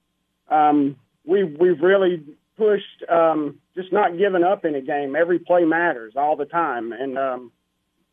um, 0.50 0.96
we've 1.24 1.56
we've 1.58 1.80
really 1.80 2.22
pushed 2.56 3.04
um, 3.10 3.58
just 3.74 3.92
not 3.92 4.18
giving 4.18 4.44
up 4.44 4.64
in 4.64 4.74
a 4.74 4.80
game. 4.80 5.16
Every 5.16 5.38
play 5.38 5.64
matters 5.64 6.14
all 6.16 6.36
the 6.36 6.44
time, 6.44 6.92
and 6.92 7.18
um, 7.18 7.52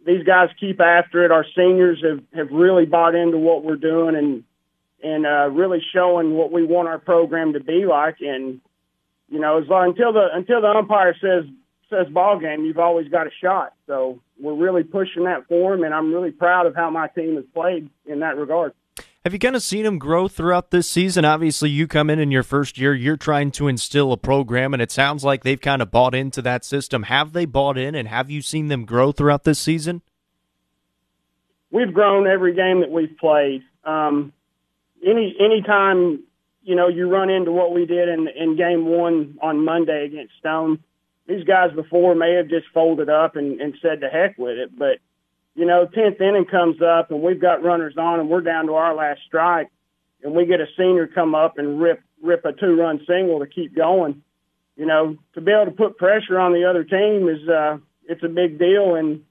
these 0.05 0.23
guys 0.23 0.49
keep 0.59 0.79
after 0.79 1.23
it. 1.23 1.31
Our 1.31 1.45
seniors 1.55 2.03
have 2.03 2.21
have 2.33 2.51
really 2.51 2.85
bought 2.85 3.15
into 3.15 3.37
what 3.37 3.63
we're 3.63 3.75
doing 3.75 4.15
and 4.15 4.43
and 5.03 5.25
uh, 5.25 5.49
really 5.49 5.81
showing 5.93 6.33
what 6.33 6.51
we 6.51 6.63
want 6.63 6.87
our 6.87 6.99
program 6.99 7.53
to 7.53 7.59
be 7.59 7.85
like. 7.85 8.21
And 8.21 8.61
you 9.29 9.39
know, 9.39 9.61
as 9.61 9.67
long 9.67 9.89
until 9.89 10.13
the 10.13 10.29
until 10.33 10.61
the 10.61 10.67
umpire 10.67 11.15
says 11.19 11.45
says 11.89 12.07
ball 12.11 12.39
game, 12.39 12.65
you've 12.65 12.79
always 12.79 13.07
got 13.09 13.27
a 13.27 13.31
shot. 13.41 13.73
So 13.87 14.21
we're 14.39 14.55
really 14.55 14.83
pushing 14.83 15.25
that 15.25 15.47
for 15.47 15.75
them, 15.75 15.83
and 15.83 15.93
I'm 15.93 16.13
really 16.13 16.31
proud 16.31 16.65
of 16.65 16.75
how 16.75 16.89
my 16.89 17.07
team 17.07 17.35
has 17.35 17.45
played 17.53 17.89
in 18.05 18.19
that 18.21 18.37
regard. 18.37 18.73
Have 19.23 19.33
you 19.33 19.39
kind 19.39 19.55
of 19.55 19.61
seen 19.61 19.85
him 19.85 19.99
grow 19.99 20.27
throughout 20.27 20.71
this 20.71 20.89
season? 20.89 21.25
Obviously, 21.25 21.69
you 21.69 21.87
come 21.87 22.09
in 22.09 22.17
in 22.17 22.31
your 22.31 22.41
first 22.41 22.79
year, 22.79 22.95
you're 22.95 23.17
trying 23.17 23.51
to 23.51 23.67
instill 23.67 24.11
a 24.11 24.17
program, 24.17 24.73
and 24.73 24.81
it 24.81 24.89
sounds 24.89 25.23
like 25.23 25.43
they've 25.43 25.61
kind 25.61 25.79
of 25.79 25.91
bought 25.91 26.15
into 26.15 26.41
that 26.41 26.65
system. 26.65 27.03
Have 27.03 27.31
they 27.31 27.45
bought 27.45 27.77
in, 27.77 27.93
and 27.93 28.07
have 28.07 28.31
you 28.31 28.41
seen 28.41 28.67
them 28.69 28.83
grow 28.83 29.11
throughout 29.11 29.43
this 29.43 29.59
season? 29.59 30.01
We've 31.69 31.93
grown 31.93 32.25
every 32.25 32.55
game 32.55 32.81
that 32.81 32.89
we've 32.89 33.15
played. 33.19 33.61
Um, 33.83 34.33
any 35.05 35.61
time 35.67 36.23
you 36.63 36.75
know 36.75 36.87
you 36.87 37.07
run 37.07 37.29
into 37.29 37.51
what 37.51 37.73
we 37.73 37.85
did 37.85 38.09
in 38.09 38.27
in 38.27 38.57
game 38.57 38.85
one 38.85 39.37
on 39.39 39.63
Monday 39.63 40.05
against 40.05 40.33
Stone, 40.39 40.79
these 41.27 41.43
guys 41.43 41.71
before 41.75 42.15
may 42.15 42.33
have 42.33 42.47
just 42.47 42.65
folded 42.73 43.09
up 43.09 43.35
and, 43.35 43.61
and 43.61 43.75
said 43.83 44.01
to 44.01 44.09
heck 44.09 44.39
with 44.39 44.57
it, 44.57 44.77
but 44.77 44.97
you 45.55 45.65
know, 45.65 45.85
10th 45.85 46.21
inning 46.21 46.45
comes 46.45 46.81
up 46.81 47.11
and 47.11 47.21
we've 47.21 47.41
got 47.41 47.63
runners 47.63 47.95
on 47.97 48.19
and 48.19 48.29
we're 48.29 48.41
down 48.41 48.67
to 48.67 48.75
our 48.75 48.95
last 48.95 49.21
strike 49.27 49.69
and 50.23 50.33
we 50.33 50.45
get 50.45 50.61
a 50.61 50.67
senior 50.77 51.07
come 51.07 51.35
up 51.35 51.57
and 51.57 51.81
rip, 51.81 52.01
rip 52.21 52.45
a 52.45 52.53
two 52.53 52.75
run 52.75 53.01
single 53.07 53.39
to 53.39 53.47
keep 53.47 53.75
going. 53.75 54.23
You 54.77 54.85
know, 54.85 55.17
to 55.33 55.41
be 55.41 55.51
able 55.51 55.65
to 55.65 55.71
put 55.71 55.97
pressure 55.97 56.39
on 56.39 56.53
the 56.53 56.65
other 56.69 56.83
team 56.83 57.27
is, 57.27 57.47
uh, 57.47 57.77
it's 58.07 58.23
a 58.23 58.29
big 58.29 58.57
deal. 58.57 58.95
And 58.95 59.23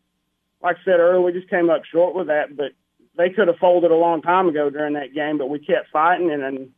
like 0.62 0.76
I 0.76 0.84
said 0.84 1.00
earlier, 1.00 1.20
we 1.20 1.32
just 1.32 1.48
came 1.48 1.70
up 1.70 1.84
short 1.86 2.14
with 2.14 2.26
that, 2.26 2.56
but 2.56 2.72
they 3.16 3.30
could 3.30 3.48
have 3.48 3.56
folded 3.56 3.90
a 3.90 3.96
long 3.96 4.22
time 4.22 4.48
ago 4.48 4.68
during 4.70 4.94
that 4.94 5.14
game, 5.14 5.38
but 5.38 5.48
we 5.48 5.58
kept 5.58 5.90
fighting 5.90 6.30
and, 6.30 6.42
and, 6.42 6.70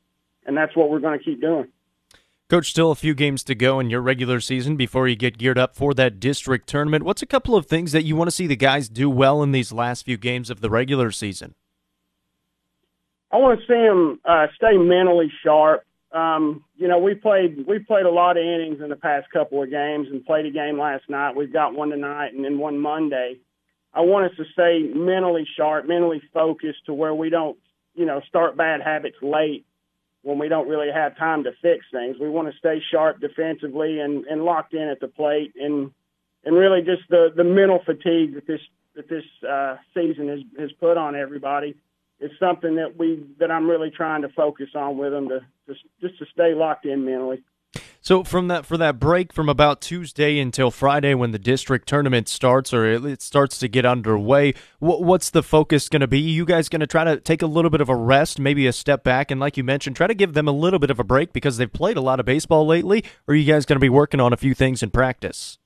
and 0.46 0.57
that's 0.57 0.76
what 0.76 0.88
we're 0.88 1.00
going 1.00 1.18
to 1.18 1.24
keep 1.24 1.40
doing. 1.40 1.68
Coach, 2.53 2.69
still 2.69 2.91
a 2.91 2.95
few 2.95 3.15
games 3.15 3.43
to 3.45 3.55
go 3.55 3.81
in 3.81 3.88
your 3.88 4.03
regular 4.03 4.38
season 4.38 4.77
before 4.77 5.09
you 5.09 5.17
get 5.17 5.38
geared 5.38 5.57
up 5.57 5.75
for 5.75 5.95
that 5.95 6.21
district 6.21 6.69
tournament. 6.69 7.03
What's 7.03 7.23
a 7.23 7.27
couple 7.27 7.57
of 7.57 7.65
things 7.65 7.93
that 7.93 8.03
you 8.03 8.15
want 8.15 8.29
to 8.29 8.31
see 8.31 8.47
the 8.47 8.57
guys 8.57 8.91
do 8.91 9.09
well 9.09 9.43
in 9.43 9.53
these 9.53 9.73
last 9.73 10.05
few 10.05 10.19
games 10.19 10.51
of 10.51 10.61
the 10.61 10.69
regular 10.69 11.11
season? 11.11 11.55
I 13.31 13.38
want 13.38 13.59
to 13.59 13.67
see 13.67 13.73
them 13.73 14.21
uh, 14.27 14.49
stay 14.55 14.77
mentally 14.77 15.33
sharp. 15.43 15.87
Um, 16.12 16.62
you 16.77 16.88
know, 16.88 16.99
we 16.99 17.15
played 17.15 17.67
we 17.67 17.79
played 17.79 18.05
a 18.05 18.11
lot 18.11 18.37
of 18.37 18.45
innings 18.45 18.83
in 18.83 18.91
the 18.91 18.97
past 18.97 19.31
couple 19.33 19.62
of 19.62 19.71
games, 19.71 20.09
and 20.11 20.23
played 20.23 20.45
a 20.45 20.51
game 20.51 20.79
last 20.79 21.09
night. 21.09 21.35
We've 21.35 21.51
got 21.51 21.73
one 21.73 21.88
tonight, 21.88 22.35
and 22.35 22.45
then 22.45 22.59
one 22.59 22.79
Monday. 22.79 23.38
I 23.95 24.03
want 24.03 24.31
us 24.31 24.37
to 24.37 24.45
stay 24.53 24.93
mentally 24.95 25.49
sharp, 25.57 25.88
mentally 25.88 26.21
focused, 26.35 26.85
to 26.85 26.93
where 26.93 27.15
we 27.15 27.31
don't, 27.31 27.57
you 27.95 28.05
know, 28.05 28.21
start 28.29 28.59
bad 28.59 28.83
habits 28.83 29.17
late 29.23 29.65
when 30.23 30.39
we 30.39 30.49
don't 30.49 30.69
really 30.69 30.91
have 30.93 31.17
time 31.17 31.45
to 31.45 31.51
fix 31.61 31.85
things. 31.93 32.17
We 32.21 32.29
want 32.31 32.51
to 32.51 32.59
stay 32.59 32.81
sharp 32.91 33.21
defensively 33.21 34.01
and, 34.01 34.25
and 34.27 34.45
locked 34.45 34.75
in 34.75 34.89
at 34.89 35.01
the 35.01 35.09
plate 35.09 35.53
and 35.61 35.91
and 36.45 36.57
really 36.57 36.83
just 36.83 37.03
the, 37.09 37.33
the 37.35 37.45
mental 37.45 37.81
fatigue 37.85 38.35
that 38.35 38.47
this 38.47 38.61
that 38.95 39.09
this 39.09 39.25
uh, 39.49 39.77
season 39.95 40.29
has, 40.29 40.41
has 40.59 40.73
put 40.73 40.97
on 40.97 41.17
everybody 41.17 41.77
is 42.20 42.31
something 42.39 42.77
that 42.77 42.97
we 42.97 43.25
that 43.39 43.51
I'm 43.51 43.68
really 43.68 43.91
trying 43.91 44.23
to 44.23 44.29
focus 44.29 44.68
on 44.75 44.97
with 44.97 45.12
them 45.12 45.29
to, 45.29 45.41
to 45.66 45.75
just 46.01 46.18
to 46.18 46.27
stay 46.33 46.55
locked 46.55 46.87
in 46.87 47.05
mentally. 47.05 47.43
So 48.03 48.24
from 48.24 48.48
that 48.48 48.66
for 48.66 48.76
that 48.76 48.98
break 48.98 49.32
from 49.32 49.48
about 49.48 49.80
Tuesday 49.80 50.38
until 50.40 50.70
Friday 50.70 51.14
when 51.14 51.30
the 51.30 51.38
district 51.38 51.88
tournament 51.88 52.28
starts 52.28 52.74
or 52.74 52.84
it 52.84 53.22
starts 53.22 53.59
to 53.59 53.68
get 53.68 53.86
underway, 53.86 54.55
what's 54.80 55.30
the 55.30 55.42
focus 55.42 55.88
going 55.88 56.00
to 56.00 56.09
be? 56.09 56.18
You 56.18 56.44
guys 56.44 56.68
going 56.68 56.80
to 56.80 56.86
try 56.86 57.05
to 57.05 57.18
take 57.18 57.42
a 57.42 57.46
little 57.46 57.70
bit 57.70 57.80
of 57.80 57.88
a 57.88 57.94
rest, 57.94 58.40
maybe 58.40 58.66
a 58.66 58.72
step 58.72 59.05
back, 59.05 59.30
and 59.30 59.40
like 59.40 59.57
you 59.57 59.62
mentioned, 59.62 59.96
try 59.96 60.09
to 60.09 60.14
give 60.14 60.34
them 60.34 60.48
a 60.48 60.53
little 60.53 60.80
bit 60.80 60.90
of 60.90 60.98
a 60.98 61.05
break 61.05 61.32
because 61.32 61.57
they've 61.57 61.72
played 61.72 61.96
a 61.96 62.00
lot 62.00 62.18
of 62.18 62.26
baseball 62.26 62.66
lately. 62.66 63.05
Or 63.26 63.32
are 63.32 63.36
you 63.36 63.50
guys 63.50 63.64
going 63.64 63.76
to 63.76 63.80
be 63.80 63.88
working 63.88 64.20
on 64.20 64.32
a 64.32 64.36
few 64.36 64.53
things 64.53 64.82
in 64.82 64.90
practice? 64.90 65.59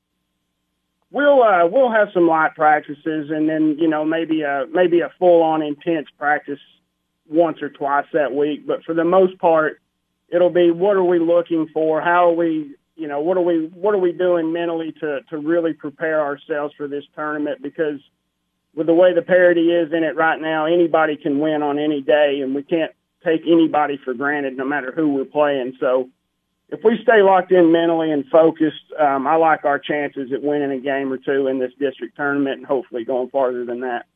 we'll 1.11 1.43
uh, 1.43 1.67
we'll 1.67 1.91
have 1.91 2.09
some 2.13 2.29
light 2.29 2.55
practices, 2.55 3.31
and 3.31 3.49
then 3.49 3.77
you 3.79 3.89
know 3.89 4.05
maybe 4.05 4.43
a 4.43 4.67
maybe 4.71 5.01
a 5.01 5.11
full 5.19 5.43
on 5.43 5.63
intense 5.63 6.09
practice 6.19 6.61
once 7.29 7.63
or 7.63 7.71
twice 7.71 8.07
that 8.13 8.35
week. 8.35 8.67
But 8.67 8.85
for 8.85 8.95
the 8.95 9.05
most 9.05 9.39
part, 9.39 9.81
it'll 10.29 10.51
be 10.51 10.71
what 10.71 10.97
are 10.97 11.05
we 11.05 11.19
looking 11.19 11.69
for? 11.73 12.01
How 12.01 12.31
are 12.31 12.35
we 12.35 12.75
you 12.97 13.09
know 13.09 13.21
what 13.21 13.37
are 13.37 13.43
we 13.43 13.67
what 13.75 13.95
are 13.95 13.99
we 13.99 14.13
doing 14.13 14.53
mentally 14.53 14.93
to 15.01 15.21
to 15.31 15.39
really 15.39 15.73
prepare 15.73 16.21
ourselves 16.21 16.75
for 16.77 16.89
this 16.89 17.05
tournament 17.15 17.63
because 17.63 18.01
with 18.77 18.87
the 18.87 18.95
way 18.95 19.15
the 19.15 19.23
parity 19.23 19.73
is 19.73 19.93
in 19.93 20.05
it 20.05 20.15
right 20.17 20.41
now, 20.41 20.67
anybody 20.67 21.17
can 21.17 21.39
win 21.39 21.63
on 21.63 21.79
any 21.79 22.03
day, 22.03 22.41
and 22.43 22.55
we 22.55 22.63
can't 22.63 22.93
take 23.25 23.41
anybody 23.47 23.99
for 24.05 24.15
granted, 24.15 24.57
no 24.57 24.67
matter 24.67 24.93
who 24.95 25.15
we're 25.15 25.25
playing. 25.25 25.77
So 25.81 26.11
if 26.69 26.81
we 26.85 26.99
stay 27.03 27.23
locked 27.23 27.51
in 27.51 27.73
mentally 27.73 28.13
and 28.13 28.27
focused, 28.27 28.85
um, 29.01 29.27
I 29.27 29.37
like 29.37 29.65
our 29.65 29.79
chances 29.79 30.31
at 30.33 30.43
winning 30.43 30.73
a 30.73 30.81
game 30.81 31.11
or 31.11 31.17
two 31.17 31.47
in 31.47 31.59
this 31.59 31.73
district 31.81 32.17
tournament 32.17 32.59
and 32.59 32.67
hopefully 32.67 33.05
going 33.05 33.31
farther 33.31 33.65
than 33.65 33.81
that. 33.81 34.07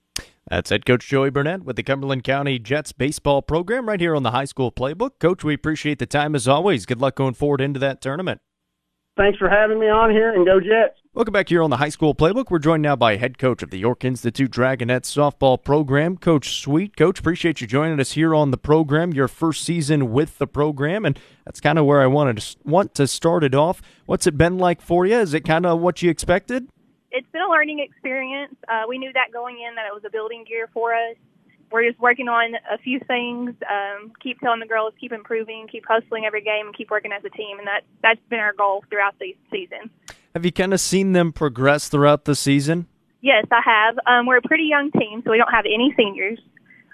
That's 0.50 0.70
head 0.70 0.84
coach 0.84 1.06
Joey 1.06 1.30
Burnett 1.30 1.62
with 1.62 1.76
the 1.76 1.84
Cumberland 1.84 2.24
County 2.24 2.58
Jets 2.58 2.90
baseball 2.90 3.40
program 3.40 3.86
right 3.86 4.00
here 4.00 4.16
on 4.16 4.24
the 4.24 4.32
high 4.32 4.46
school 4.46 4.72
playbook. 4.72 5.20
Coach, 5.20 5.44
we 5.44 5.54
appreciate 5.54 6.00
the 6.00 6.06
time 6.06 6.34
as 6.34 6.48
always. 6.48 6.86
Good 6.86 7.00
luck 7.00 7.14
going 7.14 7.34
forward 7.34 7.60
into 7.60 7.78
that 7.78 8.00
tournament. 8.00 8.40
Thanks 9.16 9.38
for 9.38 9.48
having 9.48 9.78
me 9.78 9.88
on 9.88 10.10
here 10.10 10.34
and 10.34 10.44
go 10.44 10.58
Jets. 10.58 10.98
Welcome 11.14 11.30
back 11.30 11.50
here 11.50 11.62
on 11.62 11.70
the 11.70 11.76
high 11.76 11.88
school 11.88 12.16
playbook. 12.16 12.50
We're 12.50 12.58
joined 12.58 12.82
now 12.82 12.96
by 12.96 13.16
head 13.16 13.38
coach 13.38 13.62
of 13.62 13.70
the 13.70 13.78
York 13.78 14.04
Institute 14.04 14.50
Dragonets 14.50 15.06
softball 15.06 15.62
program, 15.62 16.16
Coach 16.16 16.60
Sweet. 16.60 16.96
Coach, 16.96 17.20
appreciate 17.20 17.60
you 17.60 17.68
joining 17.68 18.00
us 18.00 18.12
here 18.12 18.34
on 18.34 18.50
the 18.50 18.58
program. 18.58 19.12
Your 19.12 19.28
first 19.28 19.62
season 19.62 20.10
with 20.10 20.38
the 20.38 20.48
program, 20.48 21.04
and 21.04 21.16
that's 21.44 21.60
kind 21.60 21.78
of 21.78 21.86
where 21.86 22.00
I 22.00 22.08
wanted 22.08 22.38
to 22.38 22.56
want 22.64 22.96
to 22.96 23.06
start 23.06 23.44
it 23.44 23.54
off. 23.54 23.80
What's 24.06 24.26
it 24.26 24.36
been 24.36 24.58
like 24.58 24.80
for 24.80 25.06
you? 25.06 25.18
Is 25.18 25.32
it 25.32 25.44
kind 25.44 25.64
of 25.64 25.78
what 25.78 26.02
you 26.02 26.10
expected? 26.10 26.66
It's 27.10 27.26
been 27.32 27.42
a 27.42 27.48
learning 27.48 27.80
experience. 27.80 28.54
Uh, 28.68 28.84
we 28.88 28.98
knew 28.98 29.12
that 29.12 29.32
going 29.32 29.56
in 29.66 29.74
that 29.74 29.86
it 29.86 29.94
was 29.94 30.04
a 30.06 30.10
building 30.10 30.44
year 30.48 30.68
for 30.72 30.94
us 30.94 31.16
we're 31.70 31.86
just 31.86 32.00
working 32.00 32.28
on 32.28 32.54
a 32.70 32.78
few 32.78 33.00
things. 33.06 33.54
Um, 33.68 34.12
keep 34.20 34.40
telling 34.40 34.60
the 34.60 34.66
girls, 34.66 34.92
keep 35.00 35.12
improving, 35.12 35.68
keep 35.70 35.84
hustling 35.86 36.24
every 36.24 36.42
game, 36.42 36.66
and 36.66 36.76
keep 36.76 36.90
working 36.90 37.12
as 37.12 37.24
a 37.24 37.30
team. 37.30 37.58
And 37.58 37.66
that 37.66 37.82
that's 38.02 38.20
been 38.28 38.40
our 38.40 38.52
goal 38.52 38.84
throughout 38.90 39.14
the 39.18 39.36
season. 39.50 39.90
Have 40.34 40.44
you 40.44 40.52
kind 40.52 40.74
of 40.74 40.80
seen 40.80 41.12
them 41.12 41.32
progress 41.32 41.88
throughout 41.88 42.24
the 42.24 42.34
season? 42.34 42.86
Yes, 43.20 43.46
I 43.50 43.60
have. 43.64 43.98
Um, 44.06 44.26
we're 44.26 44.38
a 44.38 44.42
pretty 44.42 44.64
young 44.64 44.90
team, 44.92 45.22
so 45.24 45.30
we 45.30 45.38
don't 45.38 45.52
have 45.52 45.66
any 45.66 45.92
seniors. 45.96 46.38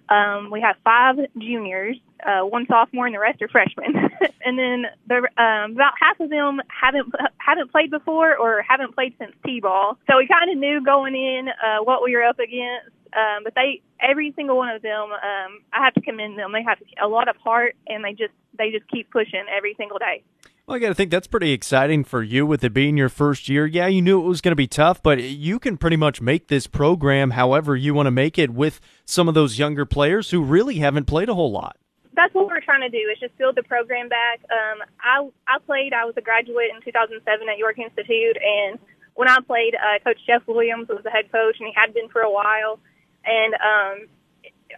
Um, 0.08 0.50
we 0.50 0.60
have 0.60 0.76
five 0.84 1.16
juniors, 1.38 1.96
uh, 2.24 2.42
one 2.42 2.66
sophomore, 2.68 3.06
and 3.06 3.14
the 3.14 3.18
rest 3.18 3.42
are 3.42 3.48
freshmen. 3.48 3.94
and 4.44 4.58
then 4.58 4.86
the, 5.06 5.16
um, 5.42 5.72
about 5.72 5.94
half 6.00 6.20
of 6.20 6.30
them 6.30 6.60
haven't 6.68 7.12
haven't 7.38 7.72
played 7.72 7.90
before 7.90 8.36
or 8.36 8.62
haven't 8.62 8.94
played 8.94 9.14
since 9.18 9.32
t-ball. 9.44 9.98
So 10.08 10.16
we 10.16 10.26
kind 10.26 10.50
of 10.50 10.58
knew 10.58 10.82
going 10.84 11.14
in 11.14 11.48
uh, 11.48 11.82
what 11.82 12.02
we 12.02 12.14
were 12.14 12.24
up 12.24 12.38
against. 12.38 12.90
Um, 13.12 13.44
but 13.44 13.54
they, 13.54 13.80
every 14.00 14.32
single 14.36 14.56
one 14.56 14.68
of 14.68 14.82
them, 14.82 15.12
um, 15.12 15.60
I 15.72 15.84
have 15.84 15.94
to 15.94 16.00
commend 16.00 16.38
them. 16.38 16.52
They 16.52 16.62
have 16.62 16.78
a 17.00 17.08
lot 17.08 17.28
of 17.28 17.36
heart, 17.36 17.74
and 17.86 18.04
they 18.04 18.12
just 18.12 18.34
they 18.58 18.70
just 18.70 18.88
keep 18.88 19.10
pushing 19.10 19.44
every 19.54 19.74
single 19.76 19.98
day. 19.98 20.22
Well, 20.66 20.74
I 20.74 20.78
got 20.80 20.88
to 20.88 20.94
think 20.94 21.12
that's 21.12 21.28
pretty 21.28 21.52
exciting 21.52 22.02
for 22.02 22.24
you 22.24 22.44
with 22.44 22.64
it 22.64 22.74
being 22.74 22.96
your 22.96 23.08
first 23.08 23.48
year. 23.48 23.66
Yeah, 23.66 23.86
you 23.86 24.02
knew 24.02 24.20
it 24.20 24.26
was 24.26 24.40
going 24.40 24.50
to 24.50 24.56
be 24.56 24.66
tough, 24.66 25.00
but 25.00 25.22
you 25.22 25.60
can 25.60 25.76
pretty 25.76 25.96
much 25.96 26.20
make 26.20 26.48
this 26.48 26.66
program 26.66 27.30
however 27.30 27.76
you 27.76 27.94
want 27.94 28.08
to 28.08 28.10
make 28.10 28.36
it 28.36 28.50
with 28.50 28.80
some 29.04 29.28
of 29.28 29.34
those 29.34 29.60
younger 29.60 29.86
players 29.86 30.32
who 30.32 30.42
really 30.42 30.78
haven't 30.78 31.04
played 31.04 31.28
a 31.28 31.34
whole 31.34 31.52
lot. 31.52 31.76
That's 32.14 32.34
what 32.34 32.48
we're 32.48 32.60
trying 32.62 32.80
to 32.80 32.88
do 32.88 32.98
is 33.12 33.20
just 33.20 33.38
build 33.38 33.54
the 33.54 33.62
program 33.62 34.08
back. 34.08 34.40
Um, 34.50 34.82
I 34.98 35.28
I 35.46 35.58
played. 35.64 35.92
I 35.92 36.04
was 36.04 36.14
a 36.16 36.20
graduate 36.20 36.70
in 36.74 36.82
2007 36.82 37.48
at 37.48 37.58
York 37.58 37.78
Institute, 37.78 38.36
and 38.42 38.80
when 39.14 39.28
I 39.28 39.38
played, 39.46 39.76
uh, 39.76 40.02
Coach 40.02 40.18
Jeff 40.26 40.42
Williams 40.48 40.88
was 40.88 41.04
the 41.04 41.10
head 41.10 41.30
coach, 41.30 41.56
and 41.60 41.68
he 41.68 41.74
had 41.76 41.94
been 41.94 42.08
for 42.08 42.22
a 42.22 42.30
while. 42.30 42.80
And 43.24 43.54
um, 43.54 44.08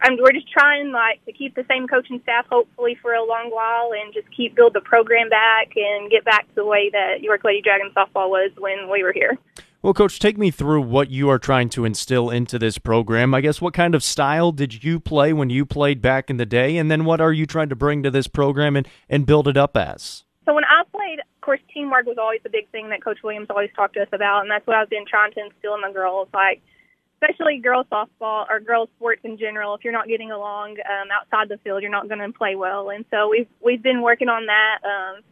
I'm, 0.01 0.17
we're 0.17 0.31
just 0.31 0.51
trying 0.51 0.91
like 0.91 1.23
to 1.25 1.31
keep 1.31 1.55
the 1.55 1.65
same 1.69 1.87
coaching 1.87 2.19
staff 2.23 2.45
hopefully 2.49 2.97
for 3.01 3.13
a 3.13 3.23
long 3.23 3.49
while 3.51 3.91
and 3.93 4.13
just 4.13 4.27
keep 4.35 4.55
build 4.55 4.73
the 4.73 4.81
program 4.81 5.29
back 5.29 5.71
and 5.75 6.09
get 6.09 6.23
back 6.25 6.47
to 6.49 6.55
the 6.55 6.65
way 6.65 6.89
that 6.91 7.21
York 7.21 7.43
Lady 7.43 7.61
Dragon 7.61 7.91
softball 7.95 8.29
was 8.29 8.51
when 8.57 8.89
we 8.89 9.03
were 9.03 9.13
here. 9.13 9.37
Well, 9.81 9.93
coach, 9.93 10.19
take 10.19 10.37
me 10.37 10.51
through 10.51 10.81
what 10.81 11.09
you 11.09 11.29
are 11.29 11.39
trying 11.39 11.69
to 11.69 11.85
instill 11.85 12.29
into 12.29 12.59
this 12.59 12.77
program. 12.77 13.33
I 13.33 13.39
guess 13.39 13.61
what 13.61 13.73
kind 13.73 13.95
of 13.95 14.03
style 14.03 14.51
did 14.51 14.83
you 14.83 14.99
play 14.99 15.31
when 15.31 15.49
you 15.49 15.65
played 15.65 16.01
back 16.01 16.29
in 16.29 16.35
the 16.35 16.45
day 16.45 16.75
and 16.77 16.91
then 16.91 17.05
what 17.05 17.21
are 17.21 17.31
you 17.31 17.45
trying 17.45 17.69
to 17.69 17.77
bring 17.77 18.03
to 18.03 18.11
this 18.11 18.27
program 18.27 18.75
and 18.75 18.87
and 19.09 19.25
build 19.25 19.47
it 19.47 19.55
up 19.55 19.77
as? 19.77 20.25
So 20.45 20.53
when 20.53 20.65
I 20.65 20.83
played, 20.91 21.19
of 21.19 21.41
course, 21.41 21.59
teamwork 21.73 22.05
was 22.05 22.17
always 22.17 22.41
the 22.43 22.49
big 22.49 22.69
thing 22.71 22.89
that 22.89 23.03
Coach 23.03 23.19
Williams 23.23 23.47
always 23.49 23.69
talked 23.75 23.93
to 23.93 24.01
us 24.01 24.09
about, 24.11 24.41
and 24.41 24.51
that's 24.51 24.65
what 24.67 24.75
I've 24.75 24.89
been 24.89 25.05
trying 25.09 25.31
to 25.33 25.45
instill 25.45 25.75
in 25.75 25.81
the 25.81 25.93
girls. 25.93 26.27
Like 26.33 26.61
especially 27.21 27.59
girls 27.59 27.85
softball 27.91 28.45
or 28.49 28.59
girls 28.59 28.89
sports 28.95 29.21
in 29.23 29.37
general. 29.37 29.75
If 29.75 29.83
you're 29.83 29.93
not 29.93 30.07
getting 30.07 30.31
along 30.31 30.77
um, 30.79 31.09
outside 31.11 31.49
the 31.49 31.57
field, 31.63 31.81
you're 31.81 31.91
not 31.91 32.07
going 32.07 32.19
to 32.19 32.31
play 32.31 32.55
well. 32.55 32.89
And 32.89 33.05
so 33.11 33.29
we've 33.29 33.47
we've 33.61 33.83
been 33.83 34.01
working 34.01 34.29
on 34.29 34.45
that. 34.45 34.79
Um, 34.83 35.23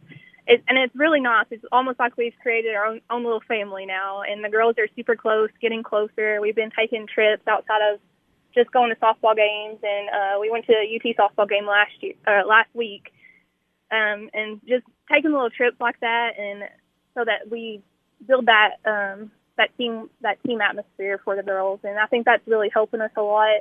it, 0.46 0.62
and 0.66 0.78
it's 0.78 0.94
really 0.94 1.20
nice. 1.20 1.46
It's 1.50 1.64
almost 1.72 1.98
like 1.98 2.16
we've 2.16 2.34
created 2.42 2.74
our 2.74 2.86
own, 2.86 3.00
own 3.10 3.22
little 3.22 3.42
family 3.46 3.84
now, 3.84 4.22
and 4.22 4.42
the 4.42 4.48
girls 4.48 4.76
are 4.78 4.88
super 4.96 5.14
close, 5.14 5.50
getting 5.60 5.82
closer. 5.82 6.40
We've 6.40 6.56
been 6.56 6.70
taking 6.76 7.06
trips 7.06 7.46
outside 7.46 7.92
of 7.92 8.00
just 8.54 8.72
going 8.72 8.90
to 8.90 8.96
softball 8.96 9.36
games, 9.36 9.78
and 9.82 10.08
uh, 10.08 10.40
we 10.40 10.50
went 10.50 10.64
to 10.66 10.72
a 10.72 10.96
UT 10.96 11.16
softball 11.16 11.48
game 11.48 11.66
last 11.66 11.92
year, 12.00 12.14
uh, 12.26 12.46
last 12.46 12.68
week, 12.72 13.12
um, 13.90 14.30
and 14.32 14.60
just 14.66 14.84
taking 15.12 15.32
little 15.32 15.50
trips 15.50 15.76
like 15.80 16.00
that, 16.00 16.38
and 16.38 16.62
so 17.14 17.24
that 17.24 17.50
we 17.50 17.82
build 18.26 18.46
that 18.46 18.76
um, 18.86 19.30
that 19.58 19.76
team 19.76 20.08
that 20.22 20.42
team 20.42 20.60
atmosphere 20.62 21.20
for 21.22 21.36
the 21.36 21.42
girls, 21.42 21.80
and 21.84 21.98
I 21.98 22.06
think 22.06 22.24
that's 22.24 22.46
really 22.46 22.70
helping 22.72 23.02
us 23.02 23.10
a 23.16 23.22
lot. 23.22 23.60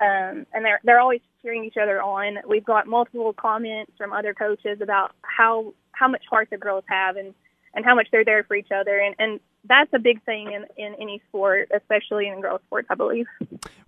Um, 0.00 0.46
and 0.52 0.64
they're 0.64 0.80
they're 0.82 0.98
always 0.98 1.20
cheering 1.42 1.64
each 1.64 1.76
other 1.80 2.02
on. 2.02 2.38
We've 2.48 2.64
got 2.64 2.86
multiple 2.88 3.32
comments 3.32 3.92
from 3.96 4.12
other 4.12 4.34
coaches 4.34 4.80
about 4.82 5.12
how 5.22 5.72
how 5.92 6.08
much 6.08 6.24
heart 6.28 6.48
the 6.50 6.58
girls 6.58 6.84
have 6.88 7.16
and 7.16 7.32
and 7.74 7.84
how 7.84 7.94
much 7.94 8.08
they're 8.10 8.24
there 8.24 8.42
for 8.44 8.56
each 8.56 8.72
other, 8.74 8.98
and 8.98 9.14
and 9.18 9.40
that's 9.68 9.90
a 9.92 9.98
big 9.98 10.22
thing 10.24 10.52
in, 10.52 10.64
in 10.76 10.94
any 11.00 11.20
sport, 11.28 11.70
especially 11.74 12.28
in 12.28 12.40
girls 12.40 12.60
sports, 12.66 12.86
I 12.90 12.94
believe. 12.94 13.26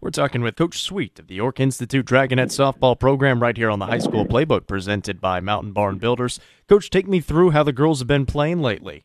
We're 0.01 0.11
talking 0.11 0.43
with 0.43 0.57
Coach 0.57 0.81
Sweet 0.81 1.19
of 1.19 1.29
the 1.29 1.37
York 1.37 1.61
Institute 1.61 2.05
Dragonette 2.05 2.51
softball 2.51 2.99
program 2.99 3.41
right 3.41 3.57
here 3.57 3.71
on 3.71 3.79
the 3.79 3.87
high 3.87 3.99
school 3.99 4.27
playbook 4.27 4.67
presented 4.67 5.21
by 5.21 5.41
Mountain 5.41 5.73
Barn 5.73 5.99
Builders. 5.99 6.41
Coach, 6.69 6.91
take 6.91 7.07
me 7.07 7.21
through 7.21 7.51
how 7.51 7.63
the 7.63 7.73
girls 7.73 8.01
have 8.01 8.09
been 8.09 8.27
playing 8.27 8.61
lately. 8.61 9.05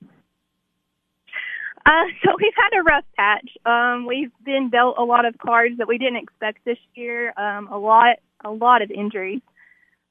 Uh, 1.86 2.06
so 2.24 2.32
we've 2.40 2.54
had 2.56 2.80
a 2.80 2.84
rough 2.84 3.06
patch. 3.16 3.50
Um, 3.66 4.06
we've 4.06 4.32
been 4.44 4.70
dealt 4.70 4.98
a 4.98 5.04
lot 5.04 5.26
of 5.26 5.38
cards 5.38 5.78
that 5.78 5.88
we 5.88 5.98
didn't 5.98 6.18
expect 6.18 6.66
this 6.66 6.78
year. 6.96 7.34
Um, 7.38 7.68
a 7.68 7.78
lot, 7.78 8.18
a 8.44 8.52
lot 8.52 8.82
of 8.82 8.92
injuries. 8.92 9.42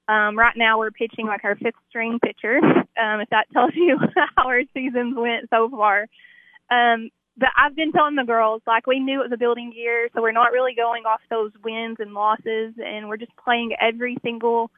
Um, 0.09 0.37
right 0.37 0.57
now 0.57 0.79
we're 0.79 0.91
pitching 0.91 1.27
like 1.27 1.45
our 1.45 1.55
fifth 1.57 1.75
string 1.89 2.19
pitcher. 2.23 2.59
Um, 2.59 3.21
if 3.21 3.31
that 3.31 3.47
tells 3.53 3.73
you 3.75 3.99
how 4.37 4.49
our 4.49 4.63
seasons 4.75 5.15
went 5.17 5.49
so 5.51 5.69
far. 5.71 6.07
Um, 6.71 7.11
but 7.37 7.49
I've 7.57 7.75
been 7.75 7.93
telling 7.93 8.17
the 8.17 8.25
girls 8.25 8.61
like 8.67 8.87
we 8.87 9.01
knew 9.01 9.21
it 9.21 9.31
was 9.31 9.33
a 9.33 9.39
building 9.39 9.73
year, 9.75 10.09
so 10.15 10.21
we're 10.21 10.33
not 10.33 10.53
really 10.53 10.75
going 10.75 11.05
off 11.05 11.21
those 11.31 11.51
wins 11.65 11.97
and 11.99 12.13
losses, 12.13 12.75
and 12.77 13.09
we're 13.09 13.17
just 13.17 13.35
playing 13.43 13.75
every 13.81 14.19
single 14.23 14.71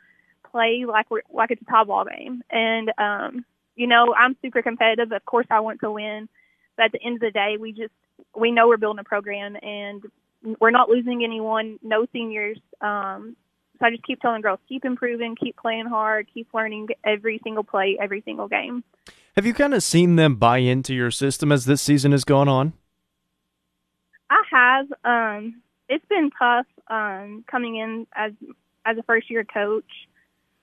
play 0.53 0.84
like 0.86 1.11
we're 1.11 1.22
like 1.32 1.51
it's 1.51 1.62
a 1.62 1.64
top 1.64 1.88
ball 1.88 2.05
game. 2.05 2.42
And 2.51 2.92
um, 2.97 3.45
you 3.74 3.88
know, 3.88 4.14
I'm 4.16 4.36
super 4.40 4.62
competitive. 4.62 5.11
Of 5.11 5.24
course, 5.24 5.47
I 5.51 5.61
want 5.61 5.80
to 5.80 5.90
win. 5.90 6.28
But 6.77 6.87
at 6.87 6.93
the 6.93 7.03
end 7.03 7.16
of 7.16 7.20
the 7.20 7.31
day, 7.31 7.57
we 7.59 7.72
just 7.72 7.93
we 8.37 8.51
know 8.51 8.68
we're 8.68 8.77
building 8.77 9.01
a 9.01 9.05
program 9.05 9.57
and 9.62 10.03
we're 10.61 10.70
not 10.70 10.89
losing 10.89 11.25
anyone. 11.25 11.79
No 11.83 12.07
seniors. 12.12 12.59
Um, 12.81 13.37
so 13.79 13.87
I 13.87 13.91
just 13.91 14.05
keep 14.05 14.20
telling 14.20 14.41
girls, 14.41 14.61
keep 14.68 14.85
improving, 14.85 15.37
keep 15.37 15.57
playing 15.57 15.87
hard, 15.87 16.29
keep 16.33 16.49
learning 16.55 16.89
every 17.05 17.41
single 17.43 17.64
play, 17.64 17.97
every 18.01 18.22
single 18.25 18.47
game. 18.47 18.85
Have 19.35 19.47
you 19.47 19.55
kind 19.55 19.75
of 19.75 19.83
seen 19.83 20.16
them 20.16 20.37
buy 20.37 20.59
into 20.59 20.95
your 20.95 21.11
system 21.11 21.51
as 21.51 21.64
this 21.64 21.83
season 21.83 22.12
has 22.12 22.25
gone 22.25 22.49
on? 22.49 22.72
I 24.31 24.43
have. 24.51 24.87
Um, 25.05 25.62
it's 25.89 26.05
been 26.07 26.31
tough 26.39 26.66
um, 26.89 27.45
coming 27.51 27.77
in 27.77 28.07
as 28.14 28.33
as 28.87 28.99
a 28.99 29.03
first 29.03 29.31
year 29.31 29.45
coach, 29.45 29.91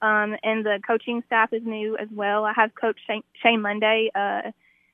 um, 0.01 0.35
and 0.43 0.65
the 0.65 0.79
coaching 0.85 1.23
staff 1.25 1.51
is 1.53 1.63
new 1.65 1.97
as 1.97 2.07
well. 2.13 2.45
I 2.45 2.53
have 2.53 2.73
Coach 2.75 2.97
Shane, 3.07 3.23
Shane 3.43 3.61
Monday. 3.61 4.09
Uh, 4.15 4.51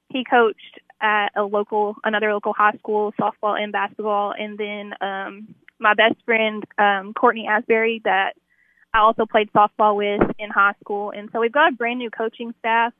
he 0.09 0.23
coached 0.23 0.79
at 1.01 1.29
a 1.35 1.43
local, 1.43 1.95
another 2.03 2.33
local 2.33 2.53
high 2.53 2.73
school, 2.79 3.13
softball 3.19 3.59
and 3.61 3.71
basketball. 3.71 4.33
And 4.37 4.57
then 4.57 4.93
um, 5.01 5.55
my 5.79 5.93
best 5.93 6.15
friend, 6.25 6.63
um, 6.77 7.13
Courtney 7.13 7.47
Asbury, 7.47 8.01
that 8.03 8.33
I 8.93 8.99
also 8.99 9.25
played 9.25 9.51
softball 9.51 9.95
with 9.95 10.29
in 10.39 10.49
high 10.49 10.73
school. 10.81 11.11
And 11.15 11.29
so 11.31 11.39
we've 11.39 11.51
got 11.51 11.71
a 11.71 11.75
brand 11.75 11.99
new 11.99 12.09
coaching 12.09 12.53
staff. 12.59 12.93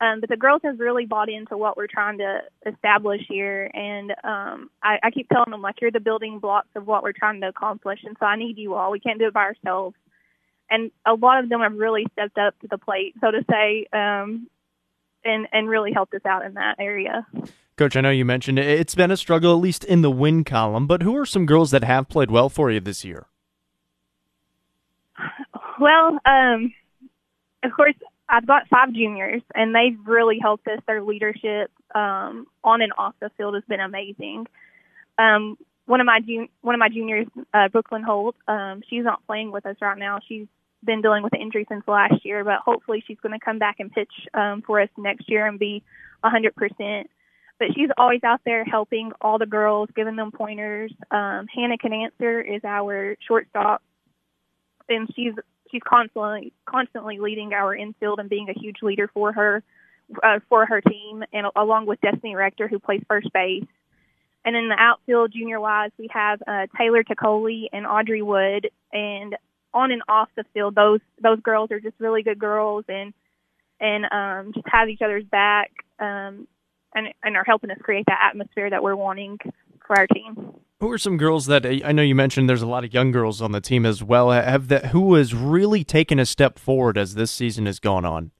Um, 0.00 0.20
but 0.20 0.28
the 0.28 0.36
girls 0.36 0.60
have 0.62 0.78
really 0.78 1.06
bought 1.06 1.28
into 1.28 1.56
what 1.56 1.76
we're 1.76 1.88
trying 1.88 2.18
to 2.18 2.40
establish 2.64 3.22
here. 3.28 3.68
And 3.74 4.12
um, 4.22 4.70
I, 4.80 4.98
I 5.02 5.10
keep 5.10 5.28
telling 5.28 5.50
them, 5.50 5.60
like, 5.60 5.80
you're 5.80 5.90
the 5.90 5.98
building 5.98 6.38
blocks 6.38 6.68
of 6.76 6.86
what 6.86 7.02
we're 7.02 7.12
trying 7.12 7.40
to 7.40 7.48
accomplish. 7.48 8.00
And 8.04 8.16
so 8.20 8.26
I 8.26 8.36
need 8.36 8.58
you 8.58 8.74
all. 8.74 8.92
We 8.92 9.00
can't 9.00 9.18
do 9.18 9.26
it 9.26 9.34
by 9.34 9.42
ourselves. 9.42 9.96
And 10.70 10.92
a 11.04 11.14
lot 11.14 11.42
of 11.42 11.48
them 11.48 11.62
have 11.62 11.74
really 11.74 12.06
stepped 12.12 12.38
up 12.38 12.58
to 12.60 12.68
the 12.68 12.78
plate, 12.78 13.14
so 13.20 13.32
to 13.32 13.44
say. 13.50 13.86
Um, 13.92 14.48
and 15.24 15.46
and 15.52 15.68
really 15.68 15.92
helped 15.92 16.14
us 16.14 16.24
out 16.26 16.44
in 16.44 16.54
that 16.54 16.76
area. 16.78 17.26
Coach, 17.76 17.96
I 17.96 18.00
know 18.00 18.10
you 18.10 18.24
mentioned 18.24 18.58
it's 18.58 18.96
been 18.96 19.12
a 19.12 19.16
struggle, 19.16 19.52
at 19.52 19.60
least 19.60 19.84
in 19.84 20.02
the 20.02 20.10
win 20.10 20.42
column, 20.42 20.86
but 20.86 21.02
who 21.02 21.16
are 21.16 21.26
some 21.26 21.46
girls 21.46 21.70
that 21.70 21.84
have 21.84 22.08
played 22.08 22.30
well 22.30 22.48
for 22.48 22.70
you 22.70 22.80
this 22.80 23.04
year? 23.04 23.26
Well, 25.80 26.18
um, 26.26 26.74
of 27.62 27.70
course, 27.70 27.94
I've 28.28 28.48
got 28.48 28.68
five 28.68 28.92
juniors, 28.92 29.42
and 29.54 29.72
they've 29.72 29.96
really 30.06 30.40
helped 30.40 30.66
us. 30.66 30.80
Their 30.88 31.02
leadership 31.02 31.70
um, 31.94 32.48
on 32.64 32.82
and 32.82 32.92
off 32.98 33.14
the 33.20 33.30
field 33.36 33.54
has 33.54 33.62
been 33.68 33.78
amazing. 33.78 34.46
Um, 35.18 35.56
one 35.86 36.00
of 36.00 36.06
my 36.06 36.20
jun- 36.20 36.48
one 36.60 36.74
of 36.74 36.78
my 36.78 36.88
juniors, 36.88 37.26
uh, 37.54 37.68
Brooklyn 37.68 38.02
Holt, 38.02 38.36
um, 38.46 38.82
she's 38.88 39.04
not 39.04 39.24
playing 39.26 39.52
with 39.52 39.64
us 39.66 39.76
right 39.80 39.96
now. 39.96 40.18
She's 40.28 40.46
been 40.84 41.02
dealing 41.02 41.22
with 41.22 41.32
an 41.34 41.40
injury 41.40 41.66
since 41.68 41.82
last 41.86 42.24
year, 42.24 42.44
but 42.44 42.60
hopefully 42.64 43.02
she's 43.06 43.18
going 43.20 43.38
to 43.38 43.44
come 43.44 43.58
back 43.58 43.76
and 43.78 43.92
pitch 43.92 44.12
um, 44.34 44.62
for 44.62 44.80
us 44.80 44.88
next 44.96 45.28
year 45.28 45.46
and 45.46 45.58
be 45.58 45.82
a 46.22 46.30
100%. 46.30 47.04
But 47.58 47.68
she's 47.74 47.90
always 47.96 48.22
out 48.22 48.40
there 48.44 48.64
helping 48.64 49.12
all 49.20 49.38
the 49.38 49.46
girls, 49.46 49.88
giving 49.94 50.16
them 50.16 50.30
pointers. 50.30 50.92
Um, 51.10 51.46
Hannah 51.52 51.78
Canancer 51.78 52.40
is 52.40 52.62
our 52.64 53.16
shortstop, 53.26 53.82
and 54.88 55.08
she's 55.14 55.32
she's 55.70 55.82
constantly 55.86 56.52
constantly 56.66 57.18
leading 57.18 57.52
our 57.52 57.74
infield 57.74 58.20
and 58.20 58.30
being 58.30 58.48
a 58.48 58.58
huge 58.58 58.76
leader 58.80 59.10
for 59.12 59.32
her 59.32 59.64
uh, 60.22 60.38
for 60.48 60.66
her 60.66 60.80
team, 60.80 61.24
and 61.32 61.48
along 61.56 61.86
with 61.86 62.00
Destiny 62.00 62.36
Rector, 62.36 62.68
who 62.68 62.78
plays 62.78 63.02
first 63.08 63.32
base. 63.32 63.64
And 64.44 64.56
in 64.56 64.68
the 64.68 64.76
outfield, 64.78 65.32
junior 65.32 65.60
wise, 65.60 65.90
we 65.98 66.08
have 66.12 66.40
uh, 66.46 66.66
Taylor 66.78 67.02
Tacoli 67.02 67.66
and 67.72 67.86
Audrey 67.86 68.22
Wood, 68.22 68.70
and 68.92 69.36
on 69.74 69.90
and 69.92 70.02
off 70.08 70.28
the 70.36 70.44
field, 70.54 70.74
those 70.74 71.00
those 71.22 71.40
girls 71.40 71.70
are 71.70 71.80
just 71.80 71.94
really 71.98 72.22
good 72.22 72.38
girls, 72.38 72.84
and 72.88 73.12
and 73.80 74.04
um, 74.10 74.52
just 74.52 74.66
have 74.70 74.88
each 74.88 75.02
other's 75.02 75.24
back, 75.24 75.70
um, 75.98 76.46
and 76.94 77.08
and 77.22 77.36
are 77.36 77.44
helping 77.44 77.70
us 77.70 77.78
create 77.82 78.06
that 78.06 78.30
atmosphere 78.30 78.70
that 78.70 78.82
we're 78.82 78.96
wanting 78.96 79.38
for 79.86 79.98
our 79.98 80.06
team. 80.06 80.54
Who 80.80 80.92
are 80.92 80.98
some 80.98 81.16
girls 81.16 81.46
that 81.46 81.66
I 81.66 81.90
know 81.90 82.02
you 82.02 82.14
mentioned? 82.14 82.48
There's 82.48 82.62
a 82.62 82.66
lot 82.66 82.84
of 82.84 82.94
young 82.94 83.10
girls 83.10 83.42
on 83.42 83.50
the 83.50 83.60
team 83.60 83.84
as 83.84 84.02
well. 84.02 84.30
Have 84.30 84.68
that 84.68 84.86
who 84.86 85.14
has 85.14 85.34
really 85.34 85.82
taken 85.82 86.20
a 86.20 86.26
step 86.26 86.58
forward 86.58 86.96
as 86.96 87.14
this 87.14 87.32
season 87.32 87.66
has 87.66 87.80
gone 87.80 88.04
on? 88.04 88.30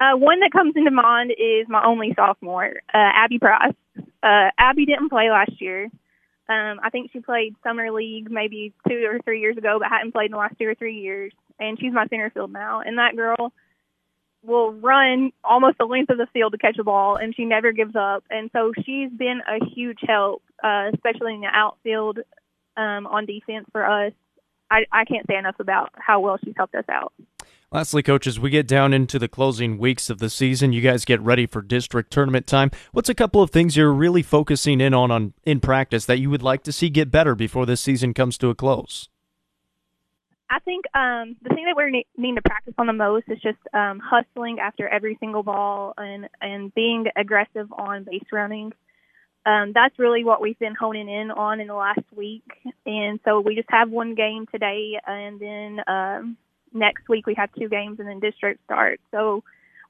Uh, 0.00 0.16
one 0.16 0.40
that 0.40 0.52
comes 0.52 0.74
into 0.76 0.90
mind 0.90 1.32
is 1.32 1.66
my 1.68 1.84
only 1.84 2.12
sophomore, 2.14 2.74
uh, 2.94 3.10
Abby 3.14 3.38
Price. 3.38 3.74
Uh, 4.22 4.50
Abby 4.56 4.86
didn't 4.86 5.08
play 5.08 5.30
last 5.30 5.60
year. 5.60 5.88
Um, 6.48 6.80
I 6.82 6.90
think 6.90 7.10
she 7.12 7.20
played 7.20 7.54
summer 7.62 7.90
league 7.90 8.30
maybe 8.30 8.72
two 8.88 9.04
or 9.10 9.18
three 9.20 9.40
years 9.40 9.58
ago, 9.58 9.78
but 9.78 9.88
hadn't 9.88 10.12
played 10.12 10.26
in 10.26 10.32
the 10.32 10.38
last 10.38 10.58
two 10.58 10.66
or 10.66 10.74
three 10.74 11.00
years. 11.00 11.32
And 11.60 11.78
she's 11.78 11.92
my 11.92 12.06
center 12.06 12.30
field 12.30 12.52
now. 12.52 12.80
And 12.80 12.98
that 12.98 13.16
girl 13.16 13.52
will 14.42 14.72
run 14.72 15.32
almost 15.44 15.78
the 15.78 15.84
length 15.84 16.10
of 16.10 16.18
the 16.18 16.28
field 16.32 16.52
to 16.52 16.58
catch 16.58 16.78
a 16.78 16.84
ball, 16.84 17.16
and 17.16 17.34
she 17.34 17.44
never 17.44 17.72
gives 17.72 17.96
up. 17.96 18.24
And 18.30 18.50
so 18.52 18.72
she's 18.84 19.10
been 19.10 19.40
a 19.46 19.64
huge 19.64 19.98
help, 20.06 20.42
uh, 20.62 20.90
especially 20.94 21.34
in 21.34 21.40
the 21.40 21.50
outfield 21.52 22.20
um, 22.76 23.06
on 23.06 23.26
defense 23.26 23.66
for 23.72 23.84
us. 23.84 24.12
I, 24.70 24.84
I 24.92 25.04
can't 25.04 25.26
say 25.26 25.36
enough 25.36 25.56
about 25.58 25.90
how 25.94 26.20
well 26.20 26.38
she's 26.44 26.54
helped 26.56 26.74
us 26.74 26.84
out. 26.88 27.12
Lastly, 27.70 28.02
coaches, 28.02 28.40
we 28.40 28.48
get 28.48 28.66
down 28.66 28.94
into 28.94 29.18
the 29.18 29.28
closing 29.28 29.76
weeks 29.76 30.08
of 30.08 30.20
the 30.20 30.30
season. 30.30 30.72
You 30.72 30.80
guys 30.80 31.04
get 31.04 31.20
ready 31.20 31.44
for 31.44 31.60
district 31.60 32.10
tournament 32.10 32.46
time. 32.46 32.70
What's 32.92 33.10
a 33.10 33.14
couple 33.14 33.42
of 33.42 33.50
things 33.50 33.76
you're 33.76 33.92
really 33.92 34.22
focusing 34.22 34.80
in 34.80 34.94
on, 34.94 35.10
on 35.10 35.34
in 35.44 35.60
practice 35.60 36.06
that 36.06 36.18
you 36.18 36.30
would 36.30 36.42
like 36.42 36.62
to 36.62 36.72
see 36.72 36.88
get 36.88 37.10
better 37.10 37.34
before 37.34 37.66
this 37.66 37.82
season 37.82 38.14
comes 38.14 38.38
to 38.38 38.48
a 38.48 38.54
close? 38.54 39.10
I 40.48 40.60
think 40.60 40.86
um, 40.94 41.36
the 41.42 41.50
thing 41.50 41.66
that 41.66 41.76
we're 41.76 41.90
ne- 41.90 42.06
needing 42.16 42.36
to 42.36 42.42
practice 42.42 42.72
on 42.78 42.86
the 42.86 42.94
most 42.94 43.24
is 43.28 43.38
just 43.42 43.58
um, 43.74 44.00
hustling 44.02 44.60
after 44.60 44.88
every 44.88 45.18
single 45.20 45.42
ball 45.42 45.92
and 45.98 46.26
and 46.40 46.74
being 46.74 47.04
aggressive 47.16 47.70
on 47.70 48.04
base 48.04 48.24
running. 48.32 48.72
Um, 49.44 49.72
that's 49.74 49.98
really 49.98 50.24
what 50.24 50.40
we've 50.40 50.58
been 50.58 50.74
honing 50.74 51.10
in 51.10 51.30
on 51.30 51.60
in 51.60 51.66
the 51.66 51.74
last 51.74 52.00
week, 52.16 52.44
and 52.86 53.20
so 53.26 53.40
we 53.40 53.56
just 53.56 53.68
have 53.68 53.90
one 53.90 54.14
game 54.14 54.46
today, 54.50 54.98
and 55.06 55.38
then 55.38 55.80
um, 55.86 56.36
next 56.72 57.08
week 57.08 57.26
we 57.26 57.34
have 57.34 57.50
two 57.58 57.68
games, 57.68 57.98
and 57.98 58.08
then 58.08 58.20
district 58.20 58.60
starts. 58.64 59.02
So 59.10 59.42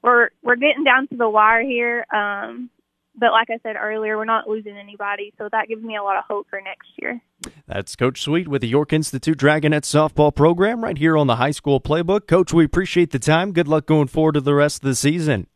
we're 0.03 0.29
we're 0.43 0.55
getting 0.55 0.83
down 0.83 1.07
to 1.07 1.17
the 1.17 1.29
wire 1.29 1.61
here. 1.61 2.05
Um, 2.13 2.69
but 3.15 3.31
like 3.31 3.49
I 3.49 3.59
said 3.63 3.75
earlier, 3.75 4.17
we're 4.17 4.25
not 4.25 4.47
losing 4.47 4.77
anybody, 4.77 5.33
so 5.37 5.49
that 5.51 5.67
gives 5.67 5.83
me 5.83 5.97
a 5.97 6.03
lot 6.03 6.17
of 6.17 6.23
hope 6.27 6.47
for 6.49 6.61
next 6.61 6.87
year. 6.97 7.21
That's 7.67 7.95
Coach 7.95 8.21
Sweet 8.21 8.47
with 8.47 8.61
the 8.61 8.67
York 8.67 8.93
Institute 8.93 9.37
Dragonettes 9.37 9.85
softball 9.85 10.33
program 10.33 10.83
right 10.83 10.97
here 10.97 11.17
on 11.17 11.27
the 11.27 11.35
high 11.35 11.51
school 11.51 11.81
playbook. 11.81 12.27
Coach, 12.27 12.53
we 12.53 12.63
appreciate 12.63 13.11
the 13.11 13.19
time. 13.19 13.51
Good 13.51 13.67
luck 13.67 13.85
going 13.85 14.07
forward 14.07 14.33
to 14.33 14.41
the 14.41 14.55
rest 14.55 14.83
of 14.83 14.87
the 14.87 14.95
season. 14.95 15.47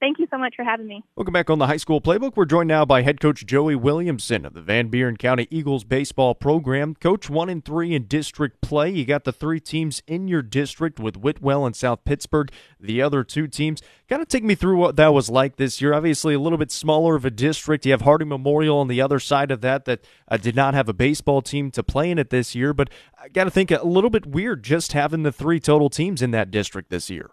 Thank 0.00 0.20
you 0.20 0.28
so 0.30 0.38
much 0.38 0.54
for 0.54 0.64
having 0.64 0.86
me. 0.86 1.02
Welcome 1.16 1.32
back 1.32 1.50
on 1.50 1.58
the 1.58 1.66
high 1.66 1.76
school 1.76 2.00
playbook. 2.00 2.36
We're 2.36 2.44
joined 2.44 2.68
now 2.68 2.84
by 2.84 3.02
head 3.02 3.20
coach 3.20 3.44
Joey 3.44 3.74
Williamson 3.74 4.46
of 4.46 4.54
the 4.54 4.62
Van 4.62 4.88
Buren 4.88 5.16
County 5.16 5.48
Eagles 5.50 5.82
baseball 5.82 6.36
program. 6.36 6.94
Coach 6.94 7.28
one 7.28 7.48
and 7.48 7.64
three 7.64 7.92
in 7.94 8.04
district 8.04 8.60
play. 8.60 8.90
You 8.90 9.04
got 9.04 9.24
the 9.24 9.32
three 9.32 9.58
teams 9.58 10.00
in 10.06 10.28
your 10.28 10.42
district 10.42 11.00
with 11.00 11.16
Whitwell 11.16 11.66
and 11.66 11.74
South 11.74 12.04
Pittsburg. 12.04 12.52
The 12.78 13.02
other 13.02 13.24
two 13.24 13.48
teams. 13.48 13.82
Kind 14.08 14.22
of 14.22 14.28
take 14.28 14.44
me 14.44 14.54
through 14.54 14.76
what 14.76 14.94
that 14.96 15.12
was 15.12 15.28
like 15.28 15.56
this 15.56 15.80
year. 15.82 15.92
Obviously, 15.92 16.32
a 16.32 16.40
little 16.40 16.58
bit 16.58 16.70
smaller 16.70 17.16
of 17.16 17.24
a 17.24 17.30
district. 17.30 17.84
You 17.84 17.90
have 17.92 18.02
Harding 18.02 18.28
Memorial 18.28 18.78
on 18.78 18.86
the 18.86 19.00
other 19.00 19.18
side 19.18 19.50
of 19.50 19.62
that 19.62 19.84
that 19.86 20.04
uh, 20.28 20.36
did 20.36 20.54
not 20.54 20.74
have 20.74 20.88
a 20.88 20.94
baseball 20.94 21.42
team 21.42 21.72
to 21.72 21.82
play 21.82 22.10
in 22.10 22.18
it 22.18 22.30
this 22.30 22.54
year. 22.54 22.72
But 22.72 22.88
I 23.20 23.28
got 23.28 23.44
to 23.44 23.50
think 23.50 23.72
a 23.72 23.84
little 23.84 24.10
bit 24.10 24.26
weird 24.26 24.62
just 24.62 24.92
having 24.92 25.24
the 25.24 25.32
three 25.32 25.58
total 25.58 25.90
teams 25.90 26.22
in 26.22 26.30
that 26.30 26.52
district 26.52 26.88
this 26.88 27.10
year. 27.10 27.32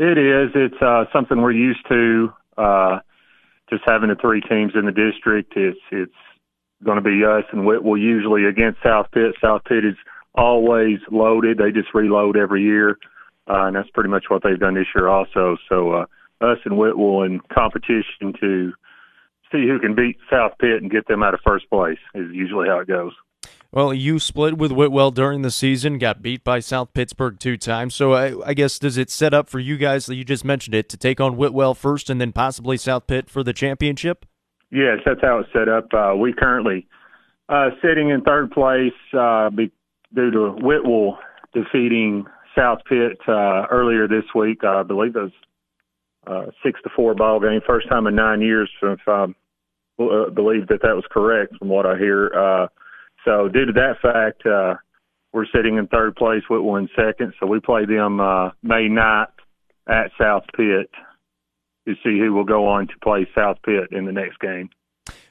It 0.00 0.16
is. 0.16 0.50
It's 0.54 0.80
uh, 0.80 1.04
something 1.12 1.42
we're 1.42 1.52
used 1.52 1.86
to. 1.90 2.32
Uh, 2.56 3.00
just 3.68 3.82
having 3.86 4.08
the 4.08 4.16
three 4.16 4.40
teams 4.40 4.72
in 4.74 4.86
the 4.86 4.92
district. 4.92 5.52
It's 5.56 5.78
it's 5.92 6.12
going 6.82 6.96
to 6.96 7.02
be 7.02 7.22
us 7.22 7.44
and 7.52 7.66
Whitwell 7.66 7.98
usually 7.98 8.46
against 8.46 8.82
South 8.82 9.08
Pitt. 9.12 9.34
South 9.44 9.60
Pitt 9.64 9.84
is 9.84 9.96
always 10.34 11.00
loaded. 11.12 11.58
They 11.58 11.70
just 11.70 11.92
reload 11.92 12.38
every 12.38 12.62
year, 12.62 12.96
uh, 13.46 13.66
and 13.66 13.76
that's 13.76 13.90
pretty 13.90 14.08
much 14.08 14.24
what 14.28 14.42
they've 14.42 14.58
done 14.58 14.72
this 14.72 14.86
year 14.94 15.06
also. 15.06 15.58
So 15.68 15.92
uh, 15.92 16.06
us 16.40 16.58
and 16.64 16.78
Whitwell 16.78 17.24
in 17.24 17.40
competition 17.52 18.32
to 18.40 18.72
see 19.52 19.68
who 19.68 19.78
can 19.80 19.94
beat 19.94 20.16
South 20.32 20.52
Pitt 20.58 20.80
and 20.80 20.90
get 20.90 21.08
them 21.08 21.22
out 21.22 21.34
of 21.34 21.40
first 21.46 21.68
place 21.68 21.98
is 22.14 22.30
usually 22.32 22.68
how 22.68 22.78
it 22.78 22.88
goes. 22.88 23.12
Well, 23.72 23.94
you 23.94 24.18
split 24.18 24.58
with 24.58 24.72
Whitwell 24.72 25.12
during 25.12 25.42
the 25.42 25.50
season, 25.50 25.98
got 25.98 26.22
beat 26.22 26.42
by 26.42 26.58
South 26.58 26.92
Pittsburg 26.92 27.38
two 27.38 27.56
times. 27.56 27.94
So 27.94 28.12
I, 28.14 28.34
I, 28.44 28.52
guess 28.52 28.80
does 28.80 28.98
it 28.98 29.10
set 29.10 29.32
up 29.32 29.48
for 29.48 29.60
you 29.60 29.76
guys 29.76 30.06
that 30.06 30.16
you 30.16 30.24
just 30.24 30.44
mentioned 30.44 30.74
it 30.74 30.88
to 30.88 30.96
take 30.96 31.20
on 31.20 31.36
Whitwell 31.36 31.74
first 31.74 32.10
and 32.10 32.20
then 32.20 32.32
possibly 32.32 32.76
South 32.76 33.06
Pitt 33.06 33.30
for 33.30 33.44
the 33.44 33.52
championship? 33.52 34.26
Yes, 34.72 34.98
that's 35.06 35.20
how 35.22 35.38
it's 35.38 35.52
set 35.52 35.68
up. 35.68 35.86
Uh, 35.94 36.16
we 36.16 36.32
currently 36.32 36.88
uh, 37.48 37.70
sitting 37.80 38.10
in 38.10 38.22
third 38.22 38.50
place 38.50 38.92
uh, 39.16 39.50
be, 39.50 39.70
due 40.14 40.32
to 40.32 40.50
Whitwell 40.60 41.20
defeating 41.54 42.24
South 42.58 42.80
Pitt 42.88 43.18
uh, 43.28 43.66
earlier 43.70 44.08
this 44.08 44.24
week. 44.34 44.64
I 44.64 44.82
believe 44.82 45.14
it 45.14 45.20
was 45.20 45.32
uh, 46.26 46.50
six 46.64 46.80
to 46.82 46.90
four 46.96 47.14
ball 47.14 47.38
game, 47.38 47.60
first 47.64 47.88
time 47.88 48.08
in 48.08 48.16
nine 48.16 48.40
years. 48.40 48.68
If 48.82 48.98
I 49.06 49.26
uh, 50.00 50.30
believe 50.30 50.66
that 50.68 50.82
that 50.82 50.96
was 50.96 51.04
correct 51.08 51.56
from 51.58 51.68
what 51.68 51.86
I 51.86 51.96
hear. 51.96 52.32
Uh, 52.34 52.66
so 53.24 53.48
due 53.48 53.66
to 53.66 53.72
that 53.72 54.00
fact, 54.02 54.46
uh, 54.46 54.74
we're 55.32 55.46
sitting 55.54 55.76
in 55.76 55.86
third 55.86 56.16
place. 56.16 56.42
with 56.50 56.62
one 56.62 56.88
second. 56.96 57.34
So 57.38 57.46
we 57.46 57.60
play 57.60 57.84
them 57.84 58.20
uh, 58.20 58.50
May 58.62 58.88
9th 58.88 59.26
at 59.88 60.10
South 60.20 60.44
Pitt 60.56 60.90
to 61.86 61.94
see 62.04 62.18
who 62.18 62.32
will 62.32 62.44
go 62.44 62.66
on 62.68 62.86
to 62.88 62.94
play 63.02 63.26
South 63.34 63.58
Pitt 63.64 63.88
in 63.92 64.04
the 64.04 64.12
next 64.12 64.38
game. 64.40 64.68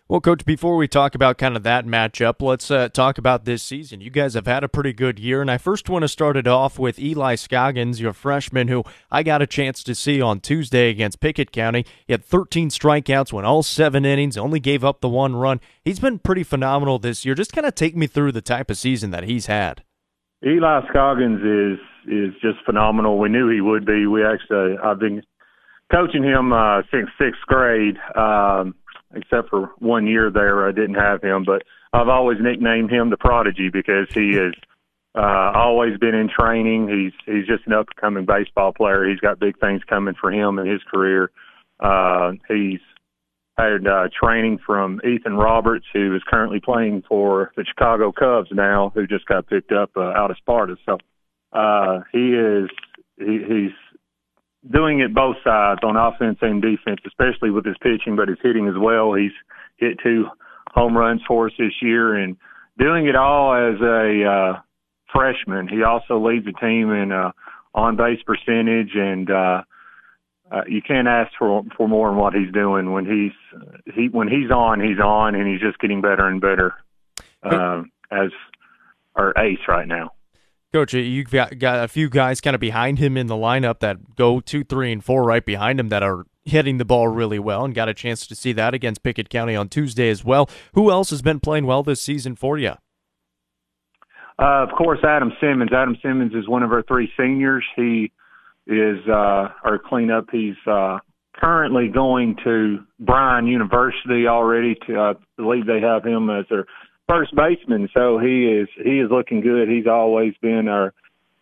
Well, 0.10 0.22
Coach, 0.22 0.44
before 0.44 0.76
we 0.76 0.88
talk 0.88 1.14
about 1.14 1.38
kind 1.38 1.56
of 1.56 1.62
that 1.62 1.86
matchup, 1.86 2.42
let's 2.42 2.72
uh, 2.72 2.90
talk 2.90 3.20
about 3.20 3.46
this 3.46 3.62
season. 3.62 4.02
You 4.02 4.10
guys 4.10 4.34
have 4.34 4.48
had 4.48 4.64
a 4.64 4.68
pretty 4.68 4.92
good 4.92 5.20
year, 5.20 5.40
and 5.40 5.52
I 5.52 5.60
first 5.60 5.88
want 5.88 6.02
to 6.02 6.08
start 6.08 6.36
it 6.36 6.48
off 6.48 6.80
with 6.80 6.98
Eli 6.98 7.36
Scoggins, 7.36 8.02
your 8.02 8.14
freshman, 8.14 8.70
who 8.70 8.84
I 9.12 9.22
got 9.22 9.44
a 9.44 9.46
chance 9.46 9.84
to 9.84 9.94
see 9.94 10.20
on 10.20 10.40
Tuesday 10.40 10.90
against 10.90 11.20
Pickett 11.20 11.52
County. 11.52 11.86
He 12.08 12.14
had 12.14 12.26
13 12.26 12.70
strikeouts, 12.70 13.32
went 13.32 13.46
all 13.46 13.62
seven 13.62 14.04
innings, 14.04 14.36
only 14.36 14.60
gave 14.60 14.84
up 14.84 15.02
the 15.02 15.10
one 15.10 15.36
run. 15.36 15.62
He's 15.86 16.00
been 16.00 16.18
pretty 16.18 16.42
phenomenal 16.42 16.98
this 16.98 17.24
year. 17.24 17.36
Just 17.36 17.54
kind 17.54 17.68
of 17.68 17.76
take 17.76 17.96
me 17.96 18.08
through 18.08 18.32
the 18.32 18.42
type 18.42 18.72
of 18.72 18.80
season 18.80 19.12
that 19.12 19.26
he's 19.26 19.46
had. 19.46 19.84
Eli 20.44 20.88
Scoggins 20.90 21.44
is 21.44 21.80
is 22.12 22.34
just 22.42 22.66
phenomenal. 22.66 23.20
We 23.20 23.30
knew 23.30 23.48
he 23.48 23.62
would 23.62 23.86
be. 23.86 24.08
We 24.08 24.26
actually, 24.26 24.76
I've 24.84 24.98
been 24.98 25.22
coaching 25.92 26.24
him 26.24 26.52
uh, 26.52 26.82
since 26.92 27.10
sixth 27.20 27.42
grade. 27.46 27.98
Um, 28.16 28.74
except 29.14 29.50
for 29.50 29.72
one 29.80 30.08
year 30.08 30.30
there 30.30 30.68
I 30.68 30.72
didn't 30.72 30.96
have 30.96 31.22
him. 31.22 31.44
But 31.46 31.64
I've 31.94 32.10
always 32.10 32.38
nicknamed 32.40 32.92
him 32.92 33.10
the 33.10 33.18
prodigy 33.18 33.70
because 33.70 34.08
he 34.14 34.34
has 34.36 34.54
uh, 35.16 35.52
always 35.56 35.98
been 35.98 36.16
in 36.16 36.30
training. 36.30 36.88
He's 36.88 37.14
he's 37.26 37.48
just 37.48 37.66
an 37.68 37.74
up 37.74 37.88
and 37.88 37.96
coming 37.96 38.26
baseball 38.26 38.74
player. 38.74 39.08
He's 39.10 39.20
got 39.20 39.40
big 39.40 39.60
things 39.60 39.82
coming 39.90 40.16
for 40.20 40.32
him 40.32 40.60
in 40.60 40.68
his 40.68 40.82
career. 40.84 41.32
Uh, 41.80 42.34
he's 42.48 42.80
had 43.58 43.88
uh, 43.88 44.08
training 44.22 44.60
from 44.66 45.02
Ethan 45.04 45.36
Roberts, 45.36 45.86
who 45.92 46.16
is 46.16 46.22
currently 46.28 46.60
playing 46.60 47.04
for 47.08 47.52
the 47.58 47.66
Chicago 47.66 48.12
Cubs 48.12 48.50
now, 48.52 48.92
who 48.96 49.06
just 49.08 49.26
got 49.26 49.48
picked 49.48 49.72
up 49.72 49.92
uh, 49.98 50.02
out 50.02 50.32
of 50.32 50.38
Sparta. 50.38 50.78
So 50.86 50.98
uh, 51.52 52.02
he 52.12 52.30
is 52.30 52.70
he, 53.18 53.40
he's 53.48 53.72
doing 54.70 55.00
it 55.00 55.14
both 55.14 55.38
sides 55.44 55.82
on 55.84 55.96
offense 55.96 56.40
and 56.42 56.62
defense, 56.62 57.00
especially 57.06 57.52
with 57.52 57.66
his 57.66 57.78
pitching, 57.82 58.16
but 58.16 58.28
his 58.28 58.38
hitting 58.42 58.68
as 58.68 58.78
well. 58.78 59.14
He's 59.14 59.32
hit 59.78 60.00
two 60.04 60.28
home 60.72 60.98
runs 60.98 61.22
for 61.28 61.48
us 61.48 61.54
this 61.58 61.82
year 61.82 62.16
and 62.16 62.38
doing 62.78 63.08
it 63.08 63.16
all 63.16 63.54
as 63.54 63.80
a 63.82 64.24
uh, 64.26 64.62
freshman. 65.14 65.68
He 65.68 65.84
also 65.84 66.20
leads 66.20 66.46
the 66.46 66.54
team 66.54 66.92
in 66.92 67.12
uh, 67.12 67.32
on 67.74 67.96
base 67.96 68.22
percentage 68.26 68.92
and 68.96 69.30
uh, 69.30 69.64
uh, 70.52 70.62
you 70.68 70.82
can't 70.82 71.08
ask 71.08 71.32
for 71.38 71.64
for 71.78 71.88
more 71.88 72.10
than 72.10 72.18
what 72.18 72.34
he's 72.34 72.52
doing 72.52 72.92
when 72.92 73.06
he's 73.06 73.94
he 73.94 74.08
when 74.08 74.28
he's 74.28 74.50
on 74.50 74.80
he's 74.80 75.00
on 75.00 75.36
and 75.36 75.48
he's 75.48 75.62
just 75.62 75.80
getting 75.80 76.02
better 76.02 76.28
and 76.28 76.42
better 76.42 76.74
uh, 77.44 77.84
as 78.12 78.32
our 79.16 79.34
ace 79.38 79.60
right 79.68 79.88
now. 79.88 80.12
Coach, 80.72 80.94
you've 80.94 81.32
got, 81.32 81.58
got 81.58 81.84
a 81.84 81.88
few 81.88 82.10
guys 82.10 82.42
kind 82.42 82.54
of 82.54 82.62
behind 82.62 83.00
him 83.00 83.18
in 83.18 83.26
the 83.26 83.36
lineup 83.36 83.80
that 83.80 84.16
go 84.16 84.40
two, 84.40 84.64
three, 84.64 84.92
and 84.92 85.04
four 85.04 85.24
right 85.24 85.44
behind 85.44 85.80
him 85.80 85.90
that 85.90 86.04
are 86.04 86.26
hitting 86.46 86.78
the 86.78 86.86
ball 86.86 87.08
really 87.08 87.40
well 87.40 87.66
and 87.66 87.74
got 87.74 87.90
a 87.90 87.94
chance 87.94 88.28
to 88.28 88.36
see 88.36 88.54
that 88.54 88.76
against 88.76 89.02
Pickett 89.02 89.30
County 89.30 89.56
on 89.56 89.68
Tuesday 89.68 90.10
as 90.10 90.24
well. 90.24 90.48
Who 90.74 90.92
else 90.92 91.10
has 91.10 91.24
been 91.24 91.40
playing 91.40 91.66
well 91.66 91.82
this 91.82 92.02
season 92.02 92.36
for 92.36 92.58
you? 92.60 92.74
Uh, 94.38 94.64
of 94.64 94.70
course, 94.78 95.00
Adam 95.04 95.32
Simmons. 95.42 95.72
Adam 95.74 95.98
Simmons 96.04 96.34
is 96.34 96.48
one 96.48 96.62
of 96.62 96.72
our 96.72 96.84
three 96.84 97.12
seniors. 97.18 97.66
He 97.76 98.12
is 98.68 99.00
uh, 99.08 99.50
our 99.64 99.80
cleanup. 99.84 100.28
He's 100.32 100.56
uh, 100.68 101.00
currently 101.36 101.88
going 101.88 102.38
to 102.44 102.86
Bryan 103.00 103.48
University 103.48 104.28
already. 104.28 104.76
To 104.88 105.00
I 105.00 105.14
believe 105.36 105.66
they 105.66 105.82
have 105.82 106.06
him 106.06 106.30
as 106.30 106.46
their 106.50 106.68
first 107.10 107.36
baseman, 107.36 107.90
so 107.94 108.20
he 108.20 108.46
is 108.46 108.70
he 108.76 109.00
is 109.00 109.10
looking 109.10 109.42
good. 109.42 109.68
He's 109.68 109.88
always 109.88 110.34
been 110.42 110.68
our 110.68 110.94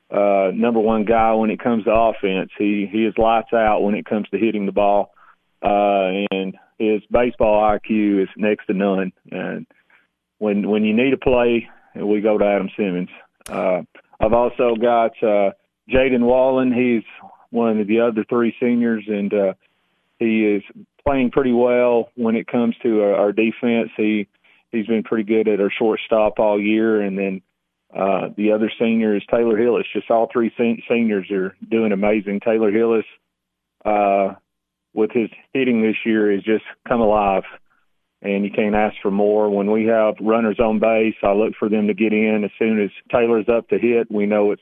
uh, 0.09 0.51
number 0.53 0.80
one 0.80 1.03
guy 1.03 1.34
when 1.34 1.49
it 1.49 1.59
comes 1.59 1.84
to 1.84 1.91
offense. 1.91 2.51
He 2.57 2.88
he 2.91 3.05
is 3.05 3.18
lights 3.18 3.53
out 3.53 3.82
when 3.82 3.93
it 3.95 4.05
comes 4.05 4.28
to 4.30 4.38
hitting 4.38 4.65
the 4.65 4.72
ball, 4.72 5.13
uh, 5.61 6.26
and 6.32 6.55
his 6.80 7.01
baseball 7.11 7.61
IQ 7.61 8.24
is 8.24 8.30
next 8.38 8.68
to 8.68 8.74
none. 8.74 9.11
And 9.30 9.68
when 10.38 10.70
when 10.70 10.84
you 10.84 10.95
need 10.95 11.13
a 11.13 11.18
play, 11.18 11.70
we 11.95 12.22
go 12.22 12.38
to 12.38 12.45
Adam 12.45 12.70
Simmons. 12.78 13.09
Uh, 13.49 13.82
I've 14.20 14.34
also 14.34 14.76
got 14.76 15.11
uh, 15.22 15.51
Jaden 15.89 16.22
Wallen. 16.24 16.74
He's 16.74 17.03
one 17.49 17.80
of 17.80 17.88
the 17.88 18.01
other 18.01 18.24
three 18.30 18.55
seniors, 18.59 19.03
and 19.07 19.34
uh, 19.34 19.53
he 20.20 20.45
is 20.45 20.63
playing 21.05 21.32
pretty 21.32 21.53
well 21.53 22.09
when 22.15 22.36
it 22.36 22.47
comes 22.47 22.76
to 22.84 23.01
our, 23.01 23.15
our 23.15 23.32
defense. 23.32 23.89
He 23.95 24.28
he's 24.72 24.88
been 24.88 25.03
pretty 25.03 25.24
good 25.24 25.47
at 25.47 25.61
our 25.61 25.72
shortstop 25.72 26.39
all 26.39 26.59
year. 26.59 27.01
And 27.01 27.18
then 27.18 27.41
uh, 27.95 28.30
the 28.36 28.51
other 28.51 28.72
senior 28.80 29.15
is 29.15 29.24
Taylor 29.30 29.57
Hillis. 29.57 29.86
Just 29.93 30.09
all 30.11 30.28
three 30.32 30.51
sen- 30.57 30.82
seniors 30.89 31.30
are 31.32 31.55
doing 31.70 31.91
amazing. 31.91 32.41
Taylor 32.41 32.72
Hillis, 32.72 33.05
uh, 33.86 34.36
with 34.93 35.11
his 35.11 35.30
hitting 35.53 35.82
this 35.82 35.95
year, 36.05 36.32
has 36.32 36.43
just 36.43 36.65
come 36.88 37.01
alive. 37.01 37.43
And 38.22 38.43
you 38.43 38.51
can't 38.51 38.76
ask 38.76 38.95
for 39.01 39.11
more. 39.11 39.49
When 39.49 39.70
we 39.72 39.86
have 39.86 40.15
runners 40.20 40.59
on 40.59 40.80
base, 40.80 41.15
I 41.22 41.34
look 41.34 41.53
for 41.57 41.70
them 41.70 41.88
to 41.88 41.93
get 41.93 42.13
in. 42.13 42.43
As 42.43 42.51
soon 42.57 42.82
as 42.82 42.89
Taylor's 43.11 43.47
up 43.47 43.70
to 43.70 43.78
hit, 43.78 44.11
we 44.11 44.26
know 44.26 44.51
it's 44.51 44.61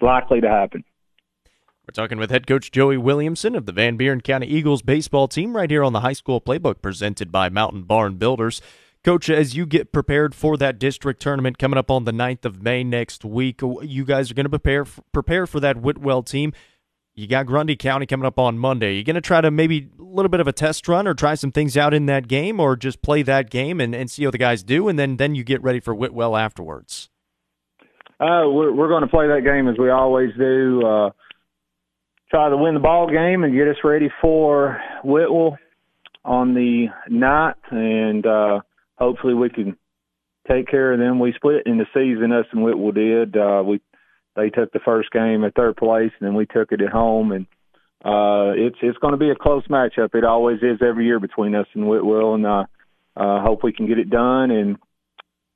likely 0.00 0.42
to 0.42 0.48
happen. 0.48 0.84
We're 1.88 1.92
talking 1.92 2.18
with 2.18 2.30
head 2.30 2.46
coach 2.46 2.70
Joey 2.70 2.98
Williamson 2.98 3.54
of 3.54 3.64
the 3.64 3.72
Van 3.72 3.96
Buren 3.96 4.20
County 4.20 4.46
Eagles 4.46 4.82
baseball 4.82 5.26
team 5.26 5.56
right 5.56 5.70
here 5.70 5.82
on 5.82 5.94
the 5.94 6.00
high 6.00 6.12
school 6.12 6.38
playbook 6.38 6.82
presented 6.82 7.32
by 7.32 7.48
Mountain 7.48 7.84
Barn 7.84 8.16
Builders. 8.16 8.60
Coach, 9.08 9.30
as 9.30 9.56
you 9.56 9.64
get 9.64 9.90
prepared 9.90 10.34
for 10.34 10.58
that 10.58 10.78
district 10.78 11.22
tournament 11.22 11.56
coming 11.56 11.78
up 11.78 11.90
on 11.90 12.04
the 12.04 12.12
9th 12.12 12.44
of 12.44 12.62
May 12.62 12.84
next 12.84 13.24
week, 13.24 13.62
you 13.80 14.04
guys 14.04 14.30
are 14.30 14.34
going 14.34 14.44
to 14.44 14.50
prepare 14.50 14.84
prepare 15.14 15.46
for 15.46 15.60
that 15.60 15.78
Whitwell 15.78 16.22
team. 16.22 16.52
You 17.14 17.26
got 17.26 17.46
Grundy 17.46 17.74
County 17.74 18.04
coming 18.04 18.26
up 18.26 18.38
on 18.38 18.58
Monday. 18.58 18.96
You're 18.96 19.04
going 19.04 19.14
to 19.14 19.22
try 19.22 19.40
to 19.40 19.50
maybe 19.50 19.88
a 19.98 20.02
little 20.02 20.28
bit 20.28 20.40
of 20.40 20.46
a 20.46 20.52
test 20.52 20.86
run 20.88 21.08
or 21.08 21.14
try 21.14 21.36
some 21.36 21.50
things 21.50 21.74
out 21.74 21.94
in 21.94 22.04
that 22.04 22.28
game 22.28 22.60
or 22.60 22.76
just 22.76 23.00
play 23.00 23.22
that 23.22 23.48
game 23.48 23.80
and, 23.80 23.94
and 23.94 24.10
see 24.10 24.24
how 24.24 24.30
the 24.30 24.36
guys 24.36 24.62
do, 24.62 24.88
and 24.88 24.98
then, 24.98 25.16
then 25.16 25.34
you 25.34 25.42
get 25.42 25.62
ready 25.62 25.80
for 25.80 25.94
Whitwell 25.94 26.36
afterwards. 26.36 27.08
Uh, 28.20 28.44
we're, 28.44 28.74
we're 28.74 28.88
going 28.88 29.04
to 29.04 29.08
play 29.08 29.26
that 29.28 29.40
game 29.42 29.68
as 29.68 29.78
we 29.78 29.88
always 29.88 30.36
do. 30.36 30.82
Uh, 30.86 31.10
try 32.30 32.50
to 32.50 32.56
win 32.58 32.74
the 32.74 32.80
ball 32.80 33.10
game 33.10 33.42
and 33.42 33.54
get 33.54 33.68
us 33.68 33.76
ready 33.82 34.10
for 34.20 34.78
Whitwell 35.02 35.56
on 36.26 36.52
the 36.52 36.88
night. 37.08 37.54
And 37.70 38.26
uh, 38.26 38.60
hopefully 38.98 39.34
we 39.34 39.48
can 39.48 39.76
take 40.50 40.68
care 40.68 40.92
of 40.92 40.98
them. 40.98 41.20
We 41.20 41.32
split 41.34 41.62
in 41.66 41.78
the 41.78 41.86
season, 41.94 42.32
us 42.32 42.46
and 42.52 42.62
Whitwell 42.62 42.92
did. 42.92 43.36
Uh, 43.36 43.62
we 43.64 43.80
they 44.36 44.50
took 44.50 44.72
the 44.72 44.80
first 44.84 45.10
game 45.10 45.44
at 45.44 45.54
third 45.54 45.76
place, 45.76 46.12
and 46.18 46.26
then 46.26 46.34
we 46.34 46.46
took 46.46 46.70
it 46.72 46.80
at 46.80 46.90
home. 46.90 47.32
And 47.32 47.46
uh, 48.04 48.54
it's 48.56 48.78
it's 48.82 48.98
going 48.98 49.12
to 49.12 49.18
be 49.18 49.30
a 49.30 49.34
close 49.34 49.66
matchup. 49.68 50.14
It 50.14 50.24
always 50.24 50.58
is 50.62 50.78
every 50.80 51.06
year 51.06 51.20
between 51.20 51.54
us 51.54 51.66
and 51.74 51.88
Whitwell, 51.88 52.34
and 52.34 52.46
uh, 52.46 52.64
uh, 53.16 53.42
hope 53.42 53.62
we 53.62 53.72
can 53.72 53.86
get 53.86 53.98
it 53.98 54.10
done 54.10 54.50
and 54.50 54.76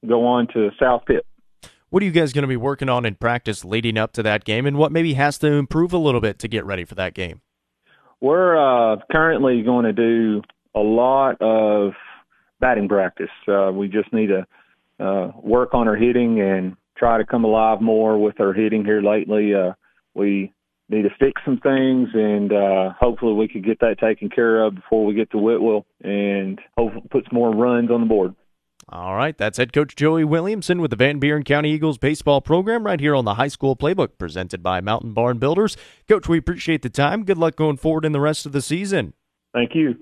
go 0.06 0.26
on 0.26 0.48
to 0.54 0.70
South 0.80 1.02
Pitt. 1.06 1.24
What 1.90 2.02
are 2.02 2.06
you 2.06 2.12
guys 2.12 2.32
going 2.32 2.42
to 2.42 2.48
be 2.48 2.56
working 2.56 2.88
on 2.88 3.04
in 3.04 3.16
practice 3.16 3.66
leading 3.66 3.98
up 3.98 4.12
to 4.14 4.22
that 4.22 4.44
game, 4.44 4.66
and 4.66 4.76
what 4.78 4.92
maybe 4.92 5.14
has 5.14 5.38
to 5.38 5.52
improve 5.52 5.92
a 5.92 5.98
little 5.98 6.20
bit 6.20 6.38
to 6.40 6.48
get 6.48 6.64
ready 6.64 6.84
for 6.84 6.94
that 6.94 7.14
game? 7.14 7.42
We're 8.20 8.56
uh, 8.56 8.96
currently 9.10 9.62
going 9.62 9.84
to 9.84 9.92
do 9.92 10.42
a 10.74 10.80
lot 10.80 11.40
of 11.42 11.92
batting 12.62 12.88
practice. 12.88 13.28
Uh, 13.46 13.70
we 13.74 13.88
just 13.88 14.10
need 14.12 14.28
to 14.28 14.46
uh, 15.04 15.32
work 15.42 15.74
on 15.74 15.88
our 15.88 15.96
hitting 15.96 16.40
and 16.40 16.76
try 16.96 17.18
to 17.18 17.26
come 17.26 17.44
alive 17.44 17.82
more 17.82 18.18
with 18.18 18.40
our 18.40 18.54
hitting 18.54 18.84
here 18.84 19.02
lately. 19.02 19.52
Uh, 19.54 19.72
we 20.14 20.52
need 20.88 21.02
to 21.02 21.10
fix 21.18 21.42
some 21.44 21.58
things, 21.58 22.08
and 22.14 22.52
uh, 22.52 22.92
hopefully 22.98 23.34
we 23.34 23.48
can 23.48 23.62
get 23.62 23.80
that 23.80 23.98
taken 23.98 24.30
care 24.30 24.62
of 24.64 24.76
before 24.76 25.04
we 25.04 25.12
get 25.12 25.30
to 25.32 25.38
Whitwell, 25.38 25.84
and 26.02 26.60
hopefully 26.78 27.04
put 27.10 27.24
some 27.24 27.38
more 27.38 27.54
runs 27.54 27.90
on 27.90 28.00
the 28.00 28.06
board. 28.06 28.34
All 28.88 29.14
right, 29.16 29.36
that's 29.36 29.58
head 29.58 29.72
coach 29.72 29.96
Joey 29.96 30.24
Williamson 30.24 30.80
with 30.80 30.90
the 30.90 30.96
Van 30.96 31.18
Buren 31.18 31.44
County 31.44 31.70
Eagles 31.70 31.98
baseball 31.98 32.40
program 32.40 32.84
right 32.84 33.00
here 33.00 33.14
on 33.14 33.24
the 33.24 33.34
high 33.34 33.48
school 33.48 33.74
playbook 33.74 34.18
presented 34.18 34.62
by 34.62 34.80
Mountain 34.80 35.14
Barn 35.14 35.38
Builders. 35.38 35.76
Coach, 36.08 36.28
we 36.28 36.38
appreciate 36.38 36.82
the 36.82 36.90
time. 36.90 37.24
Good 37.24 37.38
luck 37.38 37.56
going 37.56 37.76
forward 37.76 38.04
in 38.04 38.12
the 38.12 38.20
rest 38.20 38.44
of 38.44 38.52
the 38.52 38.60
season. 38.60 39.14
Thank 39.54 39.74
you. 39.74 39.94